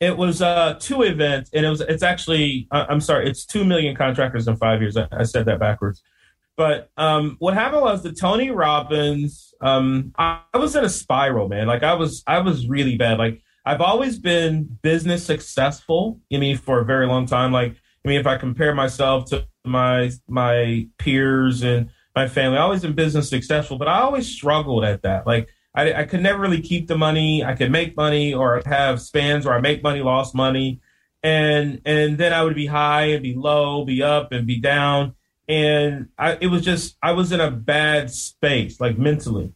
It 0.00 0.16
was 0.16 0.42
uh, 0.42 0.76
two 0.80 1.02
events, 1.02 1.50
and 1.52 1.64
it 1.64 1.68
was. 1.68 1.80
It's 1.82 2.02
actually. 2.02 2.66
Uh, 2.70 2.86
I'm 2.88 3.00
sorry. 3.00 3.28
It's 3.28 3.46
two 3.46 3.64
million 3.64 3.94
contractors 3.94 4.48
in 4.48 4.56
five 4.56 4.80
years. 4.80 4.96
I, 4.96 5.06
I 5.12 5.22
said 5.22 5.46
that 5.46 5.60
backwards. 5.60 6.02
But 6.56 6.90
um, 6.96 7.36
what 7.38 7.54
happened 7.54 7.82
was 7.82 8.02
the 8.02 8.12
Tony 8.12 8.50
Robbins. 8.50 9.54
Um, 9.60 10.12
I, 10.18 10.40
I 10.54 10.58
was 10.58 10.74
in 10.74 10.84
a 10.84 10.88
spiral, 10.88 11.48
man. 11.48 11.66
Like 11.66 11.82
I 11.82 11.94
was, 11.94 12.22
I 12.26 12.38
was 12.40 12.66
really 12.66 12.96
bad. 12.96 13.18
Like 13.18 13.42
I've 13.64 13.80
always 13.80 14.18
been 14.18 14.78
business 14.82 15.24
successful. 15.24 16.20
I 16.32 16.38
mean, 16.38 16.56
for 16.56 16.80
a 16.80 16.84
very 16.84 17.06
long 17.06 17.26
time. 17.26 17.52
Like 17.52 17.72
I 18.04 18.08
mean, 18.08 18.20
if 18.20 18.26
I 18.26 18.36
compare 18.36 18.74
myself 18.74 19.26
to 19.30 19.46
my 19.64 20.10
my 20.28 20.88
peers 20.98 21.62
and 21.62 21.90
my 22.16 22.26
family, 22.26 22.56
always 22.56 22.82
in 22.82 22.94
business 22.94 23.28
successful. 23.28 23.76
But 23.76 23.88
I 23.88 24.00
always 24.00 24.26
struggled 24.26 24.84
at 24.84 25.02
that. 25.02 25.26
Like 25.26 25.48
I, 25.74 25.92
I 25.92 26.04
could 26.04 26.22
never 26.22 26.40
really 26.40 26.62
keep 26.62 26.88
the 26.88 26.96
money. 26.96 27.44
I 27.44 27.54
could 27.54 27.70
make 27.70 27.96
money 27.96 28.32
or 28.32 28.62
have 28.64 29.02
spans 29.02 29.44
where 29.44 29.54
I 29.54 29.60
make 29.60 29.82
money, 29.82 30.00
lost 30.00 30.34
money, 30.34 30.80
and 31.22 31.82
and 31.84 32.16
then 32.16 32.32
I 32.32 32.42
would 32.42 32.56
be 32.56 32.66
high 32.66 33.08
and 33.08 33.22
be 33.22 33.34
low, 33.34 33.84
be 33.84 34.02
up 34.02 34.32
and 34.32 34.46
be 34.46 34.58
down, 34.58 35.14
and 35.46 36.08
I, 36.18 36.38
it 36.40 36.46
was 36.46 36.62
just 36.62 36.96
I 37.02 37.12
was 37.12 37.30
in 37.30 37.40
a 37.40 37.50
bad 37.50 38.10
space, 38.10 38.80
like 38.80 38.98
mentally. 38.98 39.52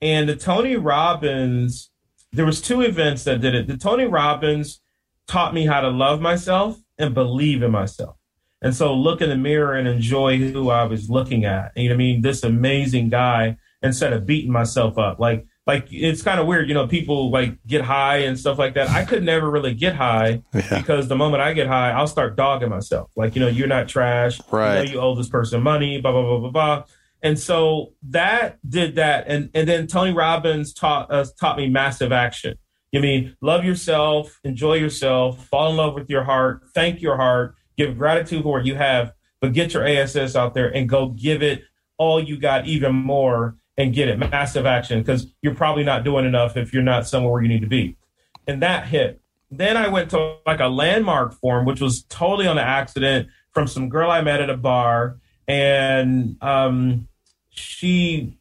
And 0.00 0.28
the 0.28 0.36
Tony 0.36 0.76
Robbins, 0.76 1.90
there 2.32 2.46
was 2.46 2.60
two 2.60 2.82
events 2.82 3.24
that 3.24 3.40
did 3.40 3.54
it. 3.54 3.66
The 3.66 3.76
Tony 3.76 4.06
Robbins 4.06 4.80
taught 5.26 5.54
me 5.54 5.66
how 5.66 5.80
to 5.80 5.88
love 5.88 6.20
myself 6.20 6.78
and 6.98 7.14
believe 7.14 7.62
in 7.62 7.72
myself. 7.72 8.16
And 8.64 8.74
so 8.74 8.94
look 8.94 9.20
in 9.20 9.28
the 9.28 9.36
mirror 9.36 9.74
and 9.74 9.86
enjoy 9.86 10.38
who 10.38 10.70
I 10.70 10.84
was 10.84 11.10
looking 11.10 11.44
at. 11.44 11.72
You 11.76 11.84
know 11.84 11.90
what 11.90 11.96
I 11.96 11.98
mean? 11.98 12.22
This 12.22 12.42
amazing 12.42 13.10
guy 13.10 13.58
instead 13.82 14.14
of 14.14 14.24
beating 14.24 14.50
myself 14.50 14.96
up. 14.96 15.20
Like 15.20 15.46
like 15.66 15.86
it's 15.90 16.22
kind 16.22 16.40
of 16.40 16.46
weird, 16.46 16.68
you 16.68 16.74
know, 16.74 16.86
people 16.86 17.30
like 17.30 17.58
get 17.66 17.82
high 17.82 18.18
and 18.18 18.38
stuff 18.38 18.58
like 18.58 18.74
that. 18.74 18.88
I 18.88 19.04
could 19.04 19.22
never 19.22 19.50
really 19.50 19.74
get 19.74 19.94
high 19.94 20.42
yeah. 20.54 20.78
because 20.78 21.08
the 21.08 21.16
moment 21.16 21.42
I 21.42 21.52
get 21.52 21.66
high, 21.66 21.90
I'll 21.90 22.06
start 22.06 22.36
dogging 22.36 22.70
myself. 22.70 23.10
Like, 23.16 23.34
you 23.34 23.40
know, 23.40 23.48
you're 23.48 23.68
not 23.68 23.86
trash. 23.86 24.40
Right. 24.50 24.80
You, 24.80 24.86
know, 24.86 24.92
you 24.92 25.00
owe 25.00 25.14
this 25.14 25.28
person 25.28 25.62
money, 25.62 26.00
blah, 26.00 26.12
blah, 26.12 26.22
blah, 26.22 26.38
blah, 26.38 26.50
blah. 26.50 26.84
And 27.22 27.38
so 27.38 27.92
that 28.10 28.58
did 28.68 28.96
that. 28.96 29.24
And 29.28 29.50
and 29.54 29.68
then 29.68 29.86
Tony 29.86 30.12
Robbins 30.12 30.72
taught 30.72 31.10
us 31.10 31.32
taught 31.32 31.58
me 31.58 31.68
massive 31.68 32.12
action. 32.12 32.56
You 32.92 33.00
mean 33.00 33.36
love 33.42 33.64
yourself, 33.64 34.38
enjoy 34.44 34.74
yourself, 34.74 35.46
fall 35.48 35.70
in 35.70 35.76
love 35.76 35.94
with 35.94 36.08
your 36.08 36.24
heart, 36.24 36.62
thank 36.74 37.02
your 37.02 37.16
heart, 37.16 37.56
give 37.76 37.98
gratitude 37.98 38.42
for 38.42 38.52
what 38.52 38.66
you 38.66 38.74
have, 38.74 39.12
but 39.40 39.52
get 39.52 39.74
your 39.74 39.86
ASS 39.86 40.36
out 40.36 40.54
there 40.54 40.68
and 40.68 40.88
go 40.88 41.08
give 41.08 41.42
it 41.42 41.62
all 41.96 42.22
you 42.22 42.38
got, 42.38 42.66
even 42.66 42.94
more 42.94 43.56
and 43.76 43.94
get 43.94 44.08
it 44.08 44.18
massive 44.18 44.66
action 44.66 45.00
because 45.00 45.26
you're 45.42 45.54
probably 45.54 45.84
not 45.84 46.04
doing 46.04 46.24
enough 46.24 46.56
if 46.56 46.72
you're 46.72 46.82
not 46.82 47.06
somewhere 47.06 47.32
where 47.32 47.42
you 47.42 47.48
need 47.48 47.62
to 47.62 47.66
be. 47.66 47.96
And 48.46 48.62
that 48.62 48.86
hit. 48.86 49.20
Then 49.50 49.76
I 49.76 49.88
went 49.88 50.10
to 50.10 50.36
like 50.46 50.60
a 50.60 50.66
landmark 50.66 51.34
forum, 51.34 51.64
which 51.64 51.80
was 51.80 52.04
totally 52.04 52.46
on 52.46 52.58
an 52.58 52.64
accident 52.64 53.28
from 53.52 53.66
some 53.66 53.88
girl 53.88 54.10
I 54.10 54.20
met 54.20 54.40
at 54.40 54.50
a 54.50 54.56
bar. 54.56 55.18
And 55.46 56.36
um, 56.42 57.08
she 57.50 58.36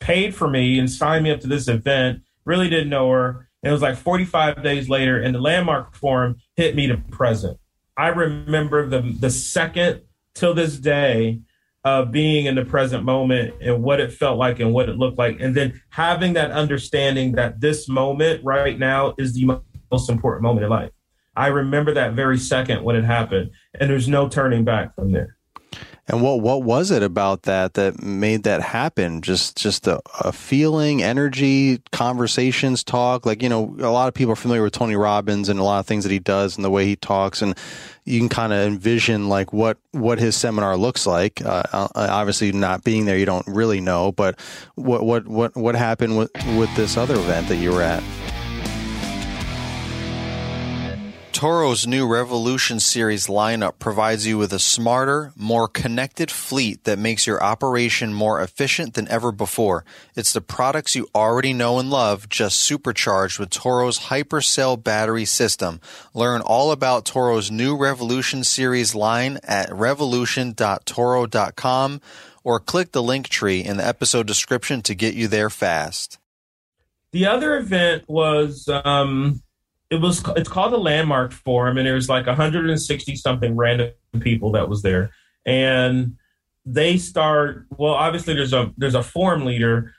paid 0.00 0.34
for 0.34 0.48
me 0.48 0.78
and 0.78 0.90
signed 0.90 1.24
me 1.24 1.30
up 1.30 1.40
to 1.40 1.46
this 1.46 1.68
event. 1.68 2.22
Really 2.44 2.68
didn't 2.68 2.90
know 2.90 3.10
her. 3.10 3.48
And 3.62 3.70
it 3.70 3.72
was 3.72 3.82
like 3.82 3.96
45 3.96 4.62
days 4.62 4.88
later, 4.88 5.20
and 5.20 5.34
the 5.34 5.40
landmark 5.40 5.94
forum 5.94 6.36
hit 6.54 6.76
me 6.76 6.86
to 6.86 6.96
present. 6.96 7.58
I 7.96 8.08
remember 8.08 8.88
the 8.88 9.00
the 9.00 9.30
second 9.30 10.02
till 10.34 10.54
this 10.54 10.76
day 10.78 11.40
of 11.84 12.10
being 12.10 12.46
in 12.46 12.56
the 12.56 12.64
present 12.64 13.04
moment 13.04 13.54
and 13.60 13.82
what 13.82 14.00
it 14.00 14.12
felt 14.12 14.38
like 14.38 14.58
and 14.58 14.74
what 14.74 14.88
it 14.88 14.98
looked 14.98 15.18
like. 15.18 15.40
And 15.40 15.54
then 15.54 15.80
having 15.90 16.32
that 16.32 16.50
understanding 16.50 17.32
that 17.32 17.60
this 17.60 17.88
moment 17.88 18.42
right 18.44 18.76
now 18.76 19.14
is 19.18 19.34
the 19.34 19.60
most 19.92 20.10
important 20.10 20.42
moment 20.42 20.64
in 20.64 20.70
life. 20.70 20.90
I 21.36 21.46
remember 21.46 21.94
that 21.94 22.14
very 22.14 22.38
second 22.38 22.82
when 22.82 22.96
it 22.96 23.04
happened, 23.04 23.50
and 23.78 23.88
there's 23.88 24.08
no 24.08 24.28
turning 24.28 24.64
back 24.64 24.94
from 24.96 25.12
there. 25.12 25.35
And 26.08 26.22
what 26.22 26.40
what 26.40 26.62
was 26.62 26.92
it 26.92 27.02
about 27.02 27.42
that 27.42 27.74
that 27.74 28.00
made 28.00 28.44
that 28.44 28.62
happen? 28.62 29.22
Just 29.22 29.56
just 29.56 29.88
a, 29.88 30.00
a, 30.20 30.32
feeling, 30.32 31.02
energy, 31.02 31.82
conversations, 31.90 32.84
talk. 32.84 33.26
Like 33.26 33.42
you 33.42 33.48
know, 33.48 33.74
a 33.80 33.90
lot 33.90 34.06
of 34.06 34.14
people 34.14 34.32
are 34.32 34.36
familiar 34.36 34.62
with 34.62 34.72
Tony 34.72 34.94
Robbins 34.94 35.48
and 35.48 35.58
a 35.58 35.64
lot 35.64 35.80
of 35.80 35.86
things 35.86 36.04
that 36.04 36.12
he 36.12 36.20
does 36.20 36.56
and 36.56 36.64
the 36.64 36.70
way 36.70 36.84
he 36.84 36.94
talks, 36.94 37.42
and 37.42 37.58
you 38.04 38.20
can 38.20 38.28
kind 38.28 38.52
of 38.52 38.60
envision 38.60 39.28
like 39.28 39.52
what 39.52 39.78
what 39.90 40.20
his 40.20 40.36
seminar 40.36 40.76
looks 40.76 41.08
like. 41.08 41.44
Uh, 41.44 41.64
uh, 41.72 41.88
obviously, 41.94 42.52
not 42.52 42.84
being 42.84 43.04
there, 43.06 43.18
you 43.18 43.26
don't 43.26 43.46
really 43.48 43.80
know. 43.80 44.12
But 44.12 44.38
what 44.76 45.04
what 45.04 45.26
what 45.26 45.56
what 45.56 45.74
happened 45.74 46.16
with 46.16 46.30
with 46.56 46.74
this 46.76 46.96
other 46.96 47.14
event 47.14 47.48
that 47.48 47.56
you 47.56 47.72
were 47.72 47.82
at? 47.82 48.04
Toro's 51.36 51.86
new 51.86 52.08
Revolution 52.08 52.80
Series 52.80 53.26
lineup 53.26 53.78
provides 53.78 54.26
you 54.26 54.38
with 54.38 54.54
a 54.54 54.58
smarter, 54.58 55.34
more 55.36 55.68
connected 55.68 56.30
fleet 56.30 56.84
that 56.84 56.98
makes 56.98 57.26
your 57.26 57.42
operation 57.42 58.14
more 58.14 58.40
efficient 58.40 58.94
than 58.94 59.06
ever 59.08 59.30
before. 59.30 59.84
It's 60.14 60.32
the 60.32 60.40
products 60.40 60.94
you 60.94 61.06
already 61.14 61.52
know 61.52 61.78
and 61.78 61.90
love, 61.90 62.30
just 62.30 62.58
supercharged 62.60 63.38
with 63.38 63.50
Toro's 63.50 63.98
Hypercell 63.98 64.82
battery 64.82 65.26
system. 65.26 65.78
Learn 66.14 66.40
all 66.40 66.72
about 66.72 67.04
Toro's 67.04 67.50
new 67.50 67.76
Revolution 67.76 68.42
Series 68.42 68.94
line 68.94 69.38
at 69.44 69.70
revolution.toro.com 69.70 72.00
or 72.44 72.60
click 72.60 72.92
the 72.92 73.02
link 73.02 73.28
tree 73.28 73.62
in 73.62 73.76
the 73.76 73.86
episode 73.86 74.26
description 74.26 74.80
to 74.80 74.94
get 74.94 75.12
you 75.12 75.28
there 75.28 75.50
fast. 75.50 76.18
The 77.12 77.26
other 77.26 77.58
event 77.58 78.04
was 78.08 78.70
um 78.86 79.42
it 79.90 80.00
was 80.00 80.22
it's 80.36 80.48
called 80.48 80.72
the 80.72 80.78
landmark 80.78 81.32
forum 81.32 81.78
and 81.78 81.86
there's 81.86 82.08
like 82.08 82.26
160 82.26 83.16
something 83.16 83.56
random 83.56 83.92
people 84.20 84.52
that 84.52 84.68
was 84.68 84.82
there. 84.82 85.10
And 85.44 86.16
they 86.64 86.98
start 86.98 87.66
well 87.76 87.94
obviously 87.94 88.34
there's 88.34 88.52
a 88.52 88.72
there's 88.76 88.96
a 88.96 89.02
forum 89.02 89.44
leader 89.44 89.94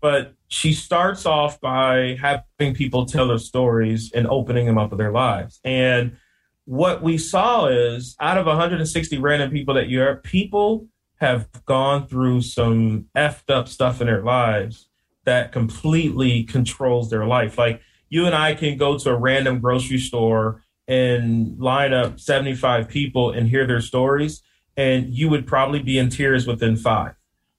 but 0.00 0.34
she 0.48 0.72
starts 0.72 1.26
off 1.26 1.60
by 1.60 2.18
having 2.20 2.74
people 2.74 3.06
tell 3.06 3.28
their 3.28 3.38
stories 3.38 4.12
and 4.12 4.26
opening 4.26 4.66
them 4.66 4.78
up 4.78 4.92
of 4.92 4.98
their 4.98 5.12
lives. 5.12 5.60
And 5.64 6.16
what 6.64 7.02
we 7.02 7.18
saw 7.18 7.66
is 7.66 8.14
out 8.20 8.38
of 8.38 8.46
160 8.46 9.18
random 9.18 9.50
people 9.50 9.74
that 9.74 9.88
you 9.88 10.02
are 10.02 10.16
people 10.16 10.86
have 11.20 11.48
gone 11.66 12.06
through 12.06 12.42
some 12.42 13.06
effed 13.16 13.50
up 13.50 13.68
stuff 13.68 14.00
in 14.00 14.06
their 14.06 14.22
lives 14.22 14.88
that 15.24 15.52
completely 15.52 16.44
controls 16.44 17.10
their 17.10 17.26
life. 17.26 17.58
Like 17.58 17.80
you 18.10 18.26
and 18.26 18.34
I 18.34 18.54
can 18.54 18.76
go 18.76 18.98
to 18.98 19.10
a 19.10 19.16
random 19.16 19.60
grocery 19.60 19.98
store 19.98 20.62
and 20.86 21.58
line 21.58 21.92
up 21.92 22.18
75 22.18 22.88
people 22.88 23.30
and 23.30 23.48
hear 23.48 23.66
their 23.66 23.80
stories, 23.80 24.42
and 24.76 25.08
you 25.08 25.30
would 25.30 25.46
probably 25.46 25.80
be 25.80 25.96
in 25.96 26.10
tears 26.10 26.46
within 26.46 26.76
five, 26.76 27.14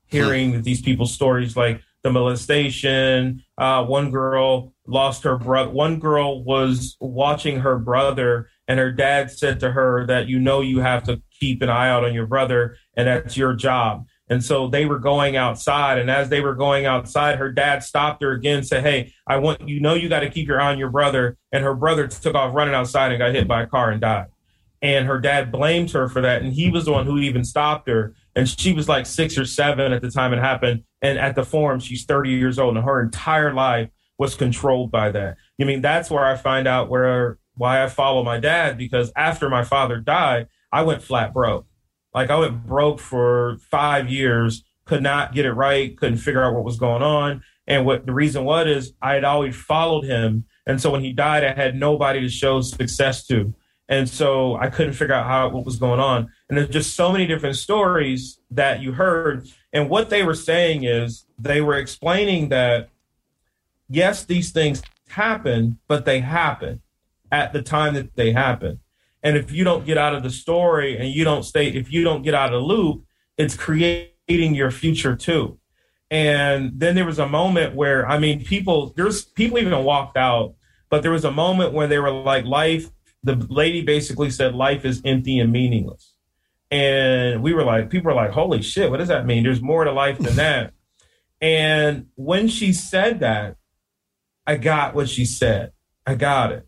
hearing 0.06 0.54
hmm. 0.54 0.62
these 0.62 0.82
people's 0.82 1.14
stories 1.14 1.56
like 1.56 1.82
the 2.04 2.12
molestation. 2.12 3.44
Uh, 3.58 3.86
one 3.86 4.12
girl 4.12 4.74
lost 4.86 5.24
her 5.24 5.38
brother. 5.38 5.70
One 5.70 6.00
girl 6.00 6.44
was 6.44 6.98
watching 7.00 7.62
her 7.62 7.78
brother, 7.80 8.50
and 8.68 8.80
her 8.80 8.92
dad 8.92 9.32
said 9.32 9.62
to 9.62 9.72
her 9.72 10.06
that 10.08 10.28
you 10.28 10.40
know 10.40 10.60
you 10.60 10.82
have 10.82 11.04
to 11.04 11.22
keep 11.40 11.62
an 11.62 11.70
eye 11.70 11.90
out 11.90 12.04
on 12.04 12.14
your 12.14 12.28
brother, 12.28 12.76
and 12.96 13.08
that's 13.08 13.38
your 13.38 13.54
job. 13.54 14.06
And 14.32 14.42
so 14.42 14.70
they 14.70 14.86
were 14.86 14.98
going 14.98 15.36
outside. 15.36 15.98
And 15.98 16.10
as 16.10 16.30
they 16.30 16.40
were 16.40 16.56
going 16.56 16.86
outside, 16.86 17.38
her 17.38 17.52
dad 17.52 17.84
stopped 17.84 18.24
her 18.24 18.32
again, 18.32 18.64
said, 18.64 18.82
Hey, 18.82 19.14
I 19.28 19.36
want 19.36 19.68
you 19.68 19.82
know 19.82 19.94
you 19.94 20.08
got 20.08 20.22
to 20.22 20.30
keep 20.30 20.48
your 20.48 20.62
eye 20.62 20.72
on 20.72 20.80
your 20.80 20.90
brother. 20.90 21.38
And 21.52 21.66
her 21.66 21.76
brother 21.76 22.08
took 22.08 22.34
off 22.34 22.56
running 22.56 22.74
outside 22.74 23.12
and 23.12 23.20
got 23.20 23.36
hit 23.36 23.46
by 23.46 23.64
a 23.64 23.68
car 23.68 23.92
and 23.92 24.00
died. 24.00 24.28
And 24.82 25.06
her 25.06 25.20
dad 25.20 25.52
blamed 25.52 25.92
her 25.92 26.08
for 26.08 26.22
that. 26.22 26.44
And 26.44 26.54
he 26.54 26.72
was 26.72 26.86
the 26.86 26.94
one 26.94 27.06
who 27.06 27.18
even 27.18 27.44
stopped 27.44 27.90
her. 27.90 28.16
And 28.34 28.48
she 28.48 28.72
was 28.72 28.88
like 28.88 29.06
six 29.06 29.38
or 29.38 29.44
seven 29.44 29.92
at 29.92 30.02
the 30.02 30.10
time 30.10 30.32
it 30.32 30.40
happened. 30.40 30.86
And 31.02 31.20
at 31.20 31.36
the 31.36 31.44
forum, 31.44 31.82
she's 31.82 32.06
30 32.06 32.30
years 32.30 32.58
old, 32.58 32.78
and 32.78 32.86
her 32.86 33.02
entire 33.02 33.54
life 33.54 33.90
was 34.18 34.36
controlled 34.36 34.92
by 34.92 35.12
that. 35.12 35.36
I 35.60 35.66
mean, 35.66 35.82
that's 35.82 36.10
where 36.10 36.24
I 36.24 36.38
find 36.38 36.70
out 36.70 36.90
where 36.90 37.38
why 37.56 37.84
I 37.84 37.90
follow 37.90 38.24
my 38.24 38.40
dad, 38.40 38.78
because 38.78 39.12
after 39.14 39.50
my 39.50 39.66
father 39.66 40.00
died, 40.00 40.48
I 40.72 40.84
went 40.84 41.04
flat 41.04 41.34
broke 41.34 41.66
like 42.14 42.30
I 42.30 42.38
went 42.38 42.66
broke 42.66 43.00
for 43.00 43.58
five 43.70 44.10
years, 44.10 44.64
could 44.86 45.04
not 45.04 45.34
get 45.34 45.46
it 45.46 45.54
right, 45.54 45.98
couldn't 45.98 46.18
figure 46.18 46.44
out 46.44 46.54
what 46.54 46.64
was 46.64 46.78
going 46.78 47.02
on. 47.02 47.44
And 47.68 47.86
what 47.86 48.06
the 48.06 48.14
reason 48.14 48.44
was 48.44 48.68
is 48.68 48.94
I 49.02 49.14
had 49.14 49.24
always 49.24 49.56
followed 49.56 50.04
him. 50.04 50.46
And 50.66 50.82
so 50.82 50.92
when 50.92 51.02
he 51.02 51.14
died, 51.14 51.44
I 51.44 51.54
had 51.54 51.76
nobody 51.76 52.20
to 52.22 52.30
show 52.30 52.62
success 52.62 53.26
to. 53.28 53.54
And 53.88 54.10
so 54.10 54.56
I 54.56 54.70
couldn't 54.70 54.94
figure 54.94 55.14
out 55.14 55.26
how 55.26 55.50
what 55.50 55.66
was 55.66 55.78
going 55.78 56.00
on. 56.00 56.30
And 56.50 56.58
there's 56.58 56.70
just 56.70 56.96
so 56.96 57.12
many 57.12 57.28
different 57.28 57.58
stories 57.58 58.40
that 58.50 58.82
you 58.82 58.94
heard. 58.94 59.48
And 59.74 59.90
what 59.90 60.10
they 60.10 60.24
were 60.24 60.36
saying 60.36 60.84
is 60.84 61.26
they 61.38 61.62
were 61.62 61.76
explaining 61.76 62.50
that 62.50 62.90
yes, 63.90 64.24
these 64.26 64.52
things 64.52 64.82
happen, 65.10 65.78
but 65.88 66.06
they 66.06 66.22
happen 66.22 66.82
at 67.32 67.54
the 67.54 67.62
time 67.62 67.94
that 67.94 68.16
they 68.16 68.32
happen. 68.32 68.80
And 69.24 69.38
if 69.38 69.52
you 69.52 69.64
don't 69.64 69.86
get 69.86 69.98
out 69.98 70.16
of 70.16 70.24
the 70.24 70.30
story 70.30 70.98
and 70.98 71.10
you 71.10 71.24
don't 71.24 71.44
stay, 71.44 71.68
if 71.68 71.92
you 71.92 72.04
don't 72.04 72.24
get 72.24 72.34
out 72.34 72.54
of 72.54 72.62
the 72.62 72.66
loop, 72.66 73.04
it's 73.38 73.56
creating 73.56 74.56
your 74.56 74.72
future 74.72 75.16
too. 75.16 75.60
And 76.10 76.72
then 76.76 76.96
there 76.96 77.06
was 77.06 77.20
a 77.20 77.28
moment 77.28 77.76
where, 77.76 78.08
I 78.08 78.20
mean, 78.20 78.44
people, 78.44 78.94
there's 78.98 79.24
people 79.24 79.60
even 79.60 79.84
walked 79.84 80.18
out, 80.18 80.56
but 80.90 81.04
there 81.04 81.12
was 81.12 81.24
a 81.24 81.32
moment 81.32 81.74
where 81.74 81.88
they 81.88 82.00
were 82.00 82.12
like, 82.12 82.46
life 82.46 82.90
the 83.24 83.36
lady 83.50 83.82
basically 83.82 84.30
said 84.30 84.56
life 84.56 84.86
is 84.86 85.02
empty 85.06 85.40
and 85.40 85.52
meaningless. 85.52 86.16
And 86.70 87.44
we 87.44 87.54
were 87.54 87.64
like, 87.64 87.90
people 87.90 88.12
were 88.12 88.16
like, 88.16 88.32
holy 88.32 88.62
shit, 88.62 88.90
what 88.90 88.98
does 88.98 89.10
that 89.10 89.26
mean? 89.26 89.44
There's 89.44 89.62
more 89.62 89.84
to 89.84 89.92
life 89.92 90.18
than 90.18 90.36
that. 90.38 90.74
and 91.42 92.08
when 92.16 92.48
she 92.48 92.74
said 92.74 93.20
that, 93.20 93.58
I 94.48 94.56
got 94.56 94.96
what 94.96 95.10
she 95.10 95.26
said. 95.26 95.72
I 96.06 96.16
got 96.16 96.52
it. 96.52 96.68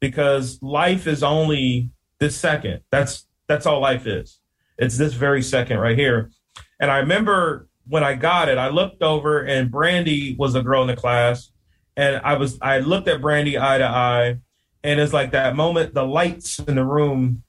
Because 0.00 0.58
life 0.62 1.06
is 1.06 1.22
only 1.22 1.90
this 2.20 2.36
second. 2.36 2.80
That's 2.90 3.26
that's 3.48 3.66
all 3.66 3.80
life 3.80 4.06
is. 4.06 4.40
It's 4.78 4.98
this 4.98 5.14
very 5.14 5.42
second 5.42 5.78
right 5.78 5.96
here. 5.96 6.30
And 6.80 6.90
I 6.90 6.98
remember 6.98 7.68
when 7.88 8.04
I 8.04 8.14
got 8.14 8.48
it, 8.48 8.58
I 8.58 8.68
looked 8.68 9.02
over 9.02 9.40
and 9.40 9.70
Brandy 9.70 10.36
was 10.38 10.54
a 10.54 10.62
girl 10.62 10.82
in 10.82 10.88
the 10.88 10.96
class. 10.96 11.50
And 11.96 12.20
I 12.24 12.34
was 12.34 12.58
I 12.60 12.80
looked 12.80 13.08
at 13.08 13.22
Brandy 13.22 13.58
eye 13.58 13.78
to 13.78 13.86
eye 13.86 14.38
and 14.86 15.00
it's 15.00 15.12
like 15.12 15.32
that 15.32 15.56
moment 15.56 15.94
the 15.94 16.04
lights 16.04 16.60
in 16.60 16.76
the 16.76 16.84
room 16.84 17.42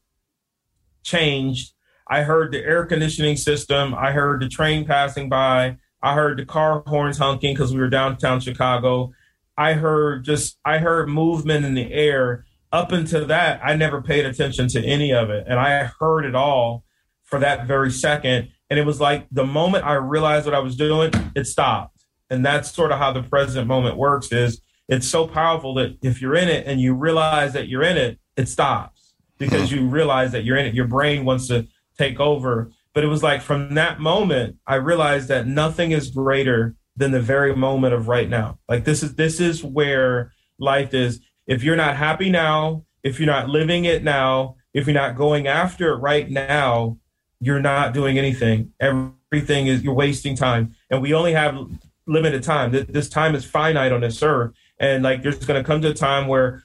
changed 1.03 1.73
i 2.07 2.23
heard 2.23 2.51
the 2.51 2.59
air 2.59 2.85
conditioning 2.85 3.37
system 3.37 3.93
i 3.93 4.11
heard 4.11 4.41
the 4.41 4.49
train 4.49 4.85
passing 4.85 5.29
by 5.29 5.77
i 6.01 6.13
heard 6.15 6.37
the 6.37 6.45
car 6.45 6.83
horns 6.87 7.17
honking 7.17 7.53
because 7.53 7.71
we 7.71 7.79
were 7.79 7.89
downtown 7.89 8.39
chicago 8.39 9.11
i 9.57 9.73
heard 9.73 10.23
just 10.23 10.57
i 10.65 10.77
heard 10.77 11.09
movement 11.09 11.65
in 11.65 11.73
the 11.73 11.91
air 11.91 12.45
up 12.71 12.91
until 12.91 13.25
that 13.25 13.59
i 13.63 13.75
never 13.75 14.01
paid 14.01 14.25
attention 14.25 14.67
to 14.67 14.83
any 14.83 15.13
of 15.13 15.29
it 15.29 15.45
and 15.47 15.59
i 15.59 15.89
heard 15.99 16.25
it 16.25 16.35
all 16.35 16.83
for 17.23 17.39
that 17.39 17.67
very 17.67 17.91
second 17.91 18.49
and 18.69 18.79
it 18.79 18.85
was 18.85 18.99
like 18.99 19.27
the 19.31 19.45
moment 19.45 19.85
i 19.85 19.93
realized 19.93 20.45
what 20.45 20.55
i 20.55 20.59
was 20.59 20.75
doing 20.75 21.11
it 21.35 21.45
stopped 21.45 21.97
and 22.29 22.45
that's 22.45 22.71
sort 22.71 22.91
of 22.91 22.99
how 22.99 23.11
the 23.11 23.23
present 23.23 23.67
moment 23.67 23.97
works 23.97 24.31
is 24.31 24.61
it's 24.87 25.07
so 25.07 25.27
powerful 25.27 25.73
that 25.75 25.97
if 26.01 26.21
you're 26.21 26.35
in 26.35 26.47
it 26.47 26.65
and 26.65 26.79
you 26.79 26.93
realize 26.93 27.53
that 27.53 27.67
you're 27.67 27.83
in 27.83 27.97
it, 27.97 28.19
it 28.37 28.47
stops 28.47 29.15
because 29.37 29.71
you 29.71 29.87
realize 29.87 30.31
that 30.31 30.43
you're 30.43 30.57
in 30.57 30.65
it. 30.65 30.73
Your 30.73 30.87
brain 30.87 31.25
wants 31.25 31.47
to 31.47 31.67
take 31.97 32.19
over. 32.19 32.71
But 32.93 33.03
it 33.03 33.07
was 33.07 33.21
like 33.21 33.41
from 33.41 33.75
that 33.75 33.99
moment, 33.99 34.57
I 34.65 34.75
realized 34.75 35.27
that 35.27 35.45
nothing 35.45 35.91
is 35.91 36.09
greater 36.09 36.75
than 36.97 37.11
the 37.11 37.21
very 37.21 37.55
moment 37.55 37.93
of 37.93 38.07
right 38.07 38.27
now. 38.27 38.59
Like 38.67 38.83
this 38.83 39.03
is 39.03 39.15
this 39.15 39.39
is 39.39 39.63
where 39.63 40.33
life 40.59 40.93
is. 40.93 41.21
If 41.45 41.63
you're 41.63 41.77
not 41.77 41.95
happy 41.95 42.29
now, 42.29 42.85
if 43.03 43.19
you're 43.19 43.27
not 43.27 43.47
living 43.47 43.85
it 43.85 44.03
now, 44.03 44.55
if 44.73 44.85
you're 44.85 44.93
not 44.93 45.15
going 45.15 45.47
after 45.47 45.93
it 45.93 45.97
right 45.97 46.29
now, 46.29 46.97
you're 47.39 47.61
not 47.61 47.93
doing 47.93 48.17
anything. 48.17 48.73
Everything 48.79 49.67
is 49.67 49.83
you're 49.83 49.93
wasting 49.93 50.35
time. 50.35 50.75
And 50.89 51.01
we 51.01 51.13
only 51.13 51.33
have 51.33 51.57
limited 52.05 52.43
time. 52.43 52.71
This 52.71 53.07
time 53.07 53.35
is 53.35 53.45
finite 53.45 53.91
on 53.91 54.01
this 54.01 54.21
earth 54.21 54.53
and 54.79 55.03
like 55.03 55.23
there's 55.23 55.45
going 55.45 55.61
to 55.61 55.65
come 55.65 55.81
to 55.81 55.89
a 55.89 55.93
time 55.93 56.27
where 56.27 56.63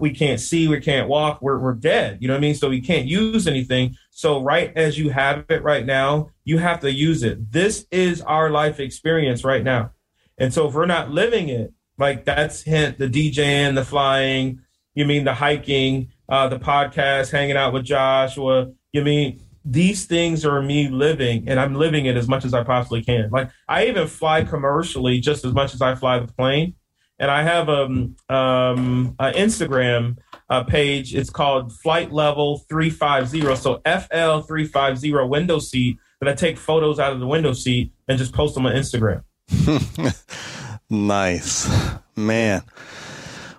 we 0.00 0.10
can't 0.10 0.40
see, 0.40 0.66
we 0.66 0.80
can't 0.80 1.08
walk, 1.08 1.40
we're 1.40 1.58
we're 1.58 1.74
dead. 1.74 2.18
You 2.20 2.28
know 2.28 2.34
what 2.34 2.38
I 2.38 2.40
mean? 2.40 2.54
So 2.54 2.68
we 2.68 2.80
can't 2.80 3.06
use 3.06 3.46
anything. 3.46 3.96
So 4.10 4.42
right 4.42 4.72
as 4.76 4.98
you 4.98 5.10
have 5.10 5.44
it 5.48 5.62
right 5.62 5.86
now, 5.86 6.30
you 6.46 6.58
have 6.58 6.80
to 6.80 6.90
use 6.90 7.22
it. 7.22 7.52
This 7.52 7.86
is 7.90 8.22
our 8.22 8.48
life 8.48 8.80
experience 8.80 9.44
right 9.44 9.64
now. 9.64 9.90
And 10.38 10.54
so 10.54 10.68
if 10.68 10.74
we're 10.74 10.86
not 10.86 11.10
living 11.10 11.48
it, 11.48 11.74
like 11.98 12.24
that's 12.24 12.62
hint 12.62 12.98
the 12.98 13.08
DJing, 13.08 13.74
the 13.74 13.84
flying, 13.84 14.60
you 14.94 15.04
mean 15.04 15.24
the 15.24 15.34
hiking, 15.34 16.12
uh, 16.28 16.48
the 16.48 16.58
podcast, 16.58 17.32
hanging 17.32 17.56
out 17.56 17.72
with 17.72 17.84
Joshua, 17.84 18.70
you 18.92 19.02
mean 19.02 19.40
these 19.64 20.06
things 20.06 20.46
are 20.46 20.62
me 20.62 20.88
living 20.88 21.48
and 21.48 21.58
I'm 21.58 21.74
living 21.74 22.06
it 22.06 22.16
as 22.16 22.28
much 22.28 22.44
as 22.44 22.54
I 22.54 22.62
possibly 22.62 23.02
can. 23.02 23.28
Like 23.30 23.50
I 23.68 23.86
even 23.86 24.06
fly 24.06 24.44
commercially 24.44 25.18
just 25.18 25.44
as 25.44 25.52
much 25.52 25.74
as 25.74 25.82
I 25.82 25.96
fly 25.96 26.20
the 26.20 26.32
plane 26.32 26.76
and 27.18 27.30
I 27.30 27.42
have 27.42 27.68
a 27.68 27.84
um, 27.84 28.16
um, 28.28 29.16
an 29.18 29.34
Instagram 29.34 30.18
uh, 30.50 30.64
page. 30.64 31.14
It's 31.14 31.30
called 31.30 31.72
Flight 31.72 32.12
Level 32.12 32.58
Three 32.68 32.90
Five 32.90 33.28
Zero. 33.28 33.54
So 33.54 33.80
FL 33.84 34.40
Three 34.40 34.66
Five 34.66 34.98
Zero 34.98 35.26
window 35.26 35.58
seat. 35.58 35.98
That 36.20 36.30
I 36.30 36.34
take 36.34 36.58
photos 36.58 36.98
out 36.98 37.12
of 37.12 37.20
the 37.20 37.26
window 37.26 37.52
seat 37.52 37.92
and 38.08 38.18
just 38.18 38.32
post 38.32 38.54
them 38.54 38.66
on 38.66 38.72
Instagram. 38.72 39.22
nice, 40.90 41.68
man. 42.16 42.62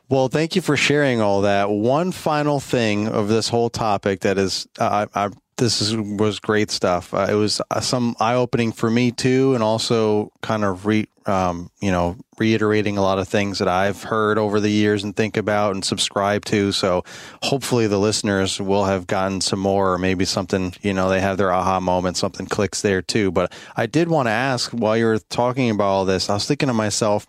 Well, 0.10 0.30
thank 0.30 0.56
you 0.56 0.62
for 0.62 0.78
sharing 0.78 1.22
all 1.22 1.42
that. 1.42 1.70
One 1.70 2.12
final 2.12 2.60
thing 2.60 3.08
of 3.08 3.28
this 3.28 3.50
whole 3.50 3.70
topic 3.70 4.22
that 4.22 4.38
is, 4.38 4.68
uh, 4.80 5.06
I, 5.14 5.26
I 5.26 5.30
this 5.58 5.82
is, 5.82 5.96
was 5.96 6.40
great 6.40 6.72
stuff. 6.72 7.14
Uh, 7.14 7.28
it 7.30 7.34
was 7.34 7.62
uh, 7.72 7.80
some 7.80 8.16
eye 8.20 8.36
opening 8.36 8.72
for 8.72 8.90
me 8.90 9.12
too, 9.12 9.54
and 9.54 9.64
also 9.64 10.32
kind 10.42 10.64
of 10.64 10.86
re, 10.86 11.08
um, 11.26 11.70
you 11.82 11.92
know, 11.92 12.16
reiterating 12.38 12.98
a 12.98 13.02
lot 13.02 13.20
of 13.20 13.28
things 13.28 13.60
that 13.60 13.68
I've 13.68 14.04
heard 14.04 14.38
over 14.38 14.60
the 14.60 14.70
years 14.70 15.04
and 15.04 15.16
think 15.16 15.36
about 15.36 15.74
and 15.74 15.84
subscribe 15.84 16.46
to. 16.46 16.72
So 16.72 17.04
hopefully 17.44 17.88
the 17.88 18.00
listeners 18.00 18.62
will 18.62 18.86
have 18.86 19.08
gotten 19.08 19.42
some 19.42 19.60
more, 19.60 19.94
or 19.94 19.98
maybe 19.98 20.26
something, 20.26 20.74
you 20.82 20.94
know, 20.94 21.10
they 21.10 21.22
have 21.22 21.38
their 21.38 21.52
aha 21.52 21.80
moment, 21.80 22.18
something 22.18 22.46
clicks 22.46 22.82
there 22.82 23.02
too. 23.02 23.32
But 23.32 23.52
I 23.76 23.88
did 23.88 24.08
want 24.08 24.28
to 24.28 24.32
ask 24.32 24.72
while 24.72 24.96
you 24.96 25.06
were 25.06 25.20
talking 25.20 25.70
about 25.70 25.86
all 25.86 26.06
this, 26.06 26.30
I 26.30 26.36
was 26.36 26.48
thinking 26.48 26.68
to 26.68 26.74
myself, 26.74 27.28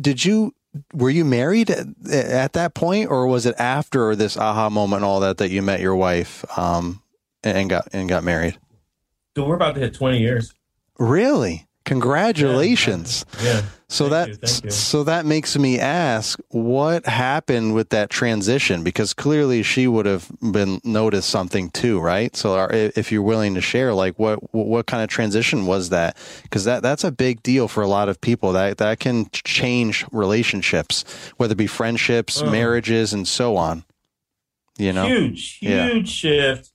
did 0.00 0.24
you 0.24 0.54
were 0.92 1.10
you 1.10 1.24
married 1.24 1.70
at, 1.70 1.86
at, 2.10 2.52
that 2.52 2.74
point 2.74 3.10
or 3.10 3.26
was 3.26 3.46
it 3.46 3.54
after 3.58 4.14
this 4.14 4.36
aha 4.36 4.68
moment 4.68 4.98
and 4.98 5.04
all 5.04 5.20
that 5.20 5.38
that 5.38 5.50
you 5.50 5.62
met 5.62 5.80
your 5.80 5.96
wife 5.96 6.44
um, 6.58 7.02
and 7.42 7.70
got 7.70 7.88
and 7.92 8.08
got 8.08 8.24
married. 8.24 8.58
Dude, 9.34 9.46
we're 9.46 9.56
about 9.56 9.74
to 9.74 9.80
hit 9.80 9.94
20 9.94 10.18
years. 10.18 10.52
Really? 10.98 11.68
Congratulations. 11.84 13.24
Yeah. 13.42 13.44
yeah. 13.44 13.62
So 13.88 14.10
thank 14.10 14.40
that 14.40 14.64
you, 14.64 14.70
so 14.70 15.04
that 15.04 15.24
makes 15.24 15.56
me 15.56 15.78
ask 15.78 16.38
what 16.48 17.06
happened 17.06 17.74
with 17.74 17.88
that 17.88 18.10
transition 18.10 18.84
because 18.84 19.14
clearly 19.14 19.62
she 19.62 19.86
would 19.86 20.04
have 20.04 20.30
been 20.52 20.82
noticed 20.84 21.30
something 21.30 21.70
too, 21.70 21.98
right? 21.98 22.36
So 22.36 22.68
if 22.70 23.10
you're 23.10 23.22
willing 23.22 23.54
to 23.54 23.62
share 23.62 23.94
like 23.94 24.18
what 24.18 24.52
what 24.52 24.86
kind 24.86 25.02
of 25.02 25.08
transition 25.08 25.64
was 25.64 25.88
that? 25.88 26.18
Cuz 26.50 26.64
that 26.64 26.82
that's 26.82 27.04
a 27.04 27.10
big 27.10 27.42
deal 27.42 27.66
for 27.68 27.82
a 27.82 27.88
lot 27.88 28.10
of 28.10 28.20
people. 28.20 28.52
That 28.52 28.76
that 28.76 29.00
can 29.00 29.30
change 29.32 30.04
relationships, 30.12 31.04
whether 31.38 31.52
it 31.52 31.56
be 31.56 31.66
friendships, 31.66 32.42
marriages 32.42 33.14
and 33.14 33.26
so 33.26 33.56
on. 33.56 33.84
You 34.76 34.92
know. 34.92 35.06
Huge, 35.06 35.58
huge 35.60 35.70
yeah. 35.70 36.02
shift 36.04 36.70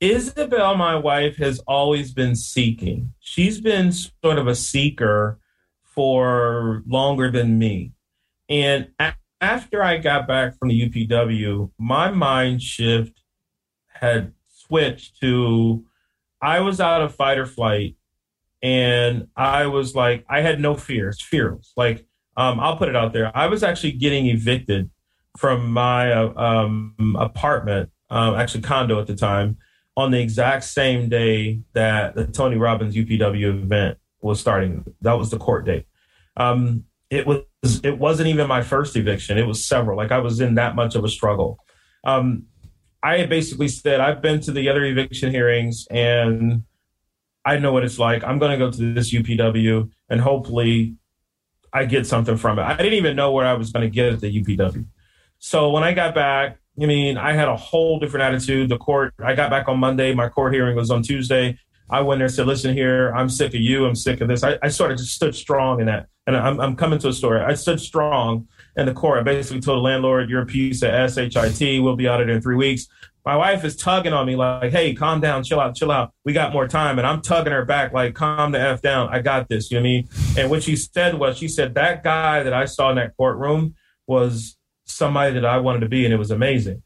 Isabel, 0.00 0.76
my 0.76 0.94
wife, 0.94 1.36
has 1.38 1.58
always 1.60 2.12
been 2.12 2.36
seeking. 2.36 3.14
She's 3.18 3.60
been 3.60 3.92
sort 3.92 4.38
of 4.38 4.46
a 4.46 4.54
seeker 4.54 5.40
for 5.82 6.82
longer 6.86 7.30
than 7.30 7.58
me. 7.58 7.92
And 8.48 8.88
a- 9.00 9.14
after 9.40 9.82
I 9.82 9.98
got 9.98 10.28
back 10.28 10.58
from 10.58 10.68
the 10.68 10.88
UPW, 10.88 11.70
my 11.78 12.10
mind 12.10 12.62
shift 12.62 13.22
had 13.88 14.32
switched 14.48 15.20
to 15.20 15.84
I 16.40 16.60
was 16.60 16.80
out 16.80 17.02
of 17.02 17.14
fight 17.14 17.38
or 17.38 17.46
flight 17.46 17.96
and 18.62 19.28
I 19.36 19.66
was 19.66 19.94
like, 19.94 20.24
I 20.28 20.40
had 20.40 20.60
no 20.60 20.76
fears, 20.76 21.20
fearless. 21.20 21.72
Like, 21.76 22.06
um, 22.36 22.60
I'll 22.60 22.76
put 22.76 22.88
it 22.88 22.96
out 22.96 23.12
there. 23.12 23.36
I 23.36 23.46
was 23.46 23.62
actually 23.64 23.92
getting 23.92 24.26
evicted 24.26 24.90
from 25.36 25.70
my 25.70 26.12
uh, 26.12 26.32
um, 26.36 27.16
apartment, 27.18 27.90
uh, 28.10 28.34
actually 28.36 28.62
condo 28.62 29.00
at 29.00 29.06
the 29.08 29.16
time, 29.16 29.58
on 29.98 30.12
the 30.12 30.20
exact 30.20 30.62
same 30.62 31.08
day 31.08 31.58
that 31.72 32.14
the 32.14 32.24
Tony 32.24 32.56
Robbins 32.56 32.94
UPW 32.94 33.64
event 33.64 33.98
was 34.20 34.38
starting. 34.38 34.84
That 35.00 35.14
was 35.14 35.30
the 35.30 35.38
court 35.38 35.66
date. 35.66 35.86
Um, 36.36 36.84
it 37.10 37.26
was 37.26 37.42
it 37.82 37.98
wasn't 37.98 38.28
even 38.28 38.46
my 38.46 38.62
first 38.62 38.94
eviction. 38.94 39.38
It 39.38 39.46
was 39.46 39.66
several. 39.66 39.96
Like 39.96 40.12
I 40.12 40.18
was 40.18 40.40
in 40.40 40.54
that 40.54 40.76
much 40.76 40.94
of 40.94 41.02
a 41.02 41.08
struggle. 41.08 41.58
Um, 42.04 42.44
I 43.02 43.26
basically 43.26 43.66
said 43.66 43.98
I've 43.98 44.22
been 44.22 44.40
to 44.42 44.52
the 44.52 44.68
other 44.68 44.84
eviction 44.84 45.32
hearings 45.32 45.88
and 45.90 46.62
I 47.44 47.58
know 47.58 47.72
what 47.72 47.82
it's 47.82 47.98
like. 47.98 48.22
I'm 48.22 48.38
going 48.38 48.52
to 48.52 48.56
go 48.56 48.70
to 48.70 48.94
this 48.94 49.12
UPW 49.12 49.90
and 50.08 50.20
hopefully 50.20 50.94
I 51.72 51.86
get 51.86 52.06
something 52.06 52.36
from 52.36 52.60
it. 52.60 52.62
I 52.62 52.76
didn't 52.76 52.94
even 52.94 53.16
know 53.16 53.32
where 53.32 53.46
I 53.46 53.54
was 53.54 53.72
going 53.72 53.84
to 53.84 53.90
get 53.90 54.12
at 54.12 54.20
the 54.20 54.42
UPW. 54.42 54.86
So 55.40 55.70
when 55.70 55.82
I 55.82 55.92
got 55.92 56.14
back, 56.14 56.58
I 56.80 56.86
mean, 56.86 57.16
I 57.16 57.32
had 57.32 57.48
a 57.48 57.56
whole 57.56 57.98
different 57.98 58.24
attitude. 58.24 58.68
The 58.68 58.78
court, 58.78 59.14
I 59.22 59.34
got 59.34 59.50
back 59.50 59.68
on 59.68 59.78
Monday. 59.78 60.14
My 60.14 60.28
court 60.28 60.54
hearing 60.54 60.76
was 60.76 60.90
on 60.90 61.02
Tuesday. 61.02 61.58
I 61.90 62.02
went 62.02 62.18
there 62.18 62.26
and 62.26 62.34
said, 62.34 62.46
listen 62.46 62.74
here, 62.74 63.10
I'm 63.16 63.28
sick 63.30 63.54
of 63.54 63.60
you. 63.60 63.86
I'm 63.86 63.94
sick 63.94 64.20
of 64.20 64.28
this. 64.28 64.44
I, 64.44 64.58
I 64.62 64.68
sort 64.68 64.92
of 64.92 64.98
just 64.98 65.14
stood 65.14 65.34
strong 65.34 65.80
in 65.80 65.86
that. 65.86 66.06
And 66.26 66.36
I'm, 66.36 66.60
I'm 66.60 66.76
coming 66.76 66.98
to 66.98 67.08
a 67.08 67.12
story. 67.12 67.40
I 67.40 67.54
stood 67.54 67.80
strong 67.80 68.46
in 68.76 68.84
the 68.84 68.92
court. 68.92 69.18
I 69.18 69.22
basically 69.22 69.62
told 69.62 69.78
the 69.78 69.82
landlord, 69.82 70.28
"You're 70.28 70.42
a 70.42 70.46
piece 70.46 70.82
of 70.82 71.10
shit. 71.10 71.82
We'll 71.82 71.96
be 71.96 72.06
out 72.06 72.20
of 72.20 72.26
there 72.26 72.36
in 72.36 72.42
three 72.42 72.54
weeks." 72.54 72.86
My 73.24 73.34
wife 73.34 73.64
is 73.64 73.76
tugging 73.76 74.12
on 74.12 74.26
me 74.26 74.36
like, 74.36 74.70
"Hey, 74.70 74.94
calm 74.94 75.22
down, 75.22 75.42
chill 75.42 75.58
out, 75.58 75.74
chill 75.74 75.90
out. 75.90 76.12
We 76.26 76.34
got 76.34 76.52
more 76.52 76.68
time." 76.68 76.98
And 76.98 77.06
I'm 77.06 77.22
tugging 77.22 77.54
her 77.54 77.64
back 77.64 77.94
like, 77.94 78.14
"Calm 78.14 78.52
the 78.52 78.60
f 78.60 78.82
down. 78.82 79.08
I 79.10 79.22
got 79.22 79.48
this." 79.48 79.70
You 79.70 79.78
know 79.78 79.80
what 79.80 79.88
I 79.88 79.90
mean? 79.90 80.08
And 80.36 80.50
what 80.50 80.62
she 80.62 80.76
said 80.76 81.14
was, 81.14 81.38
she 81.38 81.48
said 81.48 81.74
that 81.76 82.04
guy 82.04 82.42
that 82.42 82.52
I 82.52 82.66
saw 82.66 82.90
in 82.90 82.96
that 82.96 83.16
courtroom 83.16 83.74
was 84.06 84.57
somebody 84.88 85.34
that 85.34 85.44
I 85.44 85.58
wanted 85.58 85.80
to 85.80 85.88
be, 85.88 86.04
and 86.04 86.12
it 86.12 86.18
was 86.18 86.30
amazing. 86.30 86.82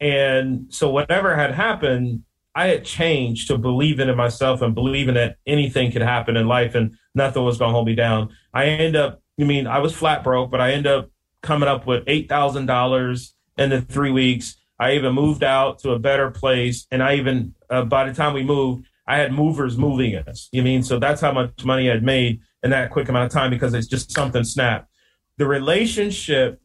And 0.00 0.66
so 0.72 0.90
whatever 0.90 1.36
had 1.36 1.52
happened, 1.52 2.24
I 2.54 2.68
had 2.68 2.84
changed 2.84 3.48
to 3.48 3.58
believing 3.58 4.08
in 4.08 4.16
myself 4.16 4.62
and 4.62 4.74
believing 4.74 5.14
that 5.14 5.36
anything 5.46 5.92
could 5.92 6.02
happen 6.02 6.36
in 6.36 6.48
life 6.48 6.74
and 6.74 6.96
nothing 7.14 7.44
was 7.44 7.58
going 7.58 7.70
to 7.70 7.74
hold 7.74 7.86
me 7.86 7.94
down. 7.94 8.30
I 8.52 8.66
end 8.66 8.96
up, 8.96 9.22
I 9.40 9.44
mean, 9.44 9.66
I 9.66 9.78
was 9.78 9.94
flat 9.94 10.24
broke, 10.24 10.50
but 10.50 10.60
I 10.60 10.72
end 10.72 10.86
up 10.86 11.10
coming 11.42 11.68
up 11.68 11.86
with 11.86 12.04
$8,000 12.06 13.32
in 13.58 13.70
the 13.70 13.82
three 13.82 14.10
weeks. 14.10 14.56
I 14.78 14.92
even 14.92 15.14
moved 15.14 15.44
out 15.44 15.78
to 15.80 15.92
a 15.92 15.98
better 15.98 16.30
place. 16.30 16.86
And 16.90 17.02
I 17.02 17.16
even, 17.16 17.54
uh, 17.68 17.84
by 17.84 18.08
the 18.08 18.14
time 18.14 18.34
we 18.34 18.42
moved, 18.42 18.86
I 19.06 19.18
had 19.18 19.32
movers 19.32 19.76
moving 19.76 20.16
us. 20.16 20.48
You 20.52 20.62
mean? 20.62 20.82
So 20.82 20.98
that's 20.98 21.20
how 21.20 21.32
much 21.32 21.64
money 21.64 21.90
I'd 21.90 22.02
made 22.02 22.40
in 22.62 22.70
that 22.70 22.90
quick 22.90 23.08
amount 23.08 23.26
of 23.26 23.32
time 23.32 23.50
because 23.50 23.74
it's 23.74 23.86
just 23.86 24.12
something 24.12 24.44
snapped. 24.44 24.88
The 25.36 25.46
relationship, 25.46 26.60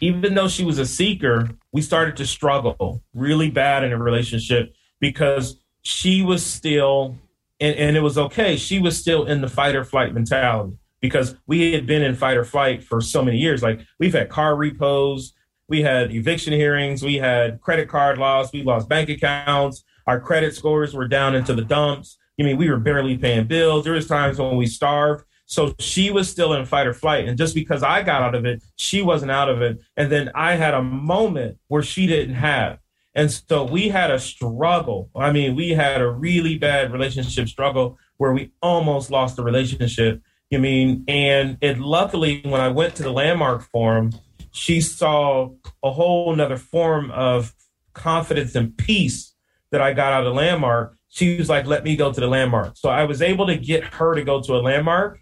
even 0.00 0.34
though 0.34 0.48
she 0.48 0.64
was 0.64 0.78
a 0.78 0.86
seeker, 0.86 1.48
we 1.72 1.82
started 1.82 2.16
to 2.16 2.26
struggle 2.26 3.02
really 3.14 3.50
bad 3.50 3.84
in 3.84 3.92
a 3.92 3.98
relationship 3.98 4.74
because 5.00 5.60
she 5.82 6.22
was 6.22 6.44
still, 6.44 7.16
and, 7.60 7.76
and 7.76 7.96
it 7.96 8.00
was 8.00 8.18
okay, 8.18 8.56
she 8.56 8.78
was 8.78 8.98
still 8.98 9.24
in 9.26 9.40
the 9.40 9.48
fight 9.48 9.74
or 9.74 9.84
flight 9.84 10.14
mentality 10.14 10.76
because 11.00 11.36
we 11.46 11.72
had 11.72 11.86
been 11.86 12.02
in 12.02 12.14
fight 12.14 12.36
or 12.36 12.44
flight 12.44 12.82
for 12.82 13.00
so 13.00 13.22
many 13.22 13.38
years. 13.38 13.62
Like 13.62 13.80
we've 13.98 14.12
had 14.12 14.28
car 14.28 14.56
repos, 14.56 15.32
we 15.68 15.82
had 15.82 16.12
eviction 16.12 16.52
hearings, 16.52 17.02
we 17.02 17.16
had 17.16 17.60
credit 17.60 17.88
card 17.88 18.18
loss, 18.18 18.52
we 18.52 18.62
lost 18.62 18.88
bank 18.88 19.08
accounts, 19.08 19.84
our 20.06 20.20
credit 20.20 20.54
scores 20.54 20.94
were 20.94 21.08
down 21.08 21.34
into 21.34 21.54
the 21.54 21.62
dumps. 21.62 22.18
I 22.40 22.44
mean, 22.44 22.56
we 22.56 22.70
were 22.70 22.78
barely 22.78 23.18
paying 23.18 23.46
bills. 23.46 23.84
There 23.84 23.92
was 23.94 24.06
times 24.06 24.38
when 24.38 24.56
we 24.56 24.66
starved. 24.66 25.24
So 25.48 25.74
she 25.78 26.10
was 26.10 26.28
still 26.28 26.52
in 26.52 26.66
fight 26.66 26.86
or 26.86 26.92
flight. 26.92 27.26
And 27.26 27.38
just 27.38 27.54
because 27.54 27.82
I 27.82 28.02
got 28.02 28.20
out 28.20 28.34
of 28.34 28.44
it, 28.44 28.62
she 28.76 29.00
wasn't 29.00 29.30
out 29.30 29.48
of 29.48 29.62
it. 29.62 29.78
And 29.96 30.12
then 30.12 30.30
I 30.34 30.56
had 30.56 30.74
a 30.74 30.82
moment 30.82 31.56
where 31.68 31.82
she 31.82 32.06
didn't 32.06 32.34
have. 32.34 32.80
And 33.14 33.30
so 33.32 33.64
we 33.64 33.88
had 33.88 34.10
a 34.10 34.18
struggle. 34.18 35.08
I 35.16 35.32
mean, 35.32 35.56
we 35.56 35.70
had 35.70 36.02
a 36.02 36.10
really 36.10 36.58
bad 36.58 36.92
relationship 36.92 37.48
struggle 37.48 37.98
where 38.18 38.34
we 38.34 38.52
almost 38.60 39.10
lost 39.10 39.36
the 39.36 39.42
relationship. 39.42 40.20
You 40.50 40.58
mean, 40.58 41.04
and 41.08 41.56
it 41.62 41.78
luckily 41.78 42.42
when 42.44 42.60
I 42.60 42.68
went 42.68 42.94
to 42.96 43.02
the 43.02 43.12
landmark 43.12 43.62
forum, 43.62 44.12
she 44.50 44.82
saw 44.82 45.48
a 45.82 45.90
whole 45.90 46.36
nother 46.36 46.58
form 46.58 47.10
of 47.10 47.54
confidence 47.94 48.54
and 48.54 48.76
peace 48.76 49.32
that 49.70 49.80
I 49.80 49.94
got 49.94 50.12
out 50.12 50.26
of 50.26 50.34
landmark. 50.34 50.94
She 51.08 51.38
was 51.38 51.48
like, 51.48 51.64
let 51.64 51.84
me 51.84 51.96
go 51.96 52.12
to 52.12 52.20
the 52.20 52.28
landmark. 52.28 52.76
So 52.76 52.90
I 52.90 53.04
was 53.04 53.22
able 53.22 53.46
to 53.46 53.56
get 53.56 53.82
her 53.94 54.14
to 54.14 54.22
go 54.22 54.42
to 54.42 54.52
a 54.54 54.60
landmark 54.60 55.20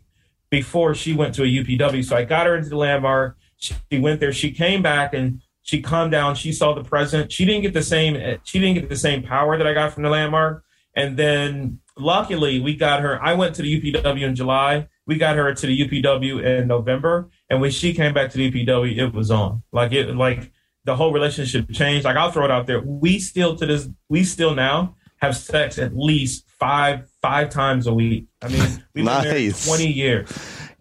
before 0.50 0.94
she 0.94 1.12
went 1.12 1.34
to 1.34 1.42
a 1.42 1.46
UPW. 1.46 2.04
So 2.04 2.16
I 2.16 2.24
got 2.24 2.46
her 2.46 2.56
into 2.56 2.68
the 2.68 2.76
landmark. 2.76 3.36
She 3.56 3.74
went 3.98 4.20
there. 4.20 4.32
She 4.32 4.52
came 4.52 4.82
back 4.82 5.14
and 5.14 5.40
she 5.62 5.82
calmed 5.82 6.12
down. 6.12 6.34
She 6.34 6.52
saw 6.52 6.74
the 6.74 6.84
president. 6.84 7.32
She 7.32 7.44
didn't 7.44 7.62
get 7.62 7.74
the 7.74 7.82
same. 7.82 8.16
Eh, 8.16 8.36
she 8.44 8.60
didn't 8.60 8.74
get 8.74 8.88
the 8.88 8.96
same 8.96 9.22
power 9.22 9.58
that 9.58 9.66
I 9.66 9.74
got 9.74 9.92
from 9.92 10.04
the 10.04 10.10
landmark. 10.10 10.62
And 10.94 11.16
then 11.16 11.80
luckily 11.98 12.60
we 12.60 12.76
got 12.76 13.00
her. 13.00 13.22
I 13.22 13.34
went 13.34 13.54
to 13.56 13.62
the 13.62 13.80
UPW 13.80 14.22
in 14.22 14.34
July. 14.34 14.88
We 15.06 15.16
got 15.16 15.36
her 15.36 15.52
to 15.52 15.66
the 15.66 15.88
UPW 15.88 16.42
in 16.42 16.68
November. 16.68 17.30
And 17.50 17.60
when 17.60 17.70
she 17.70 17.94
came 17.94 18.14
back 18.14 18.30
to 18.30 18.38
the 18.38 18.50
UPW, 18.50 18.96
it 18.96 19.12
was 19.12 19.30
on. 19.30 19.62
Like 19.72 19.92
it, 19.92 20.14
like 20.14 20.52
the 20.84 20.96
whole 20.96 21.12
relationship 21.12 21.70
changed. 21.72 22.04
Like 22.04 22.16
I'll 22.16 22.30
throw 22.30 22.44
it 22.44 22.50
out 22.50 22.66
there. 22.66 22.80
We 22.80 23.18
still 23.18 23.56
to 23.56 23.66
this. 23.66 23.88
We 24.08 24.24
still 24.24 24.54
now 24.54 24.96
have 25.20 25.36
sex 25.36 25.78
at 25.78 25.96
least 25.96 26.45
five 26.58 27.08
five 27.22 27.50
times 27.50 27.86
a 27.86 27.94
week. 27.94 28.26
I 28.42 28.48
mean, 28.48 28.84
we've 28.94 29.04
nice. 29.04 29.22
been 29.22 29.32
married 29.32 29.54
twenty 29.56 29.92
years. 29.92 30.30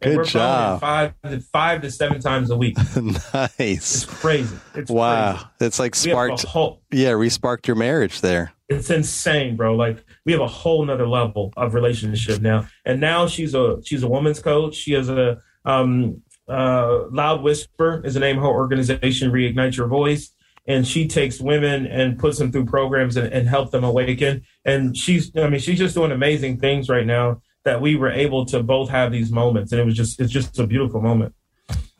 And 0.01 0.11
Good 0.11 0.17
we're 0.17 0.23
job. 0.25 0.81
Five, 0.81 1.13
five 1.53 1.81
to 1.81 1.89
seven 1.89 2.19
times 2.19 2.51
a 2.51 2.57
week. 2.57 2.77
nice. 2.95 3.49
It's 3.59 4.05
crazy. 4.05 4.55
It's 4.75 4.91
wow. 4.91 5.33
Crazy. 5.33 5.47
It's 5.61 5.79
like 5.79 5.95
sparked. 5.95 6.43
Whole, 6.43 6.81
yeah, 6.91 7.11
resparked 7.11 7.65
your 7.67 7.77
marriage 7.77 8.21
there. 8.21 8.53
It's 8.67 8.89
insane, 8.89 9.55
bro. 9.55 9.75
Like 9.75 10.03
we 10.25 10.31
have 10.33 10.41
a 10.41 10.47
whole 10.47 10.83
nother 10.85 11.07
level 11.07 11.53
of 11.55 11.73
relationship 11.73 12.41
now. 12.41 12.67
And 12.85 12.99
now 12.99 13.27
she's 13.27 13.55
a 13.55 13.77
she's 13.83 14.03
a 14.03 14.07
woman's 14.07 14.39
coach. 14.39 14.75
She 14.75 14.93
has 14.93 15.09
a 15.09 15.39
um 15.63 16.21
uh 16.47 17.07
loud 17.09 17.41
whisper 17.41 18.01
is 18.05 18.15
the 18.15 18.19
name 18.19 18.37
of 18.37 18.43
her 18.43 18.49
organization, 18.49 19.31
Reignite 19.31 19.77
Your 19.77 19.87
Voice 19.87 20.34
and 20.67 20.87
she 20.87 21.07
takes 21.07 21.39
women 21.39 21.85
and 21.85 22.17
puts 22.17 22.37
them 22.37 22.51
through 22.51 22.65
programs 22.65 23.17
and, 23.17 23.31
and 23.31 23.47
help 23.47 23.71
them 23.71 23.83
awaken. 23.83 24.43
And 24.63 24.95
she's, 24.97 25.31
I 25.35 25.49
mean, 25.49 25.59
she's 25.59 25.79
just 25.79 25.95
doing 25.95 26.11
amazing 26.11 26.59
things 26.59 26.89
right 26.89 27.05
now 27.05 27.41
that 27.65 27.81
we 27.81 27.95
were 27.95 28.09
able 28.09 28.45
to 28.45 28.63
both 28.63 28.89
have 28.89 29.11
these 29.11 29.31
moments. 29.31 29.71
And 29.71 29.81
it 29.81 29.85
was 29.85 29.95
just, 29.95 30.19
it's 30.19 30.31
just 30.31 30.57
a 30.59 30.67
beautiful 30.67 31.01
moment. 31.01 31.33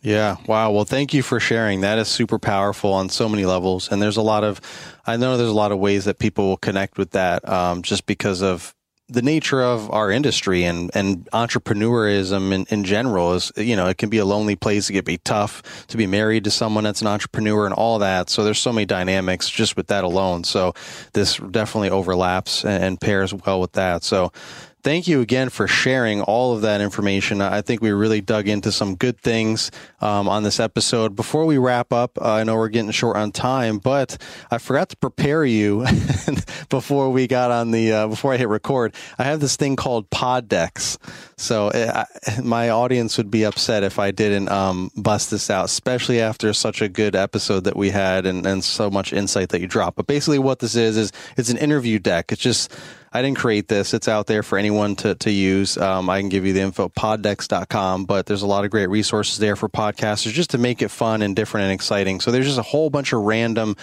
Yeah. 0.02 0.38
Wow. 0.46 0.72
Well, 0.72 0.86
thank 0.86 1.16
you 1.16 1.24
for 1.24 1.40
sharing. 1.40 1.82
That 1.82 1.98
is 1.98 2.08
super 2.08 2.38
powerful 2.38 2.94
on 2.94 3.10
so 3.10 3.28
many 3.28 3.46
levels. 3.46 3.92
And 3.92 4.00
there's 4.00 4.18
a 4.18 4.22
lot 4.22 4.44
of, 4.44 4.62
I 5.08 5.18
know 5.18 5.36
there's 5.36 5.50
a 5.50 5.54
lot 5.54 5.72
of 5.72 5.80
ways 5.80 6.06
that 6.06 6.20
people 6.20 6.46
will 6.48 6.58
connect 6.58 7.00
with 7.00 7.12
that 7.12 7.48
um, 7.50 7.82
just 7.82 8.06
because 8.06 8.44
of 8.44 8.76
the 9.08 9.22
nature 9.22 9.62
of 9.62 9.92
our 9.92 10.10
industry 10.10 10.64
and, 10.64 10.90
and 10.96 11.26
entrepreneurism 11.32 12.52
in, 12.52 12.66
in 12.70 12.84
general 12.84 13.34
is, 13.34 13.52
you 13.56 13.76
know, 13.76 13.88
it 13.88 13.98
can 13.98 14.10
be 14.10 14.18
a 14.18 14.26
lonely 14.26 14.56
place. 14.56 14.90
It 14.90 14.94
can 14.94 15.06
be 15.06 15.20
tough 15.20 15.86
to 15.88 15.98
be 15.98 16.08
married 16.08 16.44
to 16.46 16.52
someone 16.52 16.84
that's 16.86 17.02
an 17.02 17.08
entrepreneur 17.08 17.66
and 17.66 17.74
all 17.74 18.00
that. 18.00 18.30
So 18.30 18.44
there's 18.44 18.60
so 18.60 18.74
many 18.74 18.86
dynamics 18.86 19.50
just 19.50 19.78
with 19.78 19.88
that 19.88 20.04
alone. 20.04 20.44
So 20.44 20.74
this 21.14 21.38
definitely 21.38 21.92
overlaps 21.92 22.66
and, 22.66 22.84
and 22.84 23.02
pairs 23.02 23.34
well 23.34 23.62
with 23.62 23.74
that. 23.74 24.04
So 24.04 24.32
thank 24.86 25.08
you 25.08 25.20
again 25.20 25.50
for 25.50 25.68
sharing 25.68 26.22
all 26.22 26.54
of 26.54 26.62
that 26.62 26.80
information. 26.80 27.42
I 27.42 27.64
think 27.64 27.82
we 27.82 27.90
really 27.90 28.22
dug 28.22 28.48
into 28.48 28.72
some 28.72 28.94
good 28.94 29.20
things 29.20 29.72
um, 30.00 30.30
on 30.30 30.44
this 30.44 30.60
episode. 30.60 31.16
Before 31.16 31.48
we 31.48 31.58
wrap 31.58 31.92
up, 31.92 32.20
uh, 32.22 32.34
I 32.34 32.44
know 32.44 32.56
we're 32.56 32.70
getting 32.70 32.92
short 32.92 33.18
on 33.18 33.32
time, 33.32 33.80
but 33.80 34.22
I 34.52 34.60
forgot 34.60 34.90
to 34.90 34.98
prepare 34.98 35.44
you 35.44 35.88
before 36.70 37.10
we 37.10 37.26
got 37.26 37.50
on 37.50 37.72
the 37.72 37.92
uh, 37.94 38.08
before 38.08 38.32
I 38.32 38.38
hit 38.38 38.48
record. 38.48 38.94
I 39.18 39.24
have 39.24 39.40
this 39.40 39.56
thing 39.56 39.76
called 39.76 40.08
pod 40.12 40.48
decks, 40.48 41.00
so 41.36 41.70
it, 41.70 41.90
uh, 41.90 42.06
I, 42.28 42.42
my 42.42 42.70
audience 42.70 43.18
would 43.18 43.32
be 43.32 43.44
upset 43.44 43.82
if 43.82 43.98
I 43.98 44.12
didn't 44.12 44.50
um, 44.50 44.92
bust 44.96 45.32
this 45.32 45.50
out, 45.50 45.66
especially 45.66 46.22
after 46.22 46.54
such 46.54 46.84
a 46.84 46.88
good 46.88 47.16
episode 47.16 47.64
that 47.64 47.76
we 47.76 47.90
had 47.90 48.28
and, 48.28 48.46
and 48.46 48.64
so 48.64 48.92
much 48.92 49.14
insight 49.14 49.50
that 49.50 49.62
you 49.62 49.68
dropped. 49.68 49.98
But 49.98 50.06
basically, 50.06 50.38
what 50.38 50.60
this 50.60 50.76
is 50.76 50.96
is 50.96 51.12
it's 51.38 51.50
an 51.50 51.58
interview 51.58 51.98
deck. 51.98 52.32
It's 52.32 52.42
just 52.42 52.72
I 53.16 53.22
didn't 53.22 53.38
create 53.38 53.70
this. 53.70 53.94
It's 53.94 54.10
out 54.10 54.28
there 54.28 54.44
for 54.44 54.58
anyone 54.58 54.98
to, 54.98 55.16
to 55.16 55.32
use. 55.32 55.78
Um, 55.78 56.10
I 56.10 56.20
can 56.20 56.28
give 56.28 56.46
you 56.46 56.52
the 56.52 56.60
info 56.60 56.90
poddecks.com, 56.90 58.04
but 58.04 58.26
there's 58.26 58.42
a 58.42 58.46
lot 58.46 58.66
of 58.66 58.72
great 58.72 58.88
resources 58.88 59.38
there 59.38 59.56
for 59.56 59.70
podcasters 59.70 60.34
just 60.34 60.50
to 60.50 60.58
make 60.58 60.82
it 60.82 60.90
fun 60.90 61.22
and 61.22 61.34
different 61.34 61.64
and 61.64 61.72
exciting. 61.72 62.20
So 62.20 62.30
there's 62.30 62.46
just 62.46 62.60
a 62.60 62.64
whole 62.64 62.90
bunch 62.90 63.14
of 63.14 63.22
random 63.22 63.78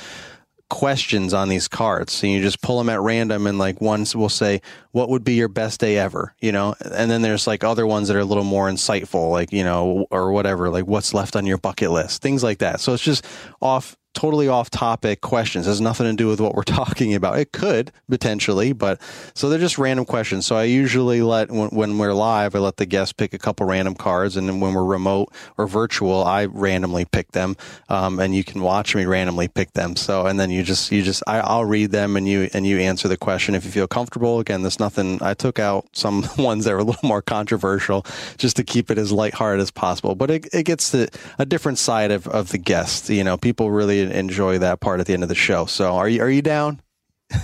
questions 0.69 1.33
on 1.33 1.49
these 1.49 1.67
cards 1.67 2.23
and 2.23 2.33
you 2.33 2.43
just 2.43 2.61
pull 2.61 2.77
them 2.77 2.91
at 2.91 3.01
random 3.01 3.47
and 3.47 3.59
like 3.59 3.81
ones 3.83 4.17
will 4.17 4.31
say 4.31 4.61
what 4.93 5.11
would 5.11 5.23
be 5.23 5.35
your 5.35 5.49
best 5.49 5.79
day 5.79 5.99
ever 5.99 6.35
you 6.41 6.51
know 6.51 6.75
and 6.81 7.11
then 7.11 7.21
there's 7.21 7.47
like 7.47 7.63
other 7.63 7.87
ones 7.87 8.09
that 8.09 8.17
are 8.17 8.21
a 8.21 8.25
little 8.25 8.43
more 8.43 8.71
insightful 8.71 9.31
like 9.31 9.53
you 9.53 9.63
know 9.63 10.07
or 10.11 10.33
whatever 10.33 10.71
like 10.71 10.87
what's 10.87 11.13
left 11.13 11.37
on 11.37 11.45
your 11.45 11.59
bucket 11.59 11.91
list 11.91 12.23
things 12.23 12.43
like 12.43 12.57
that 12.61 12.81
so 12.81 12.95
it's 12.95 13.03
just 13.03 13.27
off 13.61 13.99
totally 14.15 14.49
off 14.49 14.71
topic 14.71 15.21
questions. 15.21 15.67
It 15.67 15.71
has 15.71 15.81
nothing 15.81 16.07
to 16.07 16.13
do 16.13 16.29
with 16.29 16.41
what 16.41 16.55
we're 16.55 16.63
talking 16.65 17.15
about. 17.15 17.39
It 17.39 17.53
could 17.53 17.93
potentially, 18.09 18.73
but 18.73 19.01
so 19.35 19.49
they're 19.49 19.59
just 19.59 19.79
random 19.79 20.05
questions. 20.05 20.47
So 20.47 20.57
I 20.57 20.65
usually 20.65 21.23
let 21.23 21.51
when, 21.51 21.71
when 21.71 21.99
we're 21.99 22.13
live, 22.13 22.55
I 22.55 22.59
let 22.59 22.77
the 22.77 22.87
guests 22.87 23.13
pick 23.13 23.33
a 23.35 23.39
couple 23.39 23.67
random 23.67 23.95
cards, 23.95 24.37
and 24.37 24.49
then 24.49 24.61
when 24.61 24.75
we're 24.75 24.85
remote 24.85 25.33
or 25.59 25.67
virtual, 25.67 26.25
I 26.25 26.47
randomly 26.47 27.05
pick 27.05 27.33
them, 27.33 27.57
um, 27.89 28.19
and 28.19 28.35
you 28.35 28.45
can 28.45 28.61
watch 28.61 28.95
me 28.95 29.05
randomly 29.05 29.49
pick 29.49 29.73
them. 29.73 29.97
So 29.97 30.27
and 30.27 30.39
then 30.39 30.51
you 30.51 30.63
just 30.63 30.93
you 30.93 31.03
just 31.03 31.23
I, 31.27 31.41
I'll 31.41 31.65
read 31.65 31.91
them 31.91 32.17
and 32.17 32.29
you 32.29 32.49
and 32.53 32.67
you 32.67 32.79
answer 32.79 33.09
the 33.09 33.17
question 33.17 33.55
if 33.55 33.65
you 33.65 33.71
feel 33.71 33.89
comfortable. 33.89 34.41
Again, 34.41 34.63
there's 34.63 34.81
nothing. 34.81 35.23
I 35.23 35.35
took 35.35 35.59
out 35.59 35.87
some 35.93 36.25
ones 36.39 36.65
that 36.65 36.73
were 36.73 36.81
a 36.81 36.85
little 36.85 37.09
more 37.09 37.23
controversial 37.23 38.05
just 38.37 38.57
to 38.57 38.65
keep 38.65 38.91
it 38.91 38.99
as 38.99 39.13
lighthearted 39.13 39.61
as 39.61 39.71
possible, 39.71 40.15
but 40.15 40.31
it, 40.31 40.49
it 40.53 40.65
gets 40.65 40.91
to 40.91 41.09
a 41.39 41.47
different 41.47 41.79
side 41.79 42.11
of, 42.11 42.27
of 42.29 42.51
the 42.51 42.59
guest. 42.59 43.09
You 43.09 43.25
know, 43.25 43.37
people 43.37 43.71
really 43.71 44.02
enjoy 44.11 44.59
that 44.59 44.81
part 44.81 45.01
at 45.01 45.07
the 45.07 45.15
end 45.15 45.23
of 45.23 45.29
the 45.29 45.35
show. 45.35 45.67
So 45.67 45.93
are 45.95 46.09
you 46.09 46.23
are 46.23 46.31
you 46.31 46.43
down? 46.43 46.81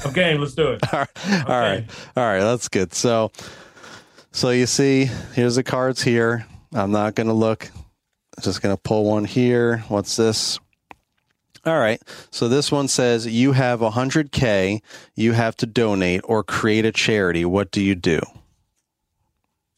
Okay, 0.07 0.37
let's 0.37 0.55
do 0.55 0.73
it. 0.73 0.81
all, 0.93 0.99
right. 0.99 1.09
Okay. 1.17 1.37
all 1.37 1.61
right, 1.61 1.85
all 2.17 2.25
right, 2.25 2.41
that's 2.41 2.69
good. 2.69 2.93
So, 2.93 3.31
so 4.33 4.51
you 4.51 4.67
see, 4.67 5.07
here's 5.35 5.57
the 5.57 5.63
cards 5.63 6.03
here. 6.03 6.47
I'm 6.75 6.91
not 6.91 7.15
going 7.15 7.29
to 7.29 7.33
look. 7.33 7.71
I'm 7.75 8.43
just 8.43 8.61
going 8.61 8.77
to 8.77 8.81
pull 8.81 9.05
one 9.05 9.25
here. 9.25 9.79
What's 9.89 10.17
this? 10.17 10.59
All 11.65 11.79
right. 11.79 12.01
So 12.31 12.49
this 12.49 12.71
one 12.71 12.89
says 12.89 13.27
you 13.27 13.53
have 13.53 13.81
100K, 13.81 14.81
you 15.15 15.33
have 15.33 15.57
to 15.57 15.67
donate 15.67 16.21
or 16.25 16.45
create 16.45 16.85
a 16.85 16.93
charity. 16.93 17.45
What 17.45 17.71
do 17.71 17.83
you 17.83 17.95
do? 17.95 18.21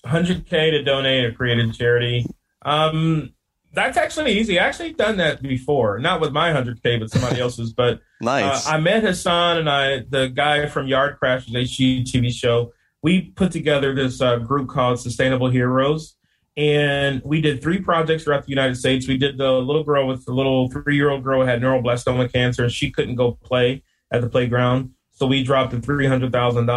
100K 0.05 0.49
to 0.71 0.83
donate 0.83 1.25
or 1.25 1.33
create 1.33 1.59
a 1.59 1.73
charity. 1.73 2.27
Um, 2.63 3.33
That's 3.73 3.97
actually 3.97 4.39
easy. 4.39 4.59
I 4.59 4.67
actually 4.67 4.95
done 4.95 5.17
that 5.19 5.43
before, 5.43 5.99
not 6.01 6.21
with 6.21 6.33
my 6.33 6.53
100K, 6.53 6.99
but 6.99 7.11
somebody 7.11 7.41
else's. 7.41 7.73
But 7.73 8.01
nice. 8.21 8.67
Uh, 8.67 8.71
I 8.71 8.81
met 8.81 9.05
Hassan 9.05 9.59
and 9.59 9.71
I, 9.71 10.01
the 10.09 10.29
guy 10.29 10.67
from 10.67 10.89
Yard 10.89 11.19
Crashers 11.23 11.55
HGTV 11.55 12.33
show. 12.33 12.73
We 13.03 13.31
put 13.31 13.53
together 13.53 13.95
this 13.95 14.21
uh, 14.21 14.37
group 14.39 14.69
called 14.69 15.01
Sustainable 15.01 15.49
Heroes, 15.49 16.17
and 16.57 17.23
we 17.25 17.41
did 17.41 17.63
three 17.63 17.81
projects 17.81 18.25
throughout 18.25 18.45
the 18.45 18.51
United 18.51 18.77
States. 18.77 19.09
We 19.09 19.17
did 19.17 19.39
the 19.39 19.53
little 19.53 19.85
girl 19.85 20.07
with 20.07 20.25
the 20.27 20.33
little 20.33 20.71
three-year-old 20.71 21.23
girl 21.23 21.41
who 21.41 21.47
had 21.47 21.63
neuroblastoma 21.63 22.31
cancer, 22.33 22.65
and 22.65 22.73
she 22.73 22.91
couldn't 22.91 23.15
go 23.15 23.39
play 23.43 23.85
at 24.11 24.21
the 24.21 24.29
playground. 24.29 24.91
So 25.13 25.27
we 25.27 25.43
dropped 25.45 25.73
a 25.73 25.81
three 25.81 26.07
hundred 26.07 26.33
thousand 26.33 26.69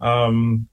um, 0.00 0.68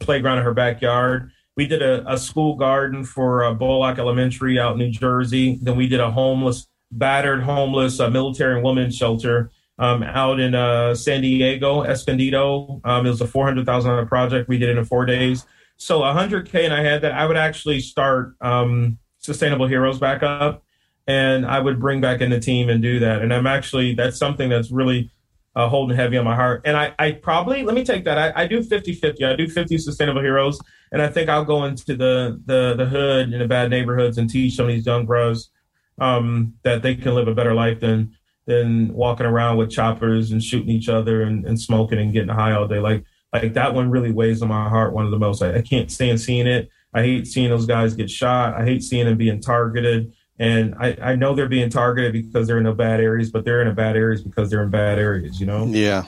playground 0.00 0.38
in 0.38 0.44
her 0.44 0.54
backyard 0.54 1.30
we 1.56 1.66
did 1.66 1.82
a, 1.82 2.10
a 2.10 2.18
school 2.18 2.54
garden 2.54 3.02
for 3.02 3.44
uh, 3.44 3.54
Bullock 3.54 3.98
Elementary 3.98 4.58
out 4.58 4.72
in 4.72 4.78
New 4.78 4.90
Jersey. 4.90 5.58
Then 5.62 5.76
we 5.76 5.88
did 5.88 6.00
a 6.00 6.10
homeless, 6.10 6.68
battered 6.92 7.42
homeless 7.42 7.98
uh, 7.98 8.10
military 8.10 8.56
and 8.56 8.64
women's 8.64 8.96
shelter 8.96 9.50
um, 9.78 10.02
out 10.02 10.38
in 10.38 10.54
uh, 10.54 10.94
San 10.94 11.22
Diego, 11.22 11.82
Escondido. 11.82 12.80
Um, 12.84 13.06
it 13.06 13.10
was 13.10 13.20
a 13.20 13.26
four 13.26 13.46
hundred 13.46 13.66
thousand 13.66 13.90
dollar 13.90 14.06
project. 14.06 14.48
We 14.48 14.58
did 14.58 14.68
it 14.68 14.78
in 14.78 14.84
four 14.84 15.06
days. 15.06 15.46
So 15.78 16.02
hundred 16.02 16.50
k, 16.50 16.64
and 16.64 16.74
I 16.74 16.82
had 16.82 17.02
that. 17.02 17.12
I 17.12 17.26
would 17.26 17.36
actually 17.36 17.80
start 17.80 18.34
um, 18.40 18.98
Sustainable 19.18 19.66
Heroes 19.66 19.98
back 19.98 20.22
up, 20.22 20.62
and 21.06 21.46
I 21.46 21.58
would 21.58 21.80
bring 21.80 22.00
back 22.00 22.20
in 22.20 22.30
the 22.30 22.40
team 22.40 22.68
and 22.68 22.82
do 22.82 22.98
that. 23.00 23.22
And 23.22 23.32
I'm 23.32 23.46
actually 23.46 23.94
that's 23.94 24.18
something 24.18 24.48
that's 24.48 24.70
really 24.70 25.10
uh, 25.56 25.68
holding 25.68 25.96
heavy 25.96 26.16
on 26.16 26.24
my 26.24 26.36
heart. 26.36 26.62
And 26.64 26.76
I, 26.76 26.94
I 26.98 27.12
probably 27.12 27.64
let 27.64 27.74
me 27.74 27.84
take 27.84 28.04
that. 28.04 28.18
I, 28.18 28.42
I 28.42 28.46
do 28.46 28.62
50 28.62 28.94
50. 28.94 29.24
I 29.24 29.34
do 29.34 29.48
50 29.48 29.78
Sustainable 29.78 30.20
Heroes 30.20 30.60
and 30.92 31.02
I 31.02 31.08
think 31.08 31.28
I'll 31.28 31.44
go 31.44 31.64
into 31.64 31.96
the 31.96 32.40
the 32.44 32.74
the 32.76 32.86
hood 32.86 33.32
in 33.32 33.38
the 33.38 33.48
bad 33.48 33.70
neighborhoods 33.70 34.18
and 34.18 34.30
teach 34.30 34.54
some 34.54 34.66
of 34.66 34.72
these 34.72 34.86
young 34.86 35.06
bros 35.06 35.50
um, 35.98 36.54
that 36.62 36.82
they 36.82 36.94
can 36.94 37.14
live 37.14 37.28
a 37.28 37.34
better 37.34 37.54
life 37.54 37.80
than 37.80 38.16
than 38.46 38.92
walking 38.94 39.26
around 39.26 39.56
with 39.56 39.70
choppers 39.70 40.30
and 40.30 40.42
shooting 40.42 40.68
each 40.70 40.88
other 40.88 41.22
and, 41.22 41.44
and 41.46 41.60
smoking 41.60 41.98
and 41.98 42.12
getting 42.12 42.28
high 42.28 42.52
all 42.52 42.68
day. 42.68 42.78
Like 42.78 43.04
like 43.32 43.54
that 43.54 43.74
one 43.74 43.90
really 43.90 44.12
weighs 44.12 44.42
on 44.42 44.48
my 44.48 44.68
heart. 44.68 44.92
One 44.92 45.04
of 45.04 45.10
the 45.10 45.18
most. 45.18 45.42
I, 45.42 45.56
I 45.56 45.62
can't 45.62 45.90
stand 45.90 46.20
seeing 46.20 46.46
it. 46.46 46.68
I 46.94 47.02
hate 47.02 47.26
seeing 47.26 47.50
those 47.50 47.66
guys 47.66 47.94
get 47.94 48.10
shot. 48.10 48.54
I 48.54 48.64
hate 48.64 48.82
seeing 48.82 49.06
them 49.06 49.18
being 49.18 49.40
targeted. 49.40 50.14
And 50.38 50.74
I, 50.78 50.96
I 51.00 51.16
know 51.16 51.34
they're 51.34 51.48
being 51.48 51.70
targeted 51.70 52.12
because 52.12 52.46
they're 52.46 52.58
in 52.58 52.64
the 52.64 52.72
bad 52.72 53.00
areas, 53.00 53.30
but 53.30 53.44
they're 53.44 53.62
in 53.62 53.68
the 53.68 53.74
bad 53.74 53.96
areas 53.96 54.22
because 54.22 54.50
they're 54.50 54.62
in 54.62 54.70
bad 54.70 54.98
areas, 54.98 55.40
you 55.40 55.46
know? 55.46 55.66
Yeah. 55.66 56.04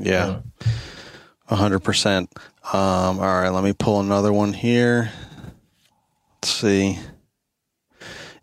Yeah. 0.00 0.40
A 1.48 1.56
hundred 1.56 1.80
percent. 1.80 2.32
Um, 2.72 3.20
all 3.20 3.40
right, 3.40 3.50
let 3.50 3.62
me 3.62 3.72
pull 3.72 4.00
another 4.00 4.32
one 4.32 4.52
here. 4.52 5.12
Let's 6.36 6.48
see. 6.48 6.98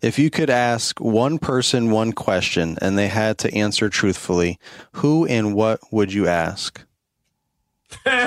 If 0.00 0.18
you 0.18 0.30
could 0.30 0.50
ask 0.50 1.00
one 1.00 1.38
person 1.38 1.90
one 1.90 2.12
question 2.12 2.76
and 2.80 2.98
they 2.98 3.08
had 3.08 3.38
to 3.38 3.54
answer 3.54 3.88
truthfully, 3.88 4.58
who 4.92 5.26
and 5.26 5.54
what 5.54 5.80
would 5.90 6.12
you 6.12 6.26
ask? 6.26 6.84
this 8.04 8.18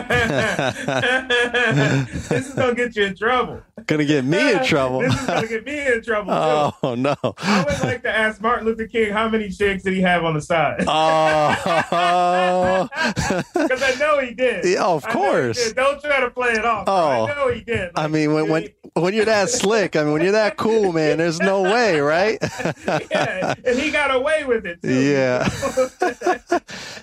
is 2.32 2.54
gonna 2.54 2.74
get 2.74 2.96
you 2.96 3.04
in 3.04 3.16
trouble. 3.16 3.62
Gonna 3.88 4.04
get 4.04 4.26
me 4.26 4.52
in 4.52 4.66
trouble. 4.66 5.00
this 5.04 5.14
is 5.14 5.28
gonna 5.28 5.48
get 5.48 5.66
me 5.66 5.88
in 5.88 6.04
trouble. 6.04 6.34
Too. 6.34 6.78
Oh 6.84 6.96
no! 6.96 7.16
I 7.24 7.64
would 7.64 7.88
like 7.88 8.04
to 8.04 8.10
ask 8.10 8.42
Martin 8.42 8.66
Luther 8.66 8.86
King 8.86 9.14
how 9.14 9.30
many 9.30 9.50
chicks 9.50 9.84
did 9.84 9.94
he 9.94 10.02
have 10.02 10.26
on 10.26 10.34
the 10.34 10.42
side? 10.42 10.84
Oh, 10.86 12.90
because 13.54 13.82
I 13.82 13.96
know 13.98 14.20
he 14.20 14.34
did. 14.34 14.66
Yeah, 14.66 14.86
of 14.86 15.08
course. 15.08 15.72
Don't 15.72 16.02
try 16.02 16.20
to 16.20 16.30
play 16.30 16.52
it 16.52 16.66
off. 16.66 16.84
Oh, 16.88 17.28
I 17.28 17.36
know 17.36 17.50
he 17.50 17.62
did. 17.62 17.96
Like, 17.96 17.98
I 18.06 18.08
mean, 18.08 18.34
when 18.34 18.50
when 18.50 18.68
when 18.96 19.14
you're 19.14 19.24
that 19.24 19.50
slick, 19.50 19.96
I 19.96 20.04
mean, 20.04 20.12
when 20.12 20.22
you're 20.22 20.34
that 20.34 20.58
cool, 20.58 20.92
man, 20.92 21.20
there's 21.20 21.40
no 21.40 21.62
way, 21.62 22.02
right? 22.02 22.40
yeah, 23.10 23.54
and 23.66 23.80
he 23.80 23.90
got 23.90 24.14
away 24.14 24.44
with 24.44 24.66
it. 24.66 24.82
Too. 24.82 24.94
Yeah. 24.94 25.48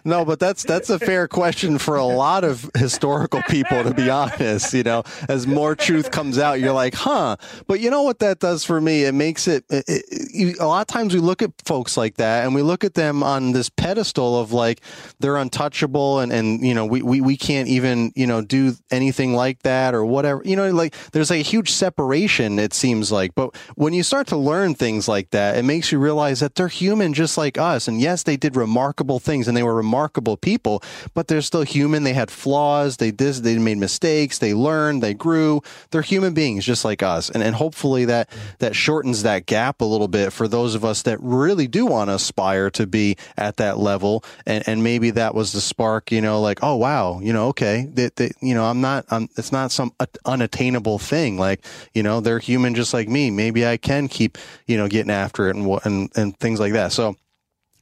no, 0.05 0.27
but 0.27 0.39
that's 0.39 0.65
that's 0.65 0.91
a 0.91 0.99
fair 0.99 1.29
question 1.29 1.79
for 1.79 1.97
a 1.97 2.05
lot 2.05 2.45
of 2.45 2.71
historical 2.77 3.41
people, 3.49 3.85
to 3.85 3.95
be 3.95 4.11
honest. 4.11 4.75
You 4.75 4.83
know, 4.83 5.03
as 5.31 5.47
more 5.47 5.75
truth 5.75 6.11
comes 6.11 6.39
out, 6.39 6.61
you're 6.61 6.74
like, 6.75 6.95
huh. 6.95 7.37
But 7.67 7.81
you 7.81 7.91
know 7.91 8.03
what 8.03 8.19
that 8.19 8.41
does 8.41 8.65
for 8.65 8.81
me? 8.81 9.05
It 9.05 9.15
makes 9.15 9.49
it, 9.49 9.65
it, 9.71 9.85
it, 9.89 10.59
a 10.59 10.67
lot 10.67 10.83
of 10.83 10.87
times 10.87 11.15
we 11.15 11.21
look 11.21 11.43
at 11.43 11.53
folks 11.65 11.97
like 11.97 12.17
that 12.17 12.45
and 12.45 12.55
we 12.55 12.63
look 12.63 12.85
at 12.85 12.95
them 12.95 13.23
on 13.23 13.53
this 13.53 13.69
pedestal 13.69 14.39
of 14.39 14.53
like 14.53 14.81
they're 15.21 15.37
untouchable 15.37 16.21
and 16.21 16.33
and 16.33 16.65
you 16.65 16.75
know 16.75 16.85
we 16.85 17.03
we 17.03 17.21
we 17.21 17.37
can't 17.37 17.69
even 17.69 18.13
you 18.15 18.27
know 18.27 18.43
do 18.43 18.75
anything 18.91 19.35
like 19.35 19.63
that 19.63 19.95
or 19.95 20.05
whatever. 20.05 20.43
You 20.45 20.57
know, 20.57 20.71
like 20.71 20.95
there's 21.13 21.31
a 21.31 21.37
huge 21.37 21.71
separation. 21.71 22.59
It 22.59 22.73
seems 22.75 23.11
like, 23.11 23.35
but 23.35 23.55
when 23.77 23.93
you 23.93 24.03
start 24.03 24.27
to 24.29 24.37
learn 24.37 24.75
things 24.75 25.09
like 25.09 25.31
that, 25.31 25.57
it 25.57 25.65
makes 25.65 25.93
you 25.93 25.99
realize 25.99 26.41
that 26.41 26.55
they're 26.55 26.69
human 26.69 27.15
just 27.15 27.37
like 27.39 27.59
us. 27.59 27.89
And 27.89 28.01
yes, 28.01 28.23
they 28.23 28.37
did 28.37 28.57
remarkable 28.57 29.19
things 29.19 29.49
and 29.49 29.57
they 29.57 29.63
were 29.63 29.75
remarkable 29.75 30.37
people, 30.37 30.83
but 31.15 31.29
they're 31.29 31.43
still 31.43 31.63
human. 31.63 32.05
They 32.05 32.13
had 32.13 32.31
flaws. 32.31 32.97
They 32.97 33.11
did, 33.11 33.35
they 33.37 33.59
made 33.59 33.79
mistakes. 33.79 34.39
They 34.39 34.55
learned. 34.55 35.03
They 35.03 35.15
grew. 35.15 35.63
They're 35.91 36.03
human 36.03 36.35
beings 36.35 36.64
just 36.65 36.85
like 36.85 37.03
us. 37.03 37.31
And 37.31 37.43
and 37.43 37.55
hopefully 37.55 38.07
that 38.07 38.31
that 38.59 38.75
shortens 38.75 39.23
that 39.23 39.47
gap 39.47 39.81
a 39.81 39.85
little 39.85 40.09
bit 40.09 40.33
for 40.33 40.49
those 40.49 40.75
of 40.75 40.85
us 40.85 41.03
that 41.03 41.19
really 41.21 41.67
do 41.67 41.87
want 41.87 42.11
to 42.11 42.15
aspire 42.15 42.71
to 42.71 42.87
be 42.87 43.17
at 43.37 43.57
that 43.59 43.79
level. 43.79 44.25
And 44.47 44.65
and 44.67 44.83
maybe 44.83 45.11
that 45.11 45.35
was 45.35 45.53
the 45.53 45.61
spark. 45.61 46.11
You 46.11 46.21
know, 46.21 46.41
like 46.41 46.61
oh 46.63 46.77
wow, 46.77 47.21
you 47.21 47.33
know, 47.33 47.49
okay, 47.49 47.89
that, 47.95 48.17
that 48.17 48.33
you 48.41 48.55
know, 48.55 48.65
I'm 48.65 48.81
not. 48.81 49.05
I'm, 49.11 49.29
it's 49.37 49.53
not 49.53 49.73
some 49.73 49.93
unattainable 50.25 50.99
thing. 50.99 51.39
Like 51.39 51.65
you 51.93 52.03
know, 52.03 52.21
they're 52.21 52.39
human 52.39 52.75
just 52.75 52.95
like 52.95 53.09
me. 53.09 53.31
Maybe 53.31 53.67
I 53.67 53.77
can 53.77 54.09
keep 54.09 54.39
you 54.67 54.77
know 54.77 54.89
getting 54.89 55.11
after 55.11 55.49
it 55.49 55.57
and 55.57 55.81
and 55.85 56.11
and 56.17 56.39
things 56.39 56.61
like 56.61 56.73
that. 56.73 56.93
So 56.93 57.17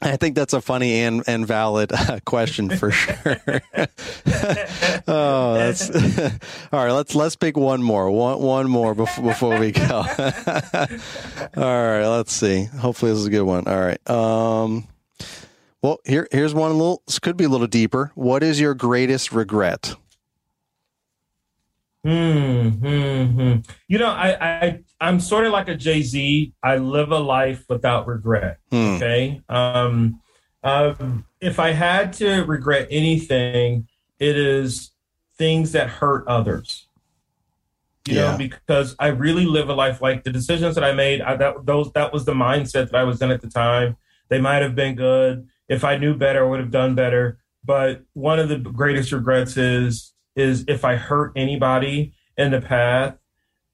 I 0.02 0.16
think 0.16 0.34
that's 0.34 0.52
a 0.52 0.60
funny 0.60 1.00
and, 1.00 1.22
and 1.26 1.46
valid 1.46 1.92
uh, 1.92 2.18
question 2.24 2.68
for 2.70 2.90
sure. 2.92 3.16
oh, 5.06 5.54
that's 5.54 5.90
all 6.72 6.84
right. 6.84 6.92
Let's 6.92 7.14
let's 7.14 7.36
pick 7.36 7.56
one 7.56 7.82
more. 7.82 8.10
One 8.10 8.40
one 8.40 8.68
more 8.68 8.94
before 8.94 9.24
before 9.24 9.58
we 9.58 9.72
go. 9.72 10.04
all 11.56 11.86
right. 11.86 12.06
Let's 12.06 12.32
see. 12.32 12.64
Hopefully 12.64 13.12
this 13.12 13.20
is 13.20 13.26
a 13.26 13.30
good 13.30 13.42
one. 13.42 13.66
All 13.68 13.80
right. 13.80 14.10
Um. 14.10 14.88
Well, 15.82 15.98
here 16.04 16.28
here's 16.30 16.54
one. 16.54 16.70
A 16.70 16.74
little. 16.74 17.02
This 17.06 17.18
could 17.18 17.36
be 17.36 17.44
a 17.44 17.48
little 17.48 17.66
deeper. 17.66 18.10
What 18.14 18.42
is 18.42 18.60
your 18.60 18.74
greatest 18.74 19.32
regret? 19.32 19.94
Hmm, 22.04 22.68
hmm, 22.68 23.24
hmm. 23.24 23.56
You 23.86 23.98
know, 23.98 24.08
I, 24.08 24.36
I, 24.44 24.80
I'm 25.00 25.20
sort 25.20 25.46
of 25.46 25.52
like 25.52 25.68
a 25.68 25.76
Jay 25.76 26.02
Z. 26.02 26.52
I 26.62 26.76
live 26.76 27.12
a 27.12 27.18
life 27.18 27.64
without 27.68 28.08
regret. 28.08 28.58
Hmm. 28.70 28.96
Okay. 28.96 29.40
Um, 29.48 30.20
um, 30.64 31.24
if 31.40 31.60
I 31.60 31.70
had 31.70 32.12
to 32.14 32.42
regret 32.42 32.88
anything, 32.90 33.88
it 34.18 34.36
is 34.36 34.90
things 35.38 35.72
that 35.72 35.88
hurt 35.88 36.26
others. 36.26 36.86
You 38.06 38.16
yeah. 38.16 38.32
know, 38.32 38.38
because 38.38 38.96
I 38.98 39.08
really 39.08 39.46
live 39.46 39.68
a 39.68 39.74
life 39.74 40.02
like 40.02 40.24
the 40.24 40.32
decisions 40.32 40.74
that 40.74 40.82
I 40.82 40.92
made. 40.92 41.20
I, 41.20 41.36
that 41.36 41.66
those 41.66 41.92
that 41.92 42.12
was 42.12 42.24
the 42.24 42.34
mindset 42.34 42.90
that 42.90 42.96
I 42.96 43.04
was 43.04 43.22
in 43.22 43.30
at 43.30 43.40
the 43.40 43.48
time. 43.48 43.96
They 44.28 44.40
might 44.40 44.62
have 44.62 44.74
been 44.74 44.96
good. 44.96 45.48
If 45.68 45.84
I 45.84 45.98
knew 45.98 46.14
better, 46.14 46.44
I 46.44 46.48
would 46.48 46.58
have 46.58 46.72
done 46.72 46.96
better. 46.96 47.38
But 47.64 48.02
one 48.12 48.40
of 48.40 48.48
the 48.48 48.58
greatest 48.58 49.12
regrets 49.12 49.56
is 49.56 50.11
is 50.36 50.64
if 50.68 50.84
I 50.84 50.96
hurt 50.96 51.32
anybody 51.36 52.14
in 52.36 52.50
the 52.50 52.60
path, 52.60 53.16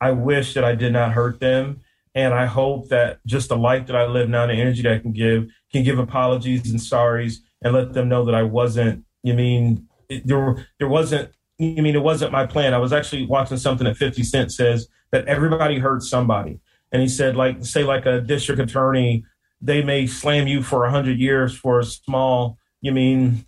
I 0.00 0.12
wish 0.12 0.54
that 0.54 0.64
I 0.64 0.74
did 0.74 0.92
not 0.92 1.12
hurt 1.12 1.40
them. 1.40 1.80
And 2.14 2.34
I 2.34 2.46
hope 2.46 2.88
that 2.88 3.24
just 3.26 3.48
the 3.48 3.56
life 3.56 3.86
that 3.86 3.96
I 3.96 4.06
live 4.06 4.28
now, 4.28 4.46
the 4.46 4.54
energy 4.54 4.82
that 4.82 4.92
I 4.92 4.98
can 4.98 5.12
give, 5.12 5.48
can 5.70 5.84
give 5.84 5.98
apologies 5.98 6.70
and 6.70 6.80
sorries 6.80 7.36
and 7.62 7.72
let 7.72 7.92
them 7.92 8.08
know 8.08 8.24
that 8.24 8.34
I 8.34 8.42
wasn't, 8.42 9.04
you 9.22 9.34
mean, 9.34 9.86
it, 10.08 10.26
there, 10.26 10.66
there 10.78 10.88
wasn't, 10.88 11.30
you 11.58 11.82
mean, 11.82 11.94
it 11.94 12.02
wasn't 12.02 12.32
my 12.32 12.46
plan. 12.46 12.74
I 12.74 12.78
was 12.78 12.92
actually 12.92 13.26
watching 13.26 13.56
something 13.56 13.84
that 13.84 13.96
50 13.96 14.22
Cent 14.22 14.52
says 14.52 14.88
that 15.12 15.26
everybody 15.26 15.78
hurts 15.78 16.08
somebody. 16.08 16.60
And 16.90 17.02
he 17.02 17.08
said, 17.08 17.36
like, 17.36 17.64
say, 17.64 17.84
like 17.84 18.06
a 18.06 18.20
district 18.20 18.60
attorney, 18.60 19.24
they 19.60 19.82
may 19.82 20.06
slam 20.06 20.46
you 20.46 20.62
for 20.62 20.80
100 20.80 21.18
years 21.18 21.56
for 21.56 21.80
a 21.80 21.84
small, 21.84 22.58
you 22.80 22.92
mean, 22.92 23.46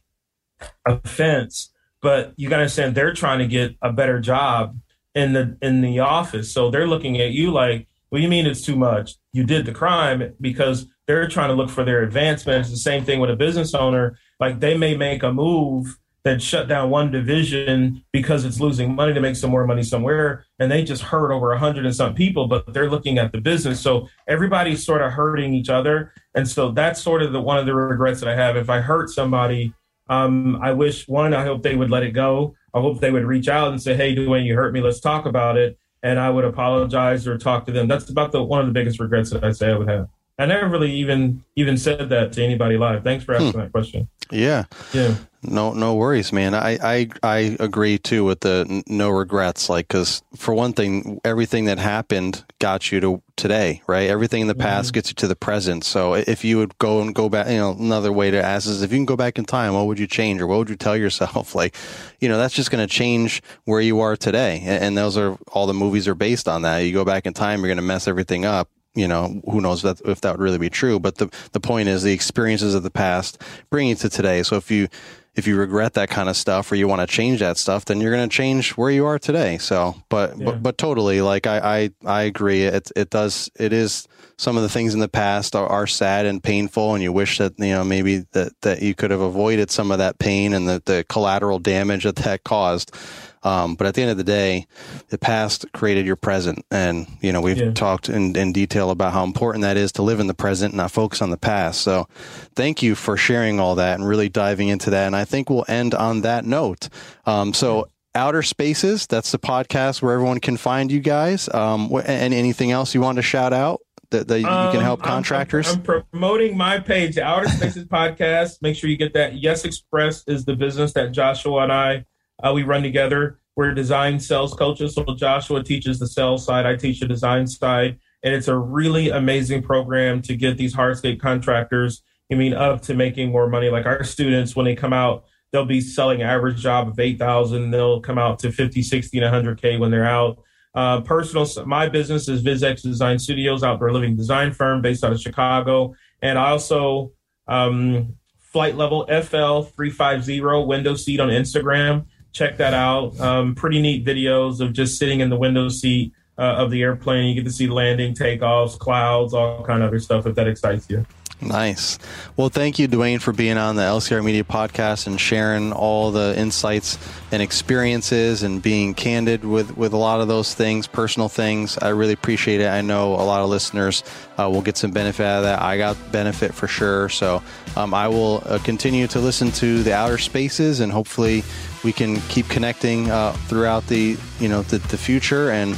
offense 0.84 1.70
but 2.02 2.32
you 2.36 2.48
got 2.48 2.56
to 2.56 2.62
understand 2.62 2.94
they're 2.94 3.12
trying 3.12 3.38
to 3.40 3.46
get 3.46 3.76
a 3.82 3.92
better 3.92 4.20
job 4.20 4.78
in 5.14 5.32
the 5.32 5.56
in 5.62 5.80
the 5.80 6.00
office. 6.00 6.52
So 6.52 6.70
they're 6.70 6.86
looking 6.86 7.20
at 7.20 7.32
you 7.32 7.50
like 7.50 7.86
well 8.10 8.20
you 8.20 8.28
mean 8.28 8.46
it's 8.46 8.62
too 8.62 8.76
much? 8.76 9.14
You 9.32 9.44
did 9.44 9.66
the 9.66 9.72
crime 9.72 10.34
because 10.40 10.86
they're 11.06 11.28
trying 11.28 11.48
to 11.48 11.54
look 11.54 11.70
for 11.70 11.84
their 11.84 12.02
advancement 12.02 12.60
it's 12.60 12.70
the 12.70 12.76
same 12.76 13.04
thing 13.04 13.20
with 13.20 13.30
a 13.30 13.36
business 13.36 13.74
owner. 13.74 14.18
Like 14.38 14.60
they 14.60 14.76
may 14.76 14.96
make 14.96 15.22
a 15.22 15.32
move 15.32 15.98
that 16.22 16.42
shut 16.42 16.68
down 16.68 16.90
one 16.90 17.10
division 17.10 18.04
because 18.12 18.44
it's 18.44 18.60
losing 18.60 18.94
money 18.94 19.14
to 19.14 19.20
make 19.20 19.34
some 19.36 19.50
more 19.50 19.66
money 19.66 19.82
somewhere 19.82 20.44
and 20.58 20.70
they 20.70 20.84
just 20.84 21.02
hurt 21.02 21.32
over 21.32 21.52
a 21.52 21.58
hundred 21.58 21.86
and 21.86 21.96
some 21.96 22.14
people 22.14 22.46
but 22.46 22.74
they're 22.74 22.90
looking 22.90 23.18
at 23.18 23.32
the 23.32 23.40
business. 23.40 23.80
So 23.80 24.08
everybody's 24.28 24.84
sort 24.84 25.02
of 25.02 25.12
hurting 25.12 25.54
each 25.54 25.70
other. 25.70 26.12
And 26.34 26.46
so 26.46 26.70
that's 26.72 27.02
sort 27.02 27.22
of 27.22 27.32
the 27.32 27.40
one 27.40 27.58
of 27.58 27.66
the 27.66 27.74
regrets 27.74 28.20
that 28.20 28.28
i 28.28 28.36
have. 28.36 28.56
If 28.56 28.70
i 28.70 28.80
hurt 28.80 29.10
somebody 29.10 29.72
um, 30.10 30.60
I 30.60 30.72
wish 30.72 31.08
one, 31.08 31.32
I 31.32 31.44
hope 31.44 31.62
they 31.62 31.76
would 31.76 31.90
let 31.90 32.02
it 32.02 32.10
go. 32.10 32.54
I 32.74 32.80
hope 32.80 33.00
they 33.00 33.10
would 33.10 33.24
reach 33.24 33.48
out 33.48 33.68
and 33.68 33.82
say, 33.82 33.94
"Hey, 33.94 34.14
Dwayne, 34.14 34.44
you 34.44 34.54
hurt 34.54 34.74
me. 34.74 34.80
Let's 34.80 35.00
talk 35.00 35.24
about 35.24 35.56
it." 35.56 35.78
and 36.02 36.18
I 36.18 36.30
would 36.30 36.44
apologize 36.44 37.26
or 37.26 37.36
talk 37.36 37.66
to 37.66 37.72
them. 37.72 37.88
That's 37.88 38.08
about 38.08 38.32
the 38.32 38.42
one 38.42 38.60
of 38.60 38.66
the 38.66 38.72
biggest 38.72 39.00
regrets 39.00 39.30
that 39.30 39.44
I 39.44 39.52
say 39.52 39.70
I 39.70 39.76
would 39.76 39.88
have. 39.88 40.08
I 40.38 40.46
never 40.46 40.68
really 40.68 40.92
even 40.92 41.44
even 41.56 41.76
said 41.76 42.08
that 42.08 42.32
to 42.32 42.44
anybody 42.44 42.78
live. 42.78 43.04
Thanks 43.04 43.24
for 43.24 43.34
asking 43.34 43.52
hmm. 43.52 43.58
that 43.58 43.72
question. 43.72 44.08
Yeah. 44.30 44.64
Yeah. 44.92 45.16
No, 45.42 45.72
no 45.72 45.94
worries, 45.94 46.34
man. 46.34 46.54
I, 46.54 46.78
I, 46.82 47.08
I 47.22 47.56
agree 47.60 47.96
too 47.96 48.24
with 48.24 48.40
the 48.40 48.82
no 48.86 49.08
regrets. 49.08 49.70
Like, 49.70 49.88
cause 49.88 50.22
for 50.36 50.52
one 50.52 50.74
thing, 50.74 51.18
everything 51.24 51.64
that 51.64 51.78
happened 51.78 52.44
got 52.58 52.92
you 52.92 53.00
to 53.00 53.22
today, 53.36 53.80
right? 53.86 54.10
Everything 54.10 54.42
in 54.42 54.48
the 54.48 54.54
past 54.54 54.88
mm-hmm. 54.88 54.94
gets 54.96 55.08
you 55.08 55.14
to 55.14 55.26
the 55.26 55.36
present. 55.36 55.84
So 55.84 56.12
if 56.12 56.44
you 56.44 56.58
would 56.58 56.76
go 56.76 57.00
and 57.00 57.14
go 57.14 57.30
back, 57.30 57.48
you 57.48 57.56
know, 57.56 57.72
another 57.72 58.12
way 58.12 58.30
to 58.30 58.42
ask 58.42 58.68
is 58.68 58.82
if 58.82 58.92
you 58.92 58.98
can 58.98 59.06
go 59.06 59.16
back 59.16 59.38
in 59.38 59.46
time, 59.46 59.72
what 59.72 59.86
would 59.86 59.98
you 59.98 60.06
change 60.06 60.42
or 60.42 60.46
what 60.46 60.58
would 60.58 60.68
you 60.68 60.76
tell 60.76 60.96
yourself? 60.96 61.54
Like, 61.60 61.74
you 62.20 62.28
know, 62.28 62.38
that's 62.38 62.54
just 62.54 62.70
going 62.70 62.86
to 62.86 62.92
change 62.92 63.42
where 63.64 63.82
you 63.82 64.00
are 64.00 64.16
today. 64.16 64.62
And 64.64 64.96
those 64.96 65.18
are 65.18 65.36
all 65.52 65.66
the 65.66 65.74
movies 65.74 66.08
are 66.08 66.14
based 66.14 66.48
on 66.48 66.62
that. 66.62 66.78
You 66.78 66.92
go 66.92 67.04
back 67.04 67.26
in 67.26 67.34
time, 67.34 67.60
you're 67.60 67.68
going 67.68 67.76
to 67.76 67.82
mess 67.82 68.08
everything 68.08 68.46
up 68.46 68.70
you 68.94 69.06
know, 69.06 69.40
who 69.44 69.60
knows 69.60 69.82
that, 69.82 70.00
if 70.04 70.20
that 70.22 70.32
would 70.32 70.42
really 70.42 70.58
be 70.58 70.70
true. 70.70 70.98
But 70.98 71.16
the, 71.16 71.30
the 71.52 71.60
point 71.60 71.88
is 71.88 72.02
the 72.02 72.12
experiences 72.12 72.74
of 72.74 72.82
the 72.82 72.90
past 72.90 73.40
bring 73.70 73.88
you 73.88 73.94
to 73.96 74.08
today. 74.08 74.42
So 74.42 74.56
if 74.56 74.70
you, 74.70 74.88
if 75.34 75.46
you 75.46 75.56
regret 75.56 75.94
that 75.94 76.08
kind 76.08 76.28
of 76.28 76.36
stuff 76.36 76.70
or 76.72 76.74
you 76.74 76.88
want 76.88 77.00
to 77.00 77.06
change 77.06 77.40
that 77.40 77.56
stuff, 77.56 77.84
then 77.84 78.00
you're 78.00 78.12
going 78.14 78.28
to 78.28 78.34
change 78.34 78.72
where 78.72 78.90
you 78.90 79.06
are 79.06 79.18
today. 79.18 79.58
So, 79.58 79.94
but, 80.08 80.36
yeah. 80.36 80.46
but, 80.46 80.62
but 80.62 80.78
totally, 80.78 81.20
like 81.20 81.46
I, 81.46 81.58
I, 81.58 81.90
I 82.04 82.22
agree. 82.22 82.64
It, 82.64 82.90
it 82.96 83.10
does, 83.10 83.50
it 83.58 83.72
is 83.72 84.08
some 84.36 84.56
of 84.56 84.62
the 84.62 84.68
things 84.68 84.92
in 84.92 85.00
the 85.00 85.08
past 85.08 85.54
are, 85.54 85.66
are 85.66 85.86
sad 85.86 86.26
and 86.26 86.42
painful. 86.42 86.94
And 86.94 87.02
you 87.02 87.12
wish 87.12 87.38
that, 87.38 87.58
you 87.58 87.68
know, 87.68 87.84
maybe 87.84 88.24
that, 88.32 88.52
that 88.62 88.82
you 88.82 88.94
could 88.94 89.10
have 89.10 89.20
avoided 89.20 89.70
some 89.70 89.92
of 89.92 89.98
that 89.98 90.18
pain 90.18 90.52
and 90.52 90.68
the, 90.68 90.82
the 90.84 91.04
collateral 91.08 91.58
damage 91.58 92.04
that 92.04 92.16
that 92.16 92.44
caused. 92.44 92.94
Um, 93.42 93.74
but 93.74 93.86
at 93.86 93.94
the 93.94 94.02
end 94.02 94.10
of 94.10 94.16
the 94.16 94.24
day, 94.24 94.66
the 95.08 95.18
past 95.18 95.66
created 95.72 96.06
your 96.06 96.16
present. 96.16 96.64
And, 96.70 97.06
you 97.20 97.32
know, 97.32 97.40
we've 97.40 97.58
yeah. 97.58 97.72
talked 97.72 98.08
in, 98.08 98.36
in 98.36 98.52
detail 98.52 98.90
about 98.90 99.12
how 99.12 99.24
important 99.24 99.62
that 99.62 99.76
is 99.76 99.92
to 99.92 100.02
live 100.02 100.20
in 100.20 100.26
the 100.26 100.34
present 100.34 100.72
and 100.72 100.78
not 100.78 100.90
focus 100.90 101.22
on 101.22 101.30
the 101.30 101.36
past. 101.36 101.80
So 101.80 102.06
thank 102.54 102.82
you 102.82 102.94
for 102.94 103.16
sharing 103.16 103.58
all 103.60 103.74
that 103.76 103.98
and 103.98 104.06
really 104.06 104.28
diving 104.28 104.68
into 104.68 104.90
that. 104.90 105.06
And 105.06 105.16
I 105.16 105.24
think 105.24 105.48
we'll 105.48 105.64
end 105.68 105.94
on 105.94 106.22
that 106.22 106.44
note. 106.44 106.88
Um, 107.26 107.54
so, 107.54 107.88
Outer 108.12 108.42
Spaces, 108.42 109.06
that's 109.06 109.30
the 109.30 109.38
podcast 109.38 110.02
where 110.02 110.14
everyone 110.14 110.40
can 110.40 110.56
find 110.56 110.90
you 110.90 110.98
guys. 110.98 111.48
Um, 111.54 111.92
and 112.04 112.34
anything 112.34 112.72
else 112.72 112.92
you 112.92 113.00
want 113.00 113.16
to 113.16 113.22
shout 113.22 113.52
out? 113.52 113.80
that, 114.10 114.28
that 114.28 114.40
you 114.40 114.46
can 114.46 114.76
um, 114.76 114.82
help 114.82 115.02
contractors? 115.02 115.68
I'm, 115.68 115.84
I'm, 115.88 116.04
promoting 116.10 116.56
my 116.56 116.78
page, 116.78 117.16
Outer 117.18 117.48
Spaces 117.48 117.84
Podcast. 117.84 118.60
Make 118.60 118.76
sure 118.76 118.90
you 118.90 118.96
get 118.96 119.14
that. 119.14 119.36
Yes 119.36 119.64
Express 119.64 120.24
is 120.26 120.44
the 120.44 120.56
business 120.56 120.92
that 120.94 121.12
Joshua 121.12 121.62
and 121.62 121.72
I 121.72 122.04
uh, 122.42 122.52
we 122.52 122.62
run 122.62 122.82
together. 122.82 123.40
We're 123.56 123.72
design 123.74 124.20
sales 124.20 124.54
coaches. 124.54 124.94
So 124.94 125.04
Joshua 125.16 125.62
teaches 125.62 125.98
the 125.98 126.06
sales 126.06 126.44
side, 126.44 126.66
I 126.66 126.76
teach 126.76 127.00
the 127.00 127.06
design 127.06 127.46
side. 127.46 127.98
And 128.22 128.34
it's 128.34 128.48
a 128.48 128.56
really 128.56 129.10
amazing 129.10 129.62
program 129.62 130.22
to 130.22 130.36
get 130.36 130.58
these 130.58 130.74
hardscape 130.74 131.20
contractors, 131.20 132.02
I 132.30 132.34
mean, 132.34 132.52
up 132.52 132.82
to 132.82 132.94
making 132.94 133.30
more 133.30 133.48
money. 133.48 133.70
Like 133.70 133.86
our 133.86 134.04
students, 134.04 134.54
when 134.54 134.66
they 134.66 134.74
come 134.74 134.92
out, 134.92 135.24
they'll 135.52 135.64
be 135.64 135.80
selling 135.80 136.22
average 136.22 136.60
job 136.60 136.88
of 136.88 136.98
8,000. 136.98 137.70
They'll 137.70 138.00
come 138.00 138.18
out 138.18 138.38
to 138.40 138.52
50, 138.52 138.82
60, 138.82 139.18
and 139.18 139.46
100K 139.46 139.78
when 139.78 139.90
they're 139.90 140.04
out. 140.04 140.42
Uh, 140.74 141.00
personal, 141.00 141.48
my 141.66 141.88
business 141.88 142.28
is 142.28 142.42
VizX 142.44 142.82
Design 142.82 143.18
Studios, 143.18 143.64
outdoor 143.64 143.92
living 143.92 144.16
design 144.16 144.52
firm 144.52 144.82
based 144.82 145.02
out 145.02 145.12
of 145.12 145.20
Chicago. 145.20 145.94
And 146.22 146.38
I 146.38 146.50
also, 146.50 147.12
um, 147.48 148.14
flight 148.38 148.76
level 148.76 149.06
FL 149.06 149.62
350 149.62 150.40
window 150.66 150.94
seat 150.94 151.20
on 151.20 151.28
Instagram 151.28 152.06
check 152.32 152.56
that 152.58 152.74
out. 152.74 153.18
Um, 153.20 153.54
pretty 153.54 153.80
neat 153.80 154.04
videos 154.04 154.60
of 154.60 154.72
just 154.72 154.98
sitting 154.98 155.20
in 155.20 155.30
the 155.30 155.36
window 155.36 155.68
seat 155.68 156.12
uh, 156.38 156.56
of 156.56 156.70
the 156.70 156.82
airplane. 156.82 157.28
You 157.28 157.34
get 157.34 157.44
to 157.44 157.52
see 157.52 157.68
landing, 157.68 158.14
takeoffs, 158.14 158.78
clouds, 158.78 159.34
all 159.34 159.64
kind 159.64 159.82
of 159.82 159.88
other 159.88 159.98
stuff 159.98 160.26
if 160.26 160.34
that 160.36 160.48
excites 160.48 160.88
you. 160.88 161.04
Nice. 161.42 161.98
Well, 162.36 162.50
thank 162.50 162.78
you, 162.78 162.86
Dwayne, 162.86 163.20
for 163.20 163.32
being 163.32 163.56
on 163.56 163.76
the 163.76 163.82
LCR 163.82 164.22
Media 164.22 164.44
podcast 164.44 165.06
and 165.06 165.18
sharing 165.18 165.72
all 165.72 166.10
the 166.10 166.34
insights 166.36 166.98
and 167.32 167.42
experiences 167.42 168.42
and 168.42 168.60
being 168.60 168.92
candid 168.92 169.44
with, 169.44 169.74
with 169.74 169.94
a 169.94 169.96
lot 169.96 170.20
of 170.20 170.28
those 170.28 170.52
things, 170.52 170.86
personal 170.86 171.30
things. 171.30 171.78
I 171.78 171.88
really 171.88 172.12
appreciate 172.12 172.60
it. 172.60 172.68
I 172.68 172.82
know 172.82 173.14
a 173.14 173.24
lot 173.24 173.40
of 173.40 173.48
listeners 173.48 174.04
uh, 174.38 174.50
will 174.50 174.60
get 174.60 174.76
some 174.76 174.90
benefit 174.90 175.24
out 175.24 175.38
of 175.38 175.44
that. 175.44 175.62
I 175.62 175.78
got 175.78 175.96
benefit 176.12 176.52
for 176.52 176.68
sure. 176.68 177.08
So 177.08 177.42
um, 177.74 177.94
I 177.94 178.06
will 178.06 178.42
uh, 178.44 178.58
continue 178.58 179.06
to 179.06 179.18
listen 179.18 179.50
to 179.52 179.82
the 179.82 179.94
outer 179.94 180.18
spaces 180.18 180.80
and 180.80 180.92
hopefully 180.92 181.42
we 181.84 181.92
can 181.92 182.16
keep 182.28 182.48
connecting 182.48 183.10
uh, 183.10 183.32
throughout 183.48 183.86
the 183.86 184.18
you 184.38 184.48
know 184.48 184.60
the, 184.62 184.78
the 184.78 184.98
future 184.98 185.50
and 185.50 185.76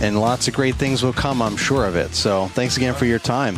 and 0.00 0.20
lots 0.20 0.48
of 0.48 0.54
great 0.54 0.74
things 0.74 1.04
will 1.04 1.12
come. 1.12 1.40
I'm 1.40 1.56
sure 1.56 1.86
of 1.86 1.94
it. 1.94 2.14
So 2.14 2.48
thanks 2.48 2.76
again 2.76 2.94
for 2.94 3.04
your 3.04 3.20
time. 3.20 3.56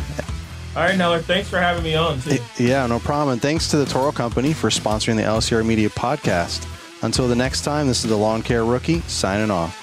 All 0.77 0.83
right, 0.83 0.95
Neller, 0.95 1.23
thanks 1.23 1.49
for 1.49 1.57
having 1.57 1.83
me 1.83 1.95
on. 1.95 2.21
Too. 2.21 2.37
Yeah, 2.59 2.85
no 2.85 2.99
problem. 2.99 3.33
And 3.33 3.41
thanks 3.41 3.67
to 3.69 3.77
the 3.77 3.85
Toro 3.87 4.11
Company 4.11 4.53
for 4.53 4.69
sponsoring 4.69 5.15
the 5.15 5.23
LCR 5.23 5.65
Media 5.65 5.89
podcast. 5.89 6.67
Until 7.01 7.27
the 7.27 7.35
next 7.35 7.63
time, 7.63 7.87
this 7.87 8.03
is 8.03 8.11
the 8.11 8.15
Lawn 8.15 8.43
Care 8.43 8.63
Rookie 8.63 8.99
signing 9.07 9.49
off. 9.49 9.75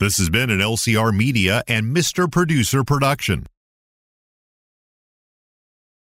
This 0.00 0.18
has 0.18 0.28
been 0.28 0.50
an 0.50 0.58
LCR 0.58 1.16
Media 1.16 1.62
and 1.68 1.94
Mr. 1.96 2.28
Producer 2.28 2.82
production. 2.82 3.46